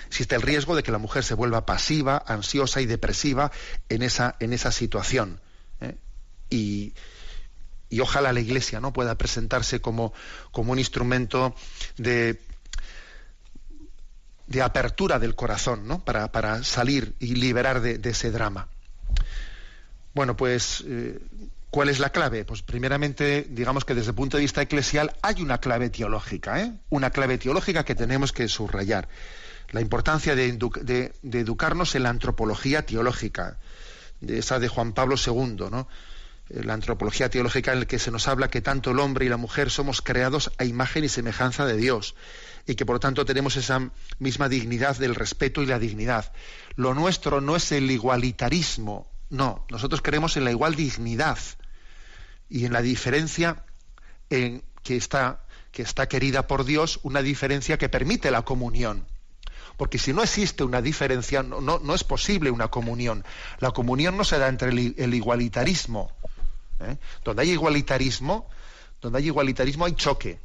Existe 0.06 0.34
el 0.34 0.42
riesgo 0.42 0.76
de 0.76 0.82
que 0.82 0.92
la 0.92 0.98
mujer 0.98 1.24
se 1.24 1.34
vuelva 1.34 1.66
pasiva, 1.66 2.22
ansiosa 2.26 2.80
y 2.80 2.86
depresiva 2.86 3.50
en 3.88 4.02
esa, 4.02 4.36
en 4.40 4.52
esa 4.52 4.70
situación. 4.72 5.40
¿eh? 5.80 5.96
Y, 6.50 6.94
y, 7.90 8.00
ojalá 8.00 8.32
la 8.32 8.40
Iglesia 8.40 8.80
no 8.80 8.92
pueda 8.92 9.16
presentarse 9.16 9.80
como, 9.80 10.12
como 10.52 10.72
un 10.72 10.78
instrumento 10.78 11.54
de, 11.96 12.40
de 14.46 14.62
apertura 14.62 15.18
del 15.18 15.34
corazón, 15.34 15.86
¿no? 15.86 16.04
Para, 16.04 16.30
para 16.30 16.62
salir 16.64 17.14
y 17.18 17.34
liberar 17.34 17.80
de, 17.80 18.00
ese 18.08 18.30
drama. 18.30 18.68
Bueno, 20.14 20.36
pues, 20.36 20.84
eh, 20.86 21.18
¿cuál 21.70 21.88
es 21.88 21.98
la 21.98 22.10
clave? 22.10 22.44
Pues 22.44 22.62
primeramente, 22.62 23.46
digamos 23.50 23.84
que 23.84 23.94
desde 23.94 24.10
el 24.10 24.14
punto 24.14 24.36
de 24.36 24.42
vista 24.42 24.62
eclesial 24.62 25.14
hay 25.22 25.42
una 25.42 25.58
clave 25.58 25.90
teológica, 25.90 26.60
¿eh? 26.60 26.72
Una 26.90 27.10
clave 27.10 27.38
teológica 27.38 27.84
que 27.84 27.94
tenemos 27.94 28.32
que 28.32 28.48
subrayar 28.48 29.08
la 29.74 29.80
importancia 29.80 30.36
de, 30.36 31.12
educarnos 31.32 31.96
en 31.96 32.04
la 32.04 32.10
antropología 32.10 32.86
teológica, 32.86 33.58
de 34.20 34.38
esa 34.38 34.60
de 34.60 34.68
Juan 34.68 34.92
Pablo 34.92 35.16
II, 35.16 35.66
¿no? 35.68 35.88
Eh, 36.48 36.62
la 36.62 36.74
antropología 36.74 37.28
teológica 37.28 37.72
en 37.72 37.80
la 37.80 37.86
que 37.86 37.98
se 37.98 38.12
nos 38.12 38.28
habla 38.28 38.50
que 38.50 38.60
tanto 38.60 38.92
el 38.92 39.00
hombre 39.00 39.26
y 39.26 39.28
la 39.28 39.36
mujer 39.36 39.70
somos 39.70 40.00
creados 40.00 40.52
a 40.58 40.64
imagen 40.64 41.02
y 41.02 41.08
semejanza 41.08 41.66
de 41.66 41.76
Dios 41.76 42.14
y 42.68 42.76
que 42.76 42.86
por 42.86 42.94
lo 42.94 43.00
tanto 43.00 43.24
tenemos 43.24 43.56
esa 43.56 43.90
misma 44.20 44.48
dignidad 44.48 44.96
del 44.96 45.16
respeto 45.16 45.60
y 45.60 45.66
la 45.66 45.80
dignidad. 45.80 46.30
Lo 46.76 46.94
nuestro 46.94 47.40
no 47.40 47.56
es 47.56 47.72
el 47.72 47.90
igualitarismo, 47.90 49.10
no, 49.28 49.66
nosotros 49.70 50.02
creemos 50.02 50.36
en 50.36 50.44
la 50.44 50.52
igual 50.52 50.76
dignidad 50.76 51.38
y 52.48 52.64
en 52.64 52.72
la 52.72 52.80
diferencia 52.80 53.64
en 54.30 54.62
que 54.84 54.96
está 54.96 55.40
que 55.72 55.82
está 55.82 56.06
querida 56.08 56.46
por 56.46 56.64
Dios, 56.64 57.00
una 57.02 57.22
diferencia 57.22 57.76
que 57.76 57.88
permite 57.88 58.30
la 58.30 58.42
comunión. 58.42 59.04
Porque 59.76 59.98
si 59.98 60.12
no 60.12 60.22
existe 60.22 60.62
una 60.62 60.80
diferencia, 60.80 61.42
no, 61.42 61.94
es 61.94 62.04
posible 62.04 62.50
una 62.50 62.68
comunión. 62.68 63.24
La 63.58 63.72
comunión 63.72 64.16
no 64.16 64.24
se 64.24 64.38
da 64.38 64.48
entre 64.48 64.70
el, 64.70 65.14
igualitarismo. 65.14 66.10
¿eh? 66.80 66.96
Donde 67.24 67.42
hay 67.42 67.50
igualitarismo, 67.50 68.48
donde 69.00 69.18
hay 69.18 69.26
igualitarismo 69.26 69.84
hay 69.84 69.94
choque. 69.94 70.38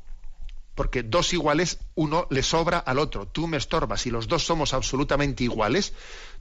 porque 0.76 1.04
dos 1.04 1.34
iguales, 1.34 1.80
uno 1.96 2.26
le 2.30 2.42
sobra 2.42 2.80
al 2.80 3.00
otro, 3.00 3.28
tú 3.28 3.48
me 3.48 3.58
estorbas, 3.58 4.06
y 4.06 4.12
los 4.12 4.30
dos 4.30 4.46
somos 4.46 4.74
absolutamente 4.74 5.44
iguales, 5.44 5.94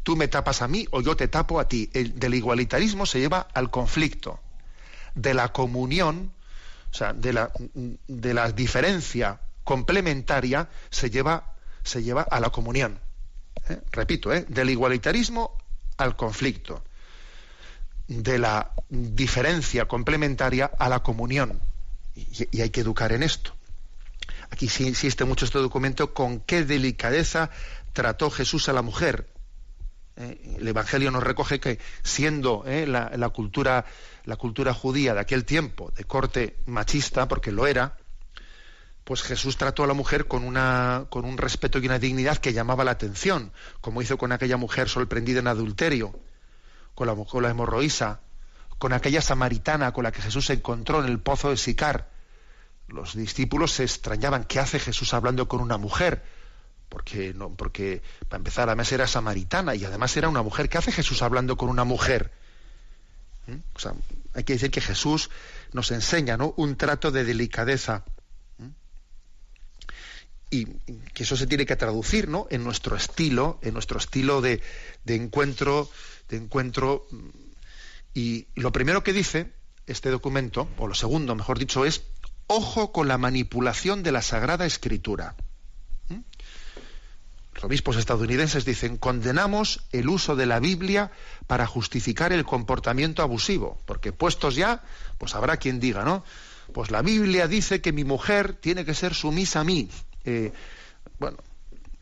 tú 0.05 0.15
me 0.15 0.29
tapas 0.29 0.63
a 0.63 0.69
mí 0.69 0.87
o 0.93 1.01
yo 1.01 1.17
te 1.17 1.27
tapo 1.27 1.59
a 1.59 1.67
ti. 1.67 1.91
El, 1.93 2.19
del 2.19 2.35
igualitarismo 2.35 3.05
se 3.05 3.19
lleva 3.19 3.49
al 3.53 3.71
conflicto, 3.71 4.39
de 5.15 5.35
la 5.35 5.53
comunión, 5.53 6.33
o 6.91 6.95
sea, 6.95 7.13
de 7.13 7.33
la, 7.33 7.51
de 7.75 8.35
la 8.35 8.53
diferencia 8.53 9.41
complementaria 9.65 10.71
se 10.89 11.11
lleva, 11.11 11.57
se 11.89 12.03
lleva 12.03 12.23
a 12.23 12.41
la 12.41 12.51
comunión. 12.51 13.01
¿eh? 13.69 13.81
Repito, 13.91 14.33
¿eh? 14.33 14.45
del 14.49 14.71
igualitarismo 14.71 15.57
al 15.97 16.17
conflicto, 16.17 16.83
de 18.07 18.39
la 18.39 18.73
diferencia 18.89 19.87
complementaria 19.87 20.71
a 20.79 20.89
la 20.89 21.01
comunión. 21.01 21.61
Y, 22.15 22.61
hay 22.61 22.71
que 22.71 22.81
educar 22.81 23.13
en 23.13 23.23
esto. 23.23 23.55
Aquí 24.51 24.69
sí 24.69 24.87
insiste 24.87 25.25
mucho 25.25 25.45
este 25.45 25.59
documento 25.59 26.15
con 26.15 26.41
qué 26.41 26.65
delicadeza 26.65 27.51
trató 27.93 28.31
Jesús 28.31 28.69
a 28.69 28.73
la 28.73 28.83
mujer. 28.83 29.29
Eh, 30.17 30.57
el 30.59 30.67
Evangelio 30.67 31.11
nos 31.11 31.23
recoge 31.23 31.61
que 31.61 31.79
siendo 32.03 32.65
eh, 32.67 32.87
la, 32.87 33.29
cultura, 33.29 33.85
la 34.25 34.37
cultura 34.37 34.75
judía 34.75 35.15
de 35.15 35.21
aquel 35.21 35.45
tiempo 35.45 35.93
de 35.97 36.05
corte 36.05 36.57
machista, 36.67 37.29
porque 37.29 37.53
lo 37.53 37.67
era, 37.67 37.97
pues 39.09 39.23
Jesús 39.23 39.57
trató 39.57 39.85
a 39.85 39.87
la 39.87 39.95
mujer 39.95 40.27
con, 40.27 40.45
una, 40.45 41.07
con 41.09 41.25
un 41.25 41.39
respeto 41.39 41.79
y 41.79 41.87
una 41.87 41.99
dignidad 41.99 42.37
que 42.37 42.53
llamaba 42.53 42.85
la 42.85 42.91
atención, 42.91 43.53
como 43.81 44.03
hizo 44.03 44.19
con 44.19 44.33
aquella 44.33 44.59
mujer 44.59 44.91
sorprendida 44.91 45.39
en 45.39 45.47
adulterio, 45.47 46.21
con 46.95 47.07
la, 47.07 47.15
con 47.15 47.43
la 47.43 47.49
hemorroísa, 47.49 48.21
con 48.77 48.93
aquella 48.93 49.23
samaritana 49.23 49.95
con 49.95 50.05
la 50.05 50.13
que 50.13 50.21
Jesús 50.21 50.45
se 50.45 50.53
encontró 50.53 51.03
en 51.03 51.07
el 51.07 51.21
pozo 51.21 51.49
de 51.49 51.57
Sicar. 51.57 52.11
Los 52.87 53.15
discípulos 53.15 53.73
se 53.73 53.85
extrañaban, 53.85 54.45
¿qué 54.45 54.61
hace 54.61 54.79
Jesús 54.79 55.15
hablando 55.15 55.49
con 55.49 55.63
una 55.63 55.79
mujer? 55.79 56.23
porque 56.91 57.33
no, 57.33 57.49
porque 57.55 58.03
para 58.29 58.37
empezar 58.37 58.69
además 58.69 58.93
era 58.93 59.07
samaritana 59.07 59.75
y 59.75 59.87
además 59.87 60.15
era 60.19 60.29
una 60.29 60.43
mujer. 60.43 60.69
¿Qué 60.69 60.77
hace 60.77 60.93
Jesús 60.93 61.23
hablando 61.23 61.57
con 61.57 61.71
una 61.71 61.85
mujer? 61.85 62.31
¿Mm? 63.47 63.57
O 63.75 63.79
sea, 63.79 63.95
hay 64.35 64.45
que 64.45 64.53
decir 64.53 64.71
que 64.71 64.83
Jesús 64.83 65.31
nos 65.73 65.93
enseña 65.93 66.37
¿no? 66.37 66.53
un 66.59 66.77
trato 66.77 67.11
de 67.11 67.25
delicadeza. 67.25 68.05
Y 70.51 70.67
que 71.15 71.23
eso 71.23 71.37
se 71.37 71.47
tiene 71.47 71.67
que 71.67 71.77
traducir 71.77 72.29
¿no? 72.29 72.47
en 72.51 72.65
nuestro 72.65 72.97
estilo, 72.97 73.59
en 73.63 73.75
nuestro 73.75 73.99
estilo 73.99 74.41
de, 74.41 74.63
de 75.05 75.15
encuentro, 75.15 75.91
de 76.29 76.37
encuentro. 76.39 77.07
Y 78.15 78.47
lo 78.55 78.73
primero 78.73 79.03
que 79.03 79.13
dice 79.13 79.53
este 79.87 80.11
documento, 80.11 80.69
o 80.79 80.87
lo 80.87 80.95
segundo, 80.95 81.35
mejor 81.35 81.59
dicho, 81.59 81.85
es 81.85 82.03
ojo 82.47 82.93
con 82.93 83.09
la 83.09 83.19
manipulación 83.19 84.03
de 84.03 84.13
la 84.13 84.23
Sagrada 84.23 84.67
Escritura 84.67 85.37
los 87.59 87.65
obispos 87.65 87.97
estadounidenses 87.97 88.65
dicen, 88.65 88.99
condenamos 88.99 89.81
el 89.91 90.09
uso 90.09 90.37
de 90.37 90.47
la 90.47 90.61
Biblia 90.61 91.11
para 91.49 91.67
justificar 91.67 92.33
el 92.33 92.45
comportamiento 92.45 93.21
abusivo, 93.21 93.81
porque 93.85 94.13
puestos 94.13 94.55
ya, 94.55 94.85
pues 95.19 95.35
habrá 95.35 95.57
quien 95.57 95.81
diga, 95.81 96.05
¿no? 96.05 96.23
Pues 96.73 96.93
la 96.93 97.03
Biblia 97.03 97.49
dice 97.49 97.81
que 97.81 97.93
mi 97.93 98.05
mujer 98.05 98.53
tiene 98.53 98.85
que 98.85 98.95
ser 98.95 99.13
sumisa 99.13 99.61
a 99.61 99.65
mí. 99.65 99.91
Eh, 100.25 100.53
bueno, 101.19 101.39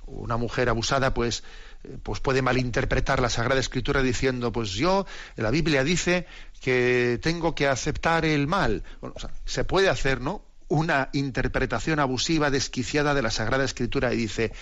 una 0.07 0.37
mujer 0.37 0.69
abusada, 0.69 1.15
pues, 1.15 1.43
eh, 1.85 1.99
pues 2.03 2.21
puede 2.21 2.43
malinterpretar 2.43 3.21
la 3.21 3.31
Sagrada 3.31 3.61
Escritura 3.61 4.03
diciendo, 4.03 4.53
pues 4.53 4.71
yo, 4.71 5.07
la 5.37 5.51
Biblia 5.51 5.85
dice 5.85 6.27
que 6.61 7.19
tengo 7.23 7.55
que 7.55 7.69
aceptar 7.69 8.25
el 8.25 8.47
mal. 8.47 8.83
Bueno, 9.01 9.15
o 9.17 9.21
sea, 9.21 9.31
se 9.45 9.65
puede 9.65 9.89
hacer, 9.89 10.21
¿no? 10.21 10.43
Una 10.69 11.11
interpretación 11.13 12.01
abusiva, 12.01 12.51
desquiciada 12.51 13.15
de 13.15 13.23
la 13.23 13.31
Sagrada 13.31 13.65
Escritura 13.65 14.13
y 14.13 14.17
dice, 14.17 14.53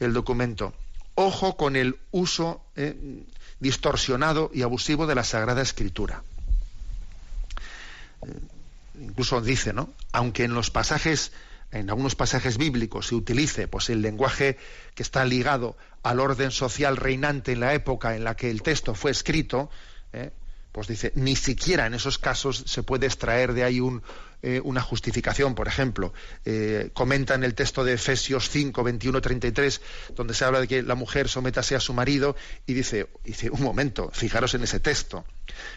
el 0.00 0.12
documento. 0.12 0.74
Ojo 1.14 1.56
con 1.56 1.76
el 1.76 1.98
uso 2.10 2.62
eh, 2.76 3.24
distorsionado 3.58 4.50
y 4.52 4.62
abusivo 4.62 5.06
de 5.06 5.14
la 5.14 5.24
Sagrada 5.24 5.62
Escritura. 5.62 6.22
Incluso 9.00 9.40
dice, 9.40 9.72
¿no? 9.72 9.90
Aunque 10.12 10.44
en 10.44 10.54
los 10.54 10.70
pasajes, 10.70 11.32
en 11.78 11.90
algunos 11.90 12.14
pasajes 12.14 12.58
bíblicos 12.58 13.08
se 13.08 13.14
utilice 13.14 13.68
pues, 13.68 13.90
el 13.90 14.02
lenguaje 14.02 14.56
que 14.94 15.02
está 15.02 15.24
ligado 15.24 15.76
al 16.02 16.20
orden 16.20 16.50
social 16.50 16.96
reinante 16.96 17.52
en 17.52 17.60
la 17.60 17.74
época 17.74 18.16
en 18.16 18.24
la 18.24 18.36
que 18.36 18.50
el 18.50 18.62
texto 18.62 18.94
fue 18.94 19.10
escrito, 19.10 19.70
eh, 20.12 20.30
pues 20.72 20.88
dice, 20.88 21.12
ni 21.14 21.36
siquiera 21.36 21.86
en 21.86 21.94
esos 21.94 22.18
casos 22.18 22.64
se 22.66 22.82
puede 22.82 23.06
extraer 23.06 23.54
de 23.54 23.64
ahí 23.64 23.80
un, 23.80 24.02
eh, 24.42 24.60
una 24.62 24.82
justificación, 24.82 25.54
por 25.54 25.68
ejemplo. 25.68 26.12
Eh, 26.44 26.90
comenta 26.92 27.34
en 27.34 27.44
el 27.44 27.54
texto 27.54 27.82
de 27.82 27.94
Efesios 27.94 28.50
5, 28.50 28.82
21, 28.82 29.20
33, 29.20 29.80
donde 30.14 30.34
se 30.34 30.44
habla 30.44 30.60
de 30.60 30.68
que 30.68 30.82
la 30.82 30.94
mujer 30.94 31.28
sométase 31.28 31.76
a 31.76 31.80
su 31.80 31.94
marido, 31.94 32.36
y 32.66 32.74
dice, 32.74 33.08
dice 33.24 33.48
un 33.50 33.62
momento, 33.62 34.10
fijaros 34.12 34.54
en 34.54 34.64
ese 34.64 34.78
texto. 34.78 35.24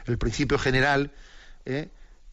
El 0.06 0.18
principio 0.18 0.60
general 0.60 1.12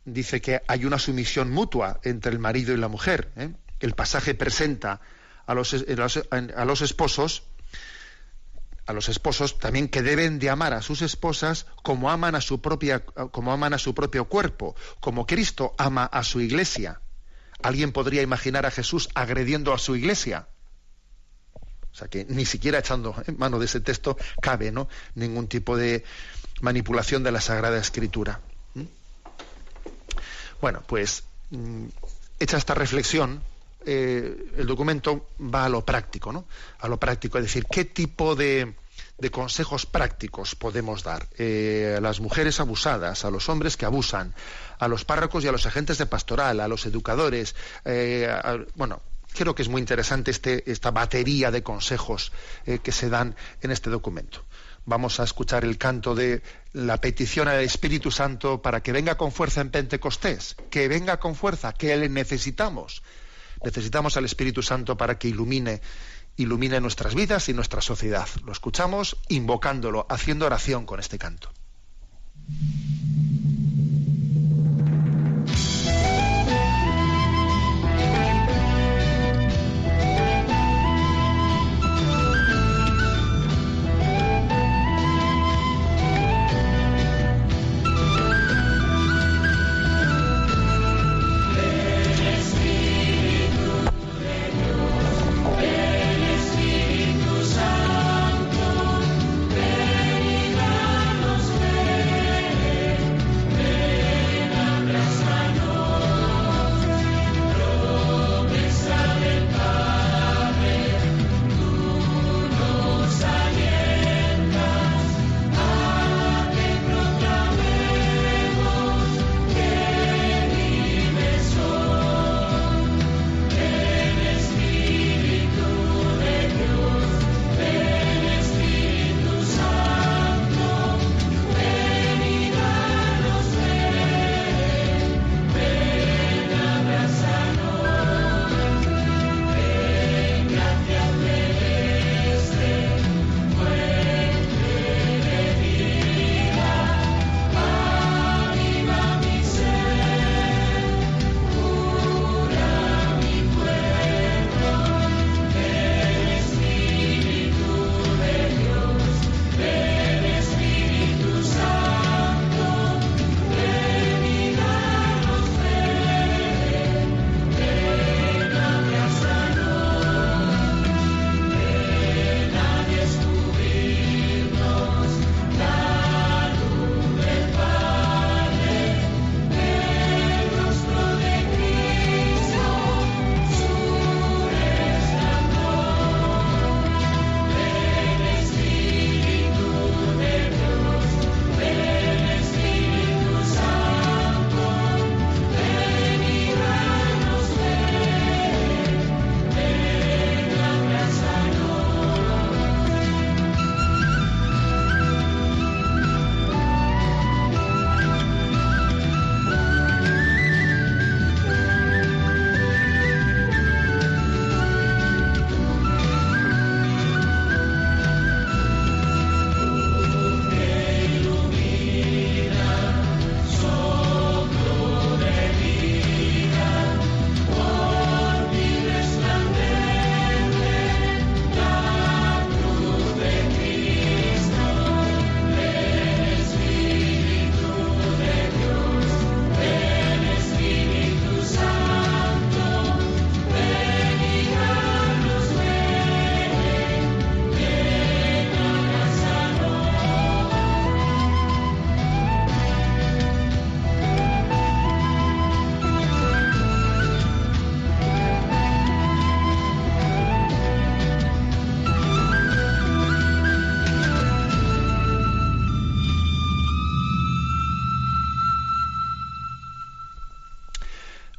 dice 0.07 0.41
que 0.41 0.63
hay 0.67 0.87
una 0.87 0.99
sumisión 0.99 1.51
mutua 1.51 2.01
entre 2.03 2.33
el 2.33 2.39
marido 2.39 2.73
y 2.73 2.79
la 2.79 2.89
mujer. 2.89 3.31
¿eh? 3.37 3.51
El 3.81 3.93
pasaje 3.93 4.35
presenta 4.35 5.01
a 5.45 5.55
los, 5.55 5.75
a 5.75 6.65
los 6.65 6.81
esposos 6.81 7.43
a 8.87 8.93
los 8.93 9.09
esposos 9.09 9.59
también 9.59 9.89
que 9.89 10.01
deben 10.01 10.39
de 10.39 10.49
amar 10.49 10.73
a 10.73 10.81
sus 10.81 11.03
esposas 11.03 11.67
como 11.83 12.09
aman 12.09 12.37
a 12.37 12.41
su 12.41 12.61
propia 12.61 13.05
como 13.05 13.53
aman 13.53 13.75
a 13.75 13.79
su 13.79 13.97
propio 13.97 14.27
cuerpo, 14.27 14.77
como 15.01 15.27
Cristo 15.27 15.75
ama 15.77 16.05
a 16.05 16.23
su 16.23 16.41
iglesia. 16.41 17.01
¿Alguien 17.63 17.91
podría 17.91 18.23
imaginar 18.23 18.65
a 18.65 18.71
Jesús 18.71 19.09
agrediendo 19.15 19.75
a 19.75 19.79
su 19.79 19.97
iglesia? 19.97 20.47
O 21.91 21.95
sea 21.97 22.07
que 22.07 22.27
ni 22.27 22.45
siquiera 22.45 22.79
echando 22.79 23.17
mano 23.39 23.59
de 23.59 23.65
ese 23.65 23.81
texto 23.81 24.17
cabe 24.41 24.71
¿no? 24.71 24.89
ningún 25.17 25.49
tipo 25.49 25.77
de 25.77 26.05
manipulación 26.61 27.25
de 27.25 27.33
la 27.33 27.41
Sagrada 27.41 27.79
Escritura. 27.79 28.41
Bueno, 30.67 30.83
pues 30.85 31.23
mm, 31.51 31.85
hecha 32.41 32.57
esta 32.57 32.75
reflexión, 32.75 33.41
eh, 33.85 34.51
el 34.57 34.67
documento 34.67 35.29
va 35.39 35.65
a 35.65 35.69
lo 35.69 35.85
práctico, 35.85 36.33
¿no? 36.33 36.45
A 36.81 36.89
lo 36.89 36.99
práctico, 36.99 37.39
es 37.39 37.45
decir, 37.45 37.67
qué 37.71 37.85
tipo 37.85 38.35
de, 38.35 38.75
consejos 39.31 39.87
prácticos 39.87 40.57
podemos 40.57 41.05
dar 41.05 41.29
eh, 41.39 41.95
a 41.99 42.01
las 42.01 42.19
mujeres 42.19 42.59
abusadas, 42.59 43.25
a 43.25 43.31
los 43.31 43.49
hombres 43.49 43.77
que 43.77 43.87
abusan, 43.87 44.35
a 44.81 44.89
los 44.89 45.05
párrocos 45.05 45.45
y 45.45 45.47
a 45.47 45.53
los 45.53 45.67
agentes 45.67 45.99
de 45.99 46.07
pastoral, 46.07 46.59
a 46.59 46.67
los 46.67 46.85
educadores. 46.85 47.55
Eh, 47.85 48.29
bueno, 48.75 49.03
creo 49.35 49.55
que 49.55 49.63
es 49.63 49.69
muy 49.69 49.81
interesante 49.81 50.33
este, 50.33 50.69
esta 50.69 50.91
batería 50.91 51.53
de 51.53 51.63
consejos 51.63 52.33
que 52.65 52.91
se 52.91 53.09
dan 53.09 53.37
en 53.63 53.71
este 53.71 53.89
documento. 53.89 54.45
Vamos 54.87 55.19
a 55.19 55.25
escuchar 55.25 55.65
el 55.65 55.79
canto 55.79 56.15
de 56.15 56.43
la 56.73 57.01
petición 57.01 57.49
al 57.49 57.61
Espíritu 57.61 58.11
Santo 58.11 58.63
para 58.63 58.83
que 58.83 58.93
venga 58.93 59.17
con 59.17 59.33
fuerza 59.33 59.61
en 59.61 59.71
Pentecostés, 59.71 60.57
que 60.71 60.87
venga 60.87 61.19
con 61.19 61.35
fuerza, 61.35 61.73
que 61.73 61.97
le 61.97 62.09
necesitamos. 62.09 63.03
Necesitamos 63.65 64.17
al 64.17 64.25
Espíritu 64.25 64.63
Santo 64.63 64.97
para 64.97 65.19
que 65.19 65.29
ilumine 65.29 65.81
ilumine 66.37 66.81
nuestras 66.81 67.15
vidas 67.15 67.49
y 67.49 67.55
nuestra 67.55 67.81
sociedad. 67.81 68.29
Lo 68.45 68.53
escuchamos 68.53 69.17
invocándolo, 69.29 70.07
haciendo 70.09 70.47
oración 70.47 70.87
con 70.87 71.01
este 71.01 71.19
canto. 71.19 71.51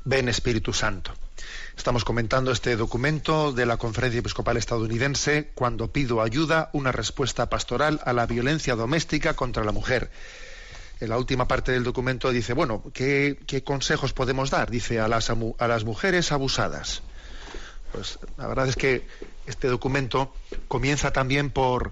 Ven 0.08 0.30
Espíritu 0.30 0.72
Santo. 0.72 1.12
Estamos 1.76 2.06
comentando 2.06 2.54
este 2.54 2.78
documento 2.78 3.52
de 3.52 3.66
la 3.66 3.76
Conferencia 3.76 4.20
Episcopal 4.20 4.56
Estadounidense, 4.56 5.52
Cuando 5.54 5.92
pido 5.92 6.22
ayuda, 6.22 6.70
una 6.72 6.94
respuesta 6.94 7.50
pastoral 7.50 8.00
a 8.06 8.14
la 8.14 8.26
violencia 8.26 8.78
doméstica 8.78 9.34
contra 9.34 9.66
la 9.66 9.74
mujer. 9.74 10.10
En 11.02 11.10
la 11.10 11.18
última 11.18 11.46
parte 11.50 11.74
del 11.74 11.84
documento 11.84 12.32
dice, 12.32 12.54
bueno, 12.54 12.84
¿qué, 12.94 13.38
consejos 13.66 14.14
podemos 14.14 14.50
dar? 14.50 14.72
Dice, 14.72 15.02
a 15.02 15.10
las, 15.10 15.30
a 15.30 15.68
las 15.68 15.84
mujeres 15.84 16.32
abusadas. 16.32 17.02
Pues 17.92 18.18
la 18.38 18.48
verdad 18.48 18.70
es 18.70 18.78
que 18.78 19.06
este 19.46 19.68
documento 19.68 20.34
comienza 20.70 21.12
también 21.12 21.50
por 21.50 21.92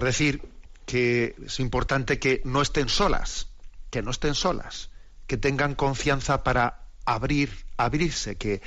decir 0.00 0.42
que 0.86 1.34
es 1.44 1.58
importante 1.58 2.20
que 2.20 2.40
no 2.44 2.62
estén 2.62 2.88
solas, 2.88 3.48
que 3.90 4.00
no 4.00 4.12
estén 4.12 4.36
solas, 4.36 4.90
que 5.26 5.36
tengan 5.36 5.74
confianza 5.74 6.44
para 6.44 6.81
abrir, 7.04 7.50
abrirse, 7.76 8.36
que, 8.36 8.60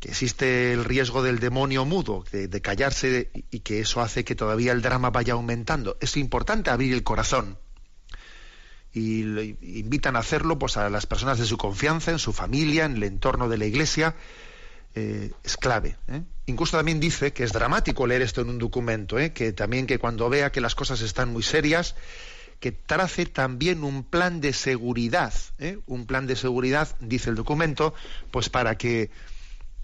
que 0.00 0.08
existe 0.08 0.72
el 0.72 0.84
riesgo 0.84 1.22
del 1.22 1.38
demonio 1.38 1.84
mudo, 1.84 2.24
de, 2.32 2.60
callarse 2.60 3.30
y 3.50 3.60
que 3.60 3.80
eso 3.80 4.00
hace 4.00 4.24
que 4.24 4.34
todavía 4.34 4.72
el 4.72 4.80
drama 4.80 5.10
vaya 5.10 5.34
aumentando. 5.34 5.96
Es 6.00 6.16
importante 6.16 6.70
abrir 6.70 6.94
el 6.94 7.02
corazón 7.02 7.58
y 8.92 9.20
invitan 9.62 10.16
a 10.16 10.20
hacerlo 10.20 10.58
pues 10.58 10.76
a 10.76 10.88
las 10.90 11.06
personas 11.06 11.38
de 11.38 11.44
su 11.44 11.56
confianza, 11.58 12.10
en 12.10 12.18
su 12.18 12.32
familia, 12.32 12.86
en 12.86 12.96
el 12.96 13.04
entorno 13.04 13.48
de 13.48 13.58
la 13.58 13.66
iglesia, 13.66 14.16
eh, 14.94 15.32
es 15.44 15.56
clave. 15.56 15.96
¿eh? 16.08 16.22
Incluso 16.46 16.76
también 16.76 16.98
dice 16.98 17.32
que 17.32 17.44
es 17.44 17.52
dramático 17.52 18.06
leer 18.06 18.22
esto 18.22 18.40
en 18.40 18.48
un 18.48 18.58
documento, 18.58 19.18
¿eh? 19.18 19.32
que 19.32 19.52
también 19.52 19.86
que 19.86 19.98
cuando 19.98 20.28
vea 20.28 20.50
que 20.50 20.60
las 20.60 20.74
cosas 20.74 21.02
están 21.02 21.32
muy 21.32 21.42
serias, 21.42 21.94
que 22.60 22.72
trace 22.72 23.24
también 23.26 23.82
un 23.82 24.04
plan 24.04 24.40
de 24.40 24.52
seguridad, 24.52 25.32
¿eh? 25.58 25.78
un 25.86 26.06
plan 26.06 26.26
de 26.26 26.36
seguridad, 26.36 26.94
dice 27.00 27.30
el 27.30 27.36
documento, 27.36 27.94
pues 28.30 28.50
para 28.50 28.76
que 28.76 29.10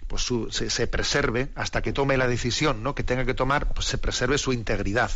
pues 0.07 0.25
se 0.49 0.87
preserve 0.87 1.49
hasta 1.55 1.81
que 1.81 1.91
tome 1.91 2.15
la 2.15 2.27
decisión, 2.27 2.81
¿no? 2.81 2.95
que 2.95 3.03
tenga 3.03 3.25
que 3.25 3.33
tomar, 3.33 3.73
pues 3.73 3.87
se 3.87 3.97
preserve 3.97 4.37
su 4.37 4.53
integridad. 4.53 5.11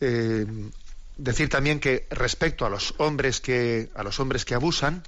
Eh, 0.00 0.46
decir 1.16 1.48
también 1.48 1.80
que 1.80 2.06
respecto 2.10 2.66
a 2.66 2.70
los 2.70 2.94
hombres 2.98 3.40
que 3.40 3.90
a 3.94 4.02
los 4.02 4.18
hombres 4.20 4.44
que 4.44 4.54
abusan 4.54 5.04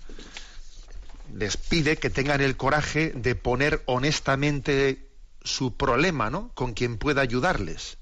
les 1.35 1.57
pide 1.57 1.97
que 1.97 2.11
tengan 2.11 2.41
el 2.41 2.57
coraje 2.57 3.11
de 3.11 3.35
poner 3.35 3.83
honestamente 3.87 5.09
su 5.43 5.77
problema 5.77 6.31
¿no? 6.31 6.51
con 6.55 6.75
quien 6.75 6.97
pueda 6.99 7.23
ayudarles 7.23 7.99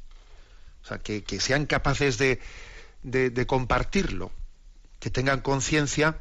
o 0.83 0.87
sea 0.87 0.99
que, 0.99 1.23
sean 1.41 1.67
capaces 1.67 2.19
de, 2.19 2.41
compartirlo 3.47 4.33
que 4.99 5.11
tengan 5.11 5.41
conciencia 5.41 6.19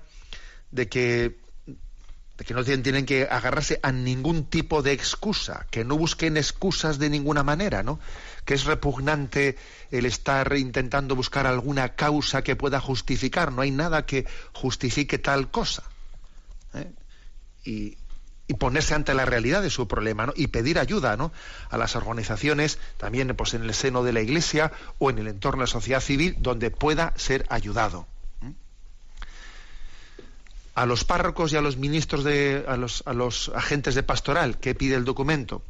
de 0.72 0.88
que 0.90 1.36
no 2.50 2.64
tienen, 2.64 2.84
tienen 2.84 3.06
que 3.06 3.24
agarrarse 3.24 3.80
a 3.84 3.92
ningún 3.92 4.46
tipo 4.46 4.82
de 4.82 4.92
excusa, 4.94 5.68
que 5.70 5.86
no 5.86 5.98
busquen 5.98 6.38
excusas 6.38 6.98
de 6.98 7.10
ninguna 7.10 7.44
manera, 7.44 7.84
¿no? 7.84 8.00
Que 8.46 8.56
es 8.56 8.66
repugnante 8.66 9.58
el 9.92 10.06
estar 10.06 10.58
intentando 10.58 11.16
buscar 11.16 11.46
alguna 11.46 11.96
causa 11.96 12.44
que 12.44 12.56
pueda 12.56 12.80
justificar, 12.80 13.52
no 13.52 13.62
hay 13.62 13.72
nada 13.72 14.06
que 14.06 14.26
justifique 14.54 15.20
tal 15.20 15.52
cosa. 15.52 15.84
¿eh? 16.74 16.92
Y, 17.64 17.98
y 18.52 18.54
ponerse 18.54 18.94
ante 18.96 19.14
la 19.14 19.24
realidad 19.24 19.62
de 19.62 19.70
su 19.70 19.88
problema. 19.88 20.34
Y 20.36 20.48
pedir 20.48 20.78
ayuda. 20.78 21.32
A 21.70 21.78
las 21.78 21.96
organizaciones, 21.96 22.80
también 22.98 23.34
pues 23.36 23.54
en 23.54 23.64
el 23.64 23.74
seno 23.74 24.04
de 24.04 24.12
la 24.12 24.20
Iglesia 24.20 24.74
o 25.00 25.10
en 25.10 25.20
el 25.20 25.28
entorno 25.28 25.62
de 25.62 25.68
la 25.68 25.72
sociedad 25.72 26.02
civil, 26.02 26.36
donde 26.40 26.70
pueda 26.70 27.14
ser 27.16 27.46
ayudado 27.50 28.08
a 30.76 30.86
los 30.86 31.04
párrocos 31.04 31.52
y 31.52 31.58
a 31.58 31.62
los 31.62 31.78
ministros 31.78 32.24
de 32.24 32.64
a 32.68 32.78
los, 32.78 33.04
a 33.06 33.14
los 33.14 33.52
agentes 33.54 33.94
de 33.94 34.04
pastoral 34.04 34.58
que 34.58 34.74
pide 34.74 34.96
el 34.96 35.04
documento 35.04 35.64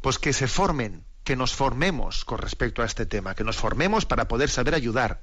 pues 0.00 0.18
que 0.18 0.32
se 0.32 0.48
formen 0.48 1.04
que 1.22 1.36
nos 1.36 1.54
formemos 1.54 2.24
con 2.24 2.38
respecto 2.38 2.82
a 2.82 2.86
este 2.86 3.06
tema 3.06 3.36
que 3.36 3.44
nos 3.44 3.56
formemos 3.56 4.06
para 4.06 4.26
poder 4.26 4.50
saber 4.50 4.74
ayudar 4.74 5.20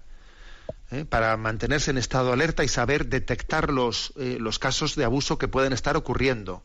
¿eh? 0.91 1.05
para 1.05 1.35
mantenerse 1.37 1.91
en 1.91 1.97
estado 1.97 2.33
alerta 2.33 2.63
y 2.63 2.67
saber 2.67 3.07
detectar 3.07 3.71
los, 3.71 4.13
eh, 4.17 4.37
los 4.39 4.59
casos 4.59 4.95
de 4.95 5.03
abuso 5.05 5.37
que 5.37 5.47
pueden 5.47 5.73
estar 5.73 5.97
ocurriendo 5.97 6.63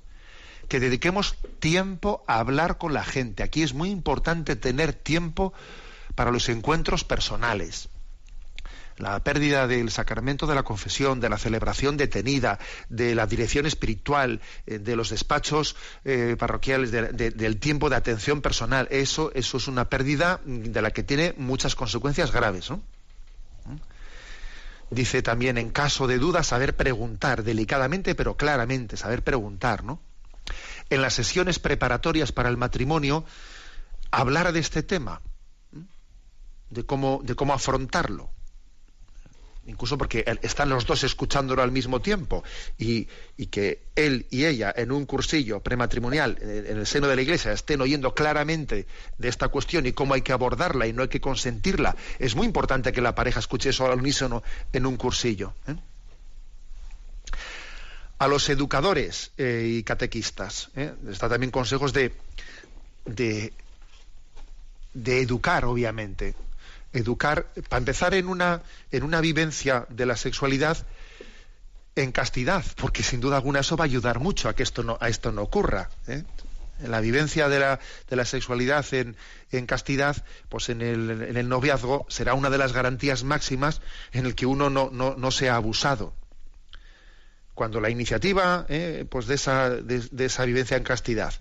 que 0.69 0.81
dediquemos 0.81 1.37
tiempo 1.59 2.25
a 2.27 2.39
hablar 2.39 2.79
con 2.79 2.95
la 2.95 3.05
gente 3.05 3.43
aquí 3.43 3.63
es 3.63 3.75
muy 3.75 3.91
importante 3.91 4.57
tener 4.57 4.93
tiempo 4.93 5.53
para 6.15 6.31
los 6.31 6.49
encuentros 6.49 7.05
personales 7.05 7.89
la 8.99 9.19
pérdida 9.25 9.67
del 9.67 9.91
sacramento 9.91 10.47
de 10.47 10.55
la 10.55 10.63
confesión, 10.63 11.19
de 11.19 11.31
la 11.31 11.39
celebración 11.39 11.97
detenida, 11.97 12.59
de 12.91 13.15
la 13.15 13.27
dirección 13.27 13.65
espiritual, 13.67 14.41
eh, 14.67 14.79
de 14.79 14.97
los 14.97 15.09
despachos 15.09 15.77
parroquiales, 16.39 16.91
de- 16.93 17.09
de- 17.11 17.31
del 17.31 17.57
tiempo 17.59 17.89
de 17.89 17.97
atención 17.97 18.43
personal, 18.43 18.87
eso, 18.91 19.33
eso 19.35 19.57
es 19.57 19.67
una 19.67 19.89
pérdida 19.89 20.41
de 20.45 20.83
la 20.83 20.91
que 20.91 21.03
tiene 21.03 21.35
muchas 21.39 21.75
consecuencias 21.75 22.31
graves. 22.33 22.69
¿no? 22.71 22.83
Dice 24.93 25.23
también, 25.23 25.57
en 25.57 25.71
caso 25.71 26.07
de 26.07 26.19
duda, 26.19 26.43
saber 26.43 26.77
preguntar, 26.77 27.45
delicadamente 27.45 28.15
pero 28.15 28.37
claramente, 28.37 28.99
saber 28.99 29.23
preguntar. 29.23 29.85
¿no? 29.85 30.01
En 30.91 31.01
las 31.01 31.15
sesiones 31.15 31.59
preparatorias 31.59 32.31
para 32.31 32.51
el 32.51 32.59
matrimonio, 32.59 33.25
hablar 34.11 34.53
de 34.53 34.61
este 34.61 34.83
tema, 34.83 35.23
de 36.69 36.85
cómo, 36.85 37.21
de 37.25 37.35
cómo 37.35 37.55
afrontarlo 37.55 38.29
incluso 39.67 39.97
porque 39.97 40.25
están 40.43 40.69
los 40.69 40.87
dos 40.87 41.05
escuchándolo 41.05 41.63
al 41.63 41.71
mismo 41.71 42.01
tiempo 42.01 42.43
y, 42.79 43.07
que 43.51 43.83
él 43.95 44.27
y 44.31 44.45
ella 44.45 44.73
en 44.75 44.93
un 44.93 45.07
cursillo 45.07 45.61
prematrimonial 45.61 46.39
en 46.41 46.79
el 46.79 46.87
seno 46.87 47.07
de 47.07 47.17
la 47.17 47.23
iglesia 47.23 47.53
estén 47.53 47.81
oyendo 47.81 48.15
claramente 48.15 48.87
de 49.19 49.29
esta 49.29 49.49
cuestión 49.49 49.87
y 49.87 49.93
cómo 49.93 50.15
hay 50.15 50.23
que 50.23 50.33
abordarla 50.33 50.87
y 50.87 50.93
no 50.93 51.03
hay 51.03 51.09
que 51.09 51.21
consentirla. 51.21 51.97
Es 52.19 52.35
muy 52.35 52.47
importante 52.47 52.93
que 52.93 53.01
la 53.01 53.15
pareja 53.15 53.41
escuche 53.41 53.71
eso 53.71 53.87
al 53.87 53.99
unísono 53.99 54.43
en 54.73 54.87
un 54.87 54.97
cursillo. 54.97 55.55
¿eh? 55.69 55.75
A 58.19 58.29
los 58.29 58.49
educadores 58.49 59.33
eh, 59.37 59.79
y 59.79 59.83
catequistas, 59.83 60.71
¿eh? 60.77 60.93
está 61.11 61.29
también 61.29 61.51
consejos 61.51 61.93
de, 61.93 62.13
de 63.05 63.53
educar, 65.21 65.65
obviamente, 65.65 66.35
educar, 66.93 67.47
para 67.69 67.79
empezar 67.79 68.15
en 68.15 68.29
una, 68.29 68.63
en 68.91 69.03
una 69.03 69.21
vivencia 69.21 69.87
de 69.89 70.07
la 70.07 70.17
sexualidad 70.17 70.79
en 71.95 72.13
castidad, 72.13 72.65
porque 72.77 73.03
sin 73.03 73.21
duda 73.21 73.37
alguna 73.37 73.61
eso 73.61 73.77
va 73.77 73.85
a 73.85 73.87
ayudar 73.87 74.19
mucho 74.19 74.49
a 74.49 74.55
que 74.55 74.63
esto 74.63 74.83
no, 74.83 74.99
a 75.01 75.09
esto 75.09 75.33
no 75.33 75.43
ocurra. 75.43 75.91
¿eh? 76.07 76.25
En 76.83 76.91
la 76.91 77.01
vivencia 77.01 77.49
de 77.49 77.61
la, 77.61 77.81
de 78.09 78.17
la 78.17 78.25
sexualidad 78.25 78.85
en, 78.93 79.17
en 79.51 79.67
castidad, 79.67 80.17
pues 80.49 80.69
en 80.69 80.81
el, 80.81 81.11
en 81.11 81.37
el 81.37 81.49
noviazgo 81.49 82.07
será 82.09 82.35
una 82.35 82.51
de 82.51 82.59
las 82.59 82.73
garantías 82.73 83.25
máximas 83.25 83.83
en 84.13 84.27
el 84.27 84.35
que 84.35 84.47
uno 84.47 84.71
no, 84.71 84.91
no, 84.91 85.15
no 85.17 85.31
sea 85.31 85.57
abusado. 85.57 86.15
Cuando 87.55 87.81
la 87.81 87.91
iniciativa 87.91 88.65
eh, 88.71 89.05
pues 89.09 89.27
de, 89.27 89.35
esa, 89.35 89.69
de, 89.71 90.01
de 90.11 90.25
esa 90.25 90.45
vivencia 90.47 90.77
en 90.77 90.85
castidad 90.85 91.35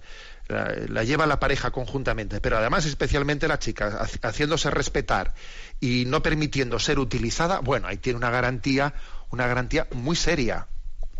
la, 0.52 1.04
lleva 1.04 1.26
la 1.26 1.40
pareja 1.40 1.72
conjuntamente, 1.72 2.40
pero 2.42 2.58
además 2.58 2.86
especialmente 2.86 3.48
la 3.48 3.60
chica, 3.60 4.00
haci- 4.02 4.20
haciéndose 4.22 4.70
respetar 4.70 5.34
y 5.80 6.06
no 6.06 6.22
permitiendo 6.22 6.78
ser 6.80 7.00
utilizada, 7.00 7.60
bueno, 7.60 7.88
ahí 7.88 7.98
tiene 7.98 8.18
una 8.18 8.30
garantía, 8.30 8.94
una 9.32 9.48
garantía 9.48 9.88
muy 9.94 10.16
seria. 10.16 10.68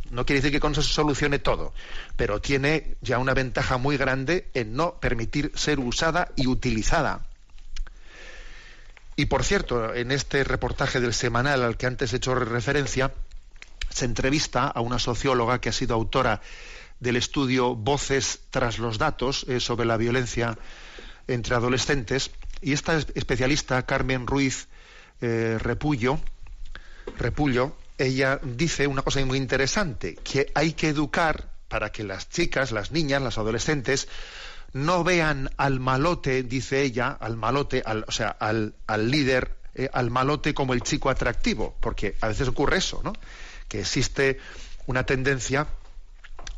No 0.10 0.26
quiere 0.26 0.42
decir 0.42 0.52
que 0.52 0.60
con 0.60 0.74
eso 0.74 0.82
se 0.84 0.94
solucione 0.94 1.40
todo, 1.40 1.74
pero 2.18 2.42
tiene 2.42 2.96
ya 3.02 3.18
una 3.18 3.34
ventaja 3.34 3.78
muy 3.78 3.96
grande 3.98 4.50
en 4.54 4.76
no 4.76 4.96
permitir 5.00 5.52
ser 5.56 5.80
usada 5.80 6.28
y 6.36 6.48
utilizada. 6.48 7.26
Y 9.16 9.26
por 9.28 9.44
cierto, 9.44 9.94
en 9.94 10.12
este 10.12 10.44
reportaje 10.44 11.00
del 11.00 11.14
semanal 11.14 11.64
al 11.64 11.78
que 11.78 11.86
antes 11.86 12.12
he 12.12 12.18
hecho 12.18 12.36
referencia, 12.36 13.12
se 13.90 14.06
entrevista 14.06 14.68
a 14.68 14.82
una 14.82 15.00
socióloga 15.00 15.60
que 15.60 15.70
ha 15.70 15.74
sido 15.74 15.96
autora 15.96 16.42
del 17.02 17.18
estudio 17.18 17.76
Voces 17.76 18.40
tras 18.50 18.80
los 18.80 18.98
datos 18.98 19.46
eh, 19.50 19.60
sobre 19.60 19.86
la 19.86 19.98
violencia 19.98 20.58
entre 21.28 21.56
adolescentes. 21.56 22.32
Y 22.62 22.72
esta 22.72 22.96
es- 22.98 23.08
especialista 23.16 23.86
Carmen 23.86 24.26
Ruiz 24.28 24.68
eh, 25.20 25.58
Repullo 25.60 26.20
Repullo 27.18 27.76
ella 27.98 28.40
dice 28.44 28.88
una 28.88 29.02
cosa 29.02 29.24
muy 29.26 29.38
interesante 29.38 30.16
que 30.24 30.52
hay 30.56 30.74
que 30.74 30.90
educar 30.90 31.52
para 31.68 31.92
que 31.92 32.04
las 32.04 32.30
chicas 32.30 32.72
las 32.72 32.92
niñas 32.92 33.22
las 33.22 33.38
adolescentes 33.38 34.08
no 34.74 35.04
vean 35.04 35.50
al 35.58 35.80
malote 35.80 36.44
dice 36.44 36.82
ella 36.82 37.10
al 37.20 37.38
malote 37.38 37.84
al, 37.86 38.06
o 38.08 38.12
sea 38.12 38.30
al, 38.30 38.74
al 38.88 39.12
líder 39.12 39.58
eh, 39.76 39.90
al 39.94 40.10
malote 40.10 40.54
como 40.54 40.74
el 40.74 40.82
chico 40.82 41.10
atractivo 41.10 41.76
porque 41.80 42.16
a 42.22 42.28
veces 42.30 42.48
ocurre 42.48 42.78
eso 42.78 43.02
no 43.04 43.14
que 43.68 43.82
existe 43.82 44.40
una 44.88 45.04
tendencia 45.06 45.68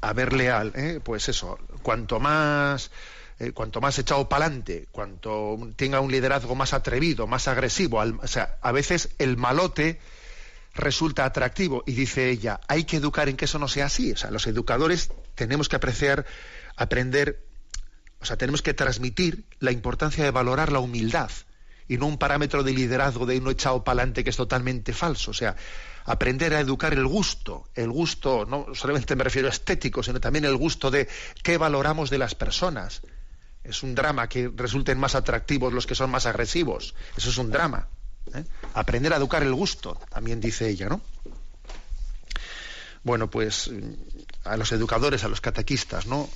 a 0.03 0.13
verle 0.13 0.51
al, 0.51 0.73
eh, 0.75 0.99
pues 1.03 1.29
eso, 1.29 1.57
cuanto 1.81 2.19
más, 2.19 2.91
eh, 3.39 3.51
cuanto 3.51 3.79
más 3.81 3.97
echado 3.99 4.27
para 4.27 4.45
adelante, 4.45 4.87
cuanto 4.91 5.57
tenga 5.75 5.99
un 6.01 6.11
liderazgo 6.11 6.55
más 6.55 6.73
atrevido, 6.73 7.25
más 7.25 7.47
agresivo, 7.47 8.01
al- 8.01 8.19
o 8.21 8.27
sea, 8.27 8.57
a 8.61 8.71
veces 8.71 9.09
el 9.17 9.37
malote 9.37 9.99
resulta 10.75 11.25
atractivo. 11.25 11.83
Y 11.85 11.93
dice 11.93 12.29
ella, 12.29 12.59
hay 12.67 12.83
que 12.83 12.97
educar 12.97 13.29
en 13.29 13.37
que 13.37 13.45
eso 13.45 13.59
no 13.59 13.67
sea 13.67 13.85
así. 13.85 14.11
O 14.11 14.17
sea, 14.17 14.31
los 14.31 14.45
educadores 14.47 15.09
tenemos 15.35 15.69
que 15.69 15.75
apreciar, 15.77 16.25
aprender, 16.75 17.43
o 18.19 18.25
sea, 18.25 18.37
tenemos 18.37 18.61
que 18.61 18.73
transmitir 18.73 19.45
la 19.59 19.71
importancia 19.71 20.23
de 20.23 20.31
valorar 20.31 20.71
la 20.71 20.79
humildad 20.79 21.29
y 21.87 21.97
no 21.97 22.07
un 22.07 22.17
parámetro 22.17 22.63
de 22.63 22.73
liderazgo 22.73 23.25
de 23.25 23.37
uno 23.37 23.51
echado 23.51 23.83
para 23.83 23.99
adelante 24.01 24.23
que 24.23 24.29
es 24.31 24.37
totalmente 24.37 24.93
falso. 24.93 25.31
O 25.31 25.33
sea, 25.33 25.55
aprender 26.05 26.53
a 26.53 26.59
educar 26.59 26.93
el 26.93 27.07
gusto, 27.07 27.67
el 27.75 27.89
gusto, 27.89 28.45
no 28.45 28.67
solamente 28.73 29.15
me 29.15 29.23
refiero 29.23 29.47
a 29.47 29.51
estético, 29.51 30.03
sino 30.03 30.19
también 30.19 30.45
el 30.45 30.57
gusto 30.57 30.91
de 30.91 31.07
qué 31.41 31.57
valoramos 31.57 32.09
de 32.09 32.17
las 32.17 32.35
personas. 32.35 33.01
Es 33.63 33.83
un 33.83 33.95
drama 33.95 34.27
que 34.27 34.51
resulten 34.53 34.99
más 34.99 35.15
atractivos 35.15 35.71
los 35.71 35.87
que 35.87 35.95
son 35.95 36.11
más 36.11 36.25
agresivos. 36.25 36.95
Eso 37.15 37.29
es 37.29 37.37
un 37.37 37.49
drama. 37.49 37.87
¿eh? 38.33 38.43
Aprender 38.73 39.13
a 39.13 39.17
educar 39.17 39.43
el 39.43 39.53
gusto, 39.53 39.97
también 40.09 40.41
dice 40.41 40.67
ella, 40.67 40.89
¿no? 40.89 41.01
Bueno, 43.03 43.29
pues 43.29 43.69
a 44.43 44.57
los 44.57 44.71
educadores, 44.71 45.23
a 45.23 45.27
los 45.27 45.41
catequistas, 45.41 46.05
¿no? 46.07 46.29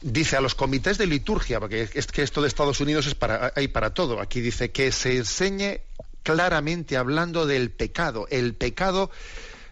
Dice 0.00 0.36
a 0.36 0.40
los 0.40 0.54
comités 0.54 0.98
de 0.98 1.06
liturgia, 1.06 1.58
porque 1.60 1.88
es 1.94 2.06
que 2.06 2.22
esto 2.22 2.42
de 2.42 2.48
Estados 2.48 2.80
Unidos 2.80 3.06
es 3.06 3.14
para, 3.14 3.52
hay 3.56 3.68
para 3.68 3.94
todo. 3.94 4.20
Aquí 4.20 4.40
dice 4.40 4.70
que 4.70 4.92
se 4.92 5.16
enseñe 5.16 5.80
claramente 6.24 6.96
hablando 6.96 7.46
del 7.46 7.70
pecado. 7.70 8.26
El 8.30 8.56
pecado, 8.56 9.12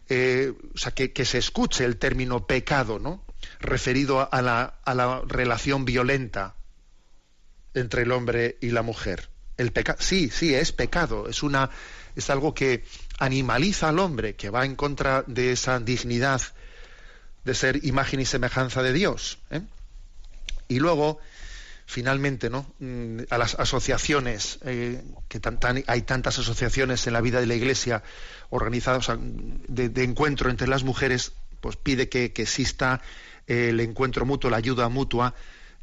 eh, 0.08 0.52
o 0.72 0.78
sea, 0.78 0.92
que, 0.92 1.24
se 1.24 1.38
escuche 1.38 1.84
el 1.84 1.96
término 1.96 2.46
pecado, 2.46 3.00
¿no? 3.00 3.24
Referido 3.58 4.32
a 4.32 4.42
la, 4.42 4.78
a 4.84 4.94
la 4.94 5.22
relación 5.26 5.84
violenta 5.84 6.54
entre 7.74 8.02
el 8.02 8.12
hombre 8.12 8.58
y 8.60 8.70
la 8.70 8.82
mujer. 8.82 9.30
El 9.56 9.72
pecado, 9.72 9.98
sí, 10.00 10.30
sí, 10.30 10.54
es 10.54 10.72
pecado, 10.72 11.28
es 11.28 11.42
una, 11.42 11.70
es 12.14 12.30
algo 12.30 12.54
que 12.54 12.84
animaliza 13.18 13.88
al 13.88 13.98
hombre, 13.98 14.36
que 14.36 14.50
va 14.50 14.64
en 14.64 14.76
contra 14.76 15.24
de 15.26 15.52
esa 15.52 15.80
dignidad 15.80 16.42
de 17.44 17.54
ser 17.54 17.84
imagen 17.84 18.20
y 18.20 18.24
semejanza 18.24 18.82
de 18.82 18.92
Dios. 18.92 19.38
¿eh? 19.50 19.62
Y 20.68 20.78
luego 20.78 21.18
finalmente 21.92 22.48
¿no? 22.48 22.66
Mm, 22.80 23.20
a 23.28 23.36
las 23.36 23.54
asociaciones, 23.54 24.58
eh, 24.64 25.02
que 25.28 25.40
hay 25.86 26.02
tantas 26.02 26.38
asociaciones 26.38 27.06
en 27.06 27.12
la 27.12 27.20
vida 27.20 27.38
de 27.38 27.46
la 27.46 27.54
Iglesia 27.54 28.02
organizadas 28.48 29.10
de, 29.68 30.02
encuentro 30.02 30.50
entre 30.50 30.68
las 30.68 30.84
mujeres, 30.84 31.32
pues 31.60 31.76
pide 31.76 32.08
que, 32.08 32.32
exista 32.34 33.02
el 33.46 33.78
encuentro 33.80 34.24
mutuo, 34.24 34.50
la 34.50 34.56
ayuda 34.56 34.88
mutua, 34.88 35.34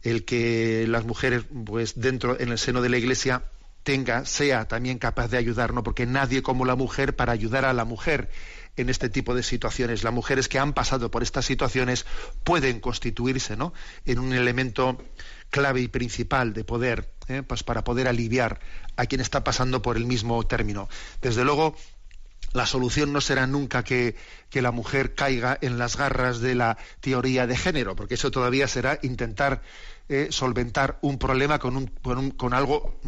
el 0.01 0.25
que 0.25 0.85
las 0.87 1.05
mujeres, 1.05 1.43
pues 1.65 1.99
dentro, 1.99 2.39
en 2.39 2.49
el 2.49 2.57
seno 2.57 2.81
de 2.81 2.89
la 2.89 2.97
Iglesia, 2.97 3.43
tenga, 3.83 4.25
sea 4.25 4.67
también 4.67 4.97
capaz 4.97 5.27
de 5.27 5.37
ayudar, 5.37 5.73
¿no? 5.73 5.83
porque 5.83 6.05
nadie 6.05 6.41
como 6.41 6.65
la 6.65 6.75
mujer 6.75 7.15
para 7.15 7.33
ayudar 7.33 7.65
a 7.65 7.73
la 7.73 7.85
mujer 7.85 8.29
en 8.77 8.89
este 8.89 9.09
tipo 9.09 9.35
de 9.35 9.43
situaciones. 9.43 10.03
Las 10.03 10.13
mujeres 10.13 10.47
que 10.47 10.59
han 10.59 10.73
pasado 10.73 11.11
por 11.11 11.23
estas 11.23 11.45
situaciones 11.45 12.05
pueden 12.43 12.79
constituirse 12.79 13.57
¿no? 13.57 13.73
en 14.05 14.19
un 14.19 14.33
elemento 14.33 14.97
clave 15.49 15.81
y 15.81 15.87
principal 15.87 16.53
de 16.53 16.63
poder, 16.63 17.11
¿eh? 17.27 17.43
pues 17.43 17.63
para 17.63 17.83
poder 17.83 18.07
aliviar 18.07 18.59
a 18.95 19.05
quien 19.05 19.21
está 19.21 19.43
pasando 19.43 19.81
por 19.81 19.97
el 19.97 20.05
mismo 20.05 20.45
término. 20.45 20.89
Desde 21.21 21.43
luego, 21.43 21.75
la 22.53 22.65
solución 22.65 23.13
no 23.13 23.21
será 23.21 23.47
nunca 23.47 23.83
que, 23.83 24.15
la 24.51 24.71
mujer 24.71 25.13
caiga 25.13 25.57
en 25.61 25.77
las 25.77 25.97
garras 25.97 26.39
de 26.39 26.55
la 26.55 26.77
teoría 26.99 27.47
de 27.47 27.55
género, 27.55 27.95
porque 27.95 28.15
eso 28.15 28.31
todavía 28.31 28.67
será 28.67 28.99
intentar 29.03 29.61
eh, 30.07 30.27
solventar 30.31 30.97
un 31.01 31.19
problema 31.19 31.59
con, 31.59 31.77
un, 31.77 32.31
con 32.31 32.53
algo 32.53 32.99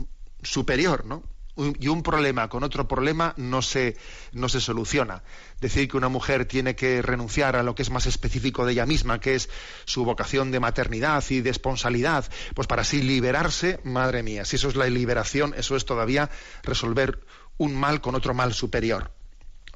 superior, 0.44 1.06
¿no? 1.06 1.24
Y 1.58 1.88
un 1.88 2.02
problema 2.02 2.48
con 2.48 2.64
otro 2.64 2.88
problema 2.88 3.34
no 3.38 3.62
se, 3.62 3.98
no 4.32 4.48
se 4.50 4.62
soluciona. 4.62 5.24
Decir 5.60 5.90
que 5.90 5.98
una 5.98 6.10
mujer 6.10 6.46
tiene 6.46 6.76
que 6.76 7.02
renunciar 7.02 7.56
a 7.56 7.64
lo 7.64 7.76
que 7.76 7.82
es 7.82 7.90
más 7.90 8.06
específico 8.06 8.66
de 8.66 8.74
ella 8.74 8.86
misma, 8.86 9.20
que 9.20 9.36
es 9.36 9.50
su 9.86 10.06
vocación 10.06 10.52
de 10.52 10.60
maternidad 10.60 11.24
y 11.30 11.42
de 11.42 11.50
esponsalidad, 11.50 12.26
pues 12.56 12.68
para 12.68 12.84
así 12.84 13.02
liberarse, 13.02 13.80
madre 13.84 14.24
mía, 14.24 14.46
si 14.46 14.56
eso 14.56 14.70
es 14.70 14.76
la 14.76 14.88
liberación, 14.88 15.54
eso 15.58 15.76
es 15.76 15.86
todavía 15.86 16.30
resolver 16.64 17.20
un 17.58 17.76
mal 17.76 18.02
con 18.02 18.16
otro 18.16 18.34
mal 18.34 18.54
superior. 18.54 19.12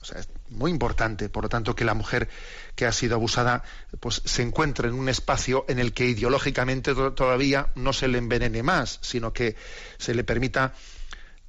O 0.01 0.05
sea, 0.05 0.19
es 0.19 0.29
muy 0.49 0.69
importante, 0.69 1.29
por 1.29 1.43
lo 1.43 1.49
tanto, 1.49 1.75
que 1.75 1.83
la 1.83 1.95
mujer 1.95 2.29
que 2.75 2.85
ha 2.85 2.91
sido 2.91 3.15
abusada 3.15 3.63
pues 3.99 4.21
se 4.23 4.43
encuentre 4.43 4.87
en 4.87 4.93
un 4.93 5.09
espacio 5.09 5.65
en 5.67 5.79
el 5.79 5.93
que 5.93 6.05
ideológicamente 6.05 6.93
todavía 6.93 7.71
no 7.73 7.91
se 7.91 8.07
le 8.07 8.19
envenene 8.19 8.61
más, 8.61 8.99
sino 9.01 9.33
que 9.33 9.55
se 9.97 10.13
le 10.13 10.23
permita 10.23 10.73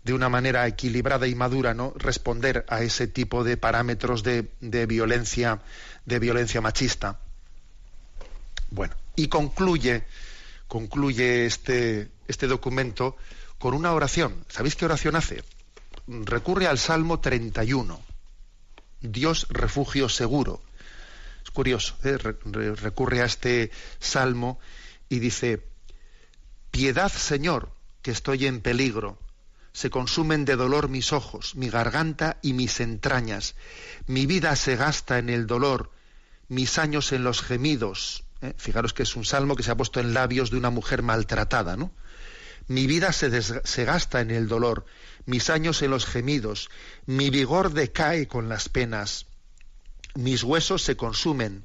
de 0.06 0.12
una 0.12 0.28
manera 0.28 0.68
equilibrada 0.68 1.26
y 1.26 1.34
madura, 1.34 1.74
¿no? 1.74 1.92
responder 1.96 2.64
a 2.68 2.82
ese 2.82 3.08
tipo 3.08 3.42
de 3.42 3.56
parámetros 3.56 4.22
de, 4.22 4.46
violencia, 4.86 5.60
de 6.04 6.20
violencia 6.20 6.60
machista. 6.60 7.18
Bueno, 8.70 8.94
y 9.16 9.26
concluye, 9.26 10.04
concluye 10.68 11.44
este, 11.44 12.08
este 12.28 12.46
documento 12.46 13.16
con 13.58 13.74
una 13.74 13.92
oración. 13.92 14.44
¿Sabéis 14.48 14.76
qué 14.76 14.84
oración 14.84 15.16
hace? 15.16 15.42
Recurre 16.06 16.68
al 16.68 16.78
Salmo 16.78 17.18
31. 17.18 18.00
Dios 19.00 19.48
refugio 19.50 20.08
seguro. 20.08 20.62
Es 21.42 21.50
curioso, 21.50 21.96
¿eh? 22.04 22.16
recurre 22.16 23.22
a 23.22 23.24
este 23.24 23.72
salmo 23.98 24.60
y 25.08 25.18
dice, 25.18 25.66
Piedad, 26.70 27.10
Señor, 27.10 27.72
que 28.02 28.12
estoy 28.12 28.46
en 28.46 28.60
peligro 28.60 29.18
se 29.76 29.90
consumen 29.90 30.46
de 30.46 30.56
dolor 30.56 30.88
mis 30.88 31.12
ojos, 31.12 31.54
mi 31.54 31.68
garganta 31.68 32.38
y 32.40 32.54
mis 32.54 32.80
entrañas. 32.80 33.56
Mi 34.06 34.24
vida 34.24 34.56
se 34.56 34.74
gasta 34.74 35.18
en 35.18 35.28
el 35.28 35.46
dolor, 35.46 35.90
mis 36.48 36.78
años 36.78 37.12
en 37.12 37.24
los 37.24 37.42
gemidos. 37.42 38.24
¿eh? 38.40 38.54
Fijaros 38.56 38.94
que 38.94 39.02
es 39.02 39.14
un 39.16 39.26
salmo 39.26 39.54
que 39.54 39.62
se 39.62 39.70
ha 39.70 39.76
puesto 39.76 40.00
en 40.00 40.14
labios 40.14 40.50
de 40.50 40.56
una 40.56 40.70
mujer 40.70 41.02
maltratada, 41.02 41.76
¿no? 41.76 41.92
Mi 42.68 42.86
vida 42.86 43.12
se, 43.12 43.42
se 43.42 43.84
gasta 43.84 44.22
en 44.22 44.30
el 44.30 44.48
dolor, 44.48 44.86
mis 45.26 45.50
años 45.50 45.82
en 45.82 45.90
los 45.90 46.06
gemidos, 46.06 46.70
mi 47.04 47.28
vigor 47.28 47.74
decae 47.74 48.28
con 48.28 48.48
las 48.48 48.70
penas, 48.70 49.26
mis 50.14 50.42
huesos 50.42 50.80
se 50.80 50.96
consumen. 50.96 51.64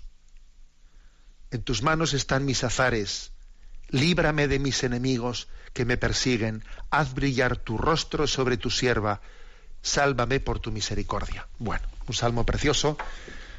En 1.51 1.63
tus 1.63 1.83
manos 1.83 2.13
están 2.13 2.45
mis 2.45 2.63
azares 2.63 3.31
líbrame 3.91 4.47
de 4.47 4.59
mis 4.59 4.83
enemigos 4.83 5.47
que 5.73 5.85
me 5.85 5.97
persiguen, 5.97 6.63
haz 6.89 7.13
brillar 7.13 7.57
tu 7.57 7.77
rostro 7.77 8.25
sobre 8.25 8.57
tu 8.57 8.69
sierva, 8.69 9.21
sálvame 9.81 10.39
por 10.39 10.59
tu 10.59 10.71
misericordia. 10.71 11.47
Bueno, 11.59 11.85
un 12.07 12.13
salmo 12.13 12.45
precioso 12.45 12.97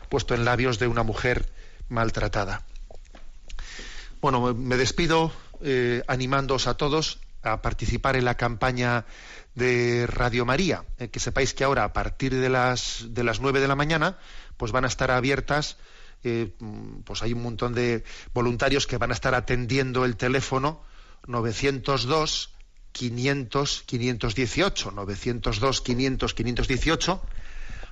puesto 0.08 0.34
en 0.34 0.44
labios 0.44 0.78
de 0.78 0.88
una 0.88 1.02
mujer 1.02 1.48
maltratada. 1.88 2.64
Bueno, 4.20 4.54
me 4.54 4.76
despido 4.76 5.32
eh, 5.62 6.02
animándoos 6.06 6.66
a 6.66 6.74
todos 6.74 7.20
a 7.42 7.60
participar 7.60 8.16
en 8.16 8.24
la 8.24 8.36
campaña 8.36 9.04
de 9.54 10.06
Radio 10.06 10.44
María. 10.44 10.84
Eh, 10.98 11.08
que 11.08 11.18
sepáis 11.18 11.54
que 11.54 11.64
ahora, 11.64 11.84
a 11.84 11.92
partir 11.92 12.34
de 12.34 12.48
las, 12.48 13.06
de 13.08 13.24
las 13.24 13.40
9 13.40 13.60
de 13.60 13.68
la 13.68 13.74
mañana, 13.74 14.18
pues 14.56 14.70
van 14.70 14.84
a 14.84 14.88
estar 14.88 15.10
abiertas 15.10 15.76
eh, 16.24 16.50
pues 17.04 17.22
hay 17.22 17.32
un 17.32 17.42
montón 17.42 17.74
de 17.74 18.04
voluntarios 18.32 18.86
que 18.86 18.98
van 18.98 19.10
a 19.10 19.14
estar 19.14 19.34
atendiendo 19.34 20.04
el 20.04 20.16
teléfono 20.16 20.82
902 21.26 22.50
500 22.92 23.82
518 23.86 24.90
902 24.92 25.80
500 25.80 26.34
518 26.34 27.22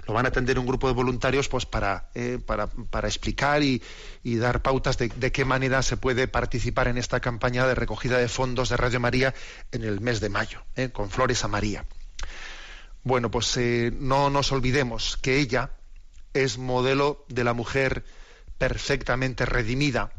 lo 0.06 0.14
van 0.14 0.26
a 0.26 0.28
atender 0.28 0.58
un 0.58 0.66
grupo 0.66 0.88
de 0.88 0.94
voluntarios 0.94 1.48
pues 1.48 1.66
para, 1.66 2.08
eh, 2.14 2.38
para, 2.44 2.66
para, 2.66 3.06
explicar 3.06 3.62
y, 3.62 3.82
dar 4.24 4.62
pautas 4.62 4.98
de, 4.98 5.08
qué 5.32 5.44
manera 5.44 5.82
se 5.82 5.96
puede 5.96 6.26
participar 6.26 6.88
en 6.88 6.98
esta 6.98 7.20
campaña 7.20 7.66
de 7.66 7.74
recogida 7.74 8.18
de 8.18 8.28
fondos 8.28 8.70
de 8.70 8.76
Radio 8.76 8.98
María 8.98 9.34
en 9.72 9.84
el 9.84 10.00
mes 10.00 10.20
de 10.20 10.28
mayo, 10.28 10.62
eh, 10.74 10.88
con 10.88 11.10
Flores 11.10 11.44
a 11.44 11.48
María. 11.48 11.84
Bueno, 13.04 13.30
pues 13.30 13.58
no 14.00 14.30
nos 14.30 14.52
olvidemos 14.52 15.16
que 15.16 15.38
ella 15.38 15.70
es 16.34 16.58
modelo 16.58 17.24
de 17.28 17.44
la 17.44 17.54
mujer 17.54 18.04
perfectamente 18.60 19.46
redimida. 19.46 20.12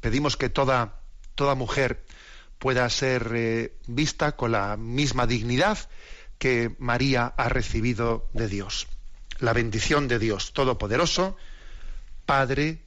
Pedimos 0.00 0.38
que 0.38 0.48
toda, 0.48 1.02
toda 1.34 1.54
mujer 1.54 2.02
pueda 2.58 2.88
ser 2.88 3.30
eh, 3.34 3.76
vista 3.86 4.32
con 4.32 4.52
la 4.52 4.78
misma 4.78 5.26
dignidad 5.26 5.78
que 6.38 6.74
María 6.78 7.26
ha 7.36 7.50
recibido 7.50 8.30
de 8.32 8.48
Dios. 8.48 8.88
la 9.40 9.52
bendición 9.52 10.08
de 10.08 10.18
Dios 10.18 10.52
Todopoderoso, 10.54 11.36
Padre, 12.24 12.82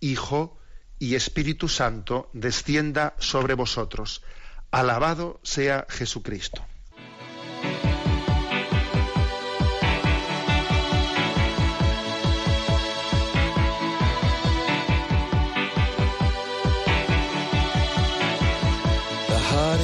Hijo 0.00 0.58
y 0.98 1.14
Espíritu 1.14 1.68
Santo, 1.68 2.30
descienda 2.32 3.14
sobre 3.18 3.54
vosotros. 3.54 4.22
Alabado 4.70 5.38
sea 5.42 5.86
Jesucristo. 5.90 6.64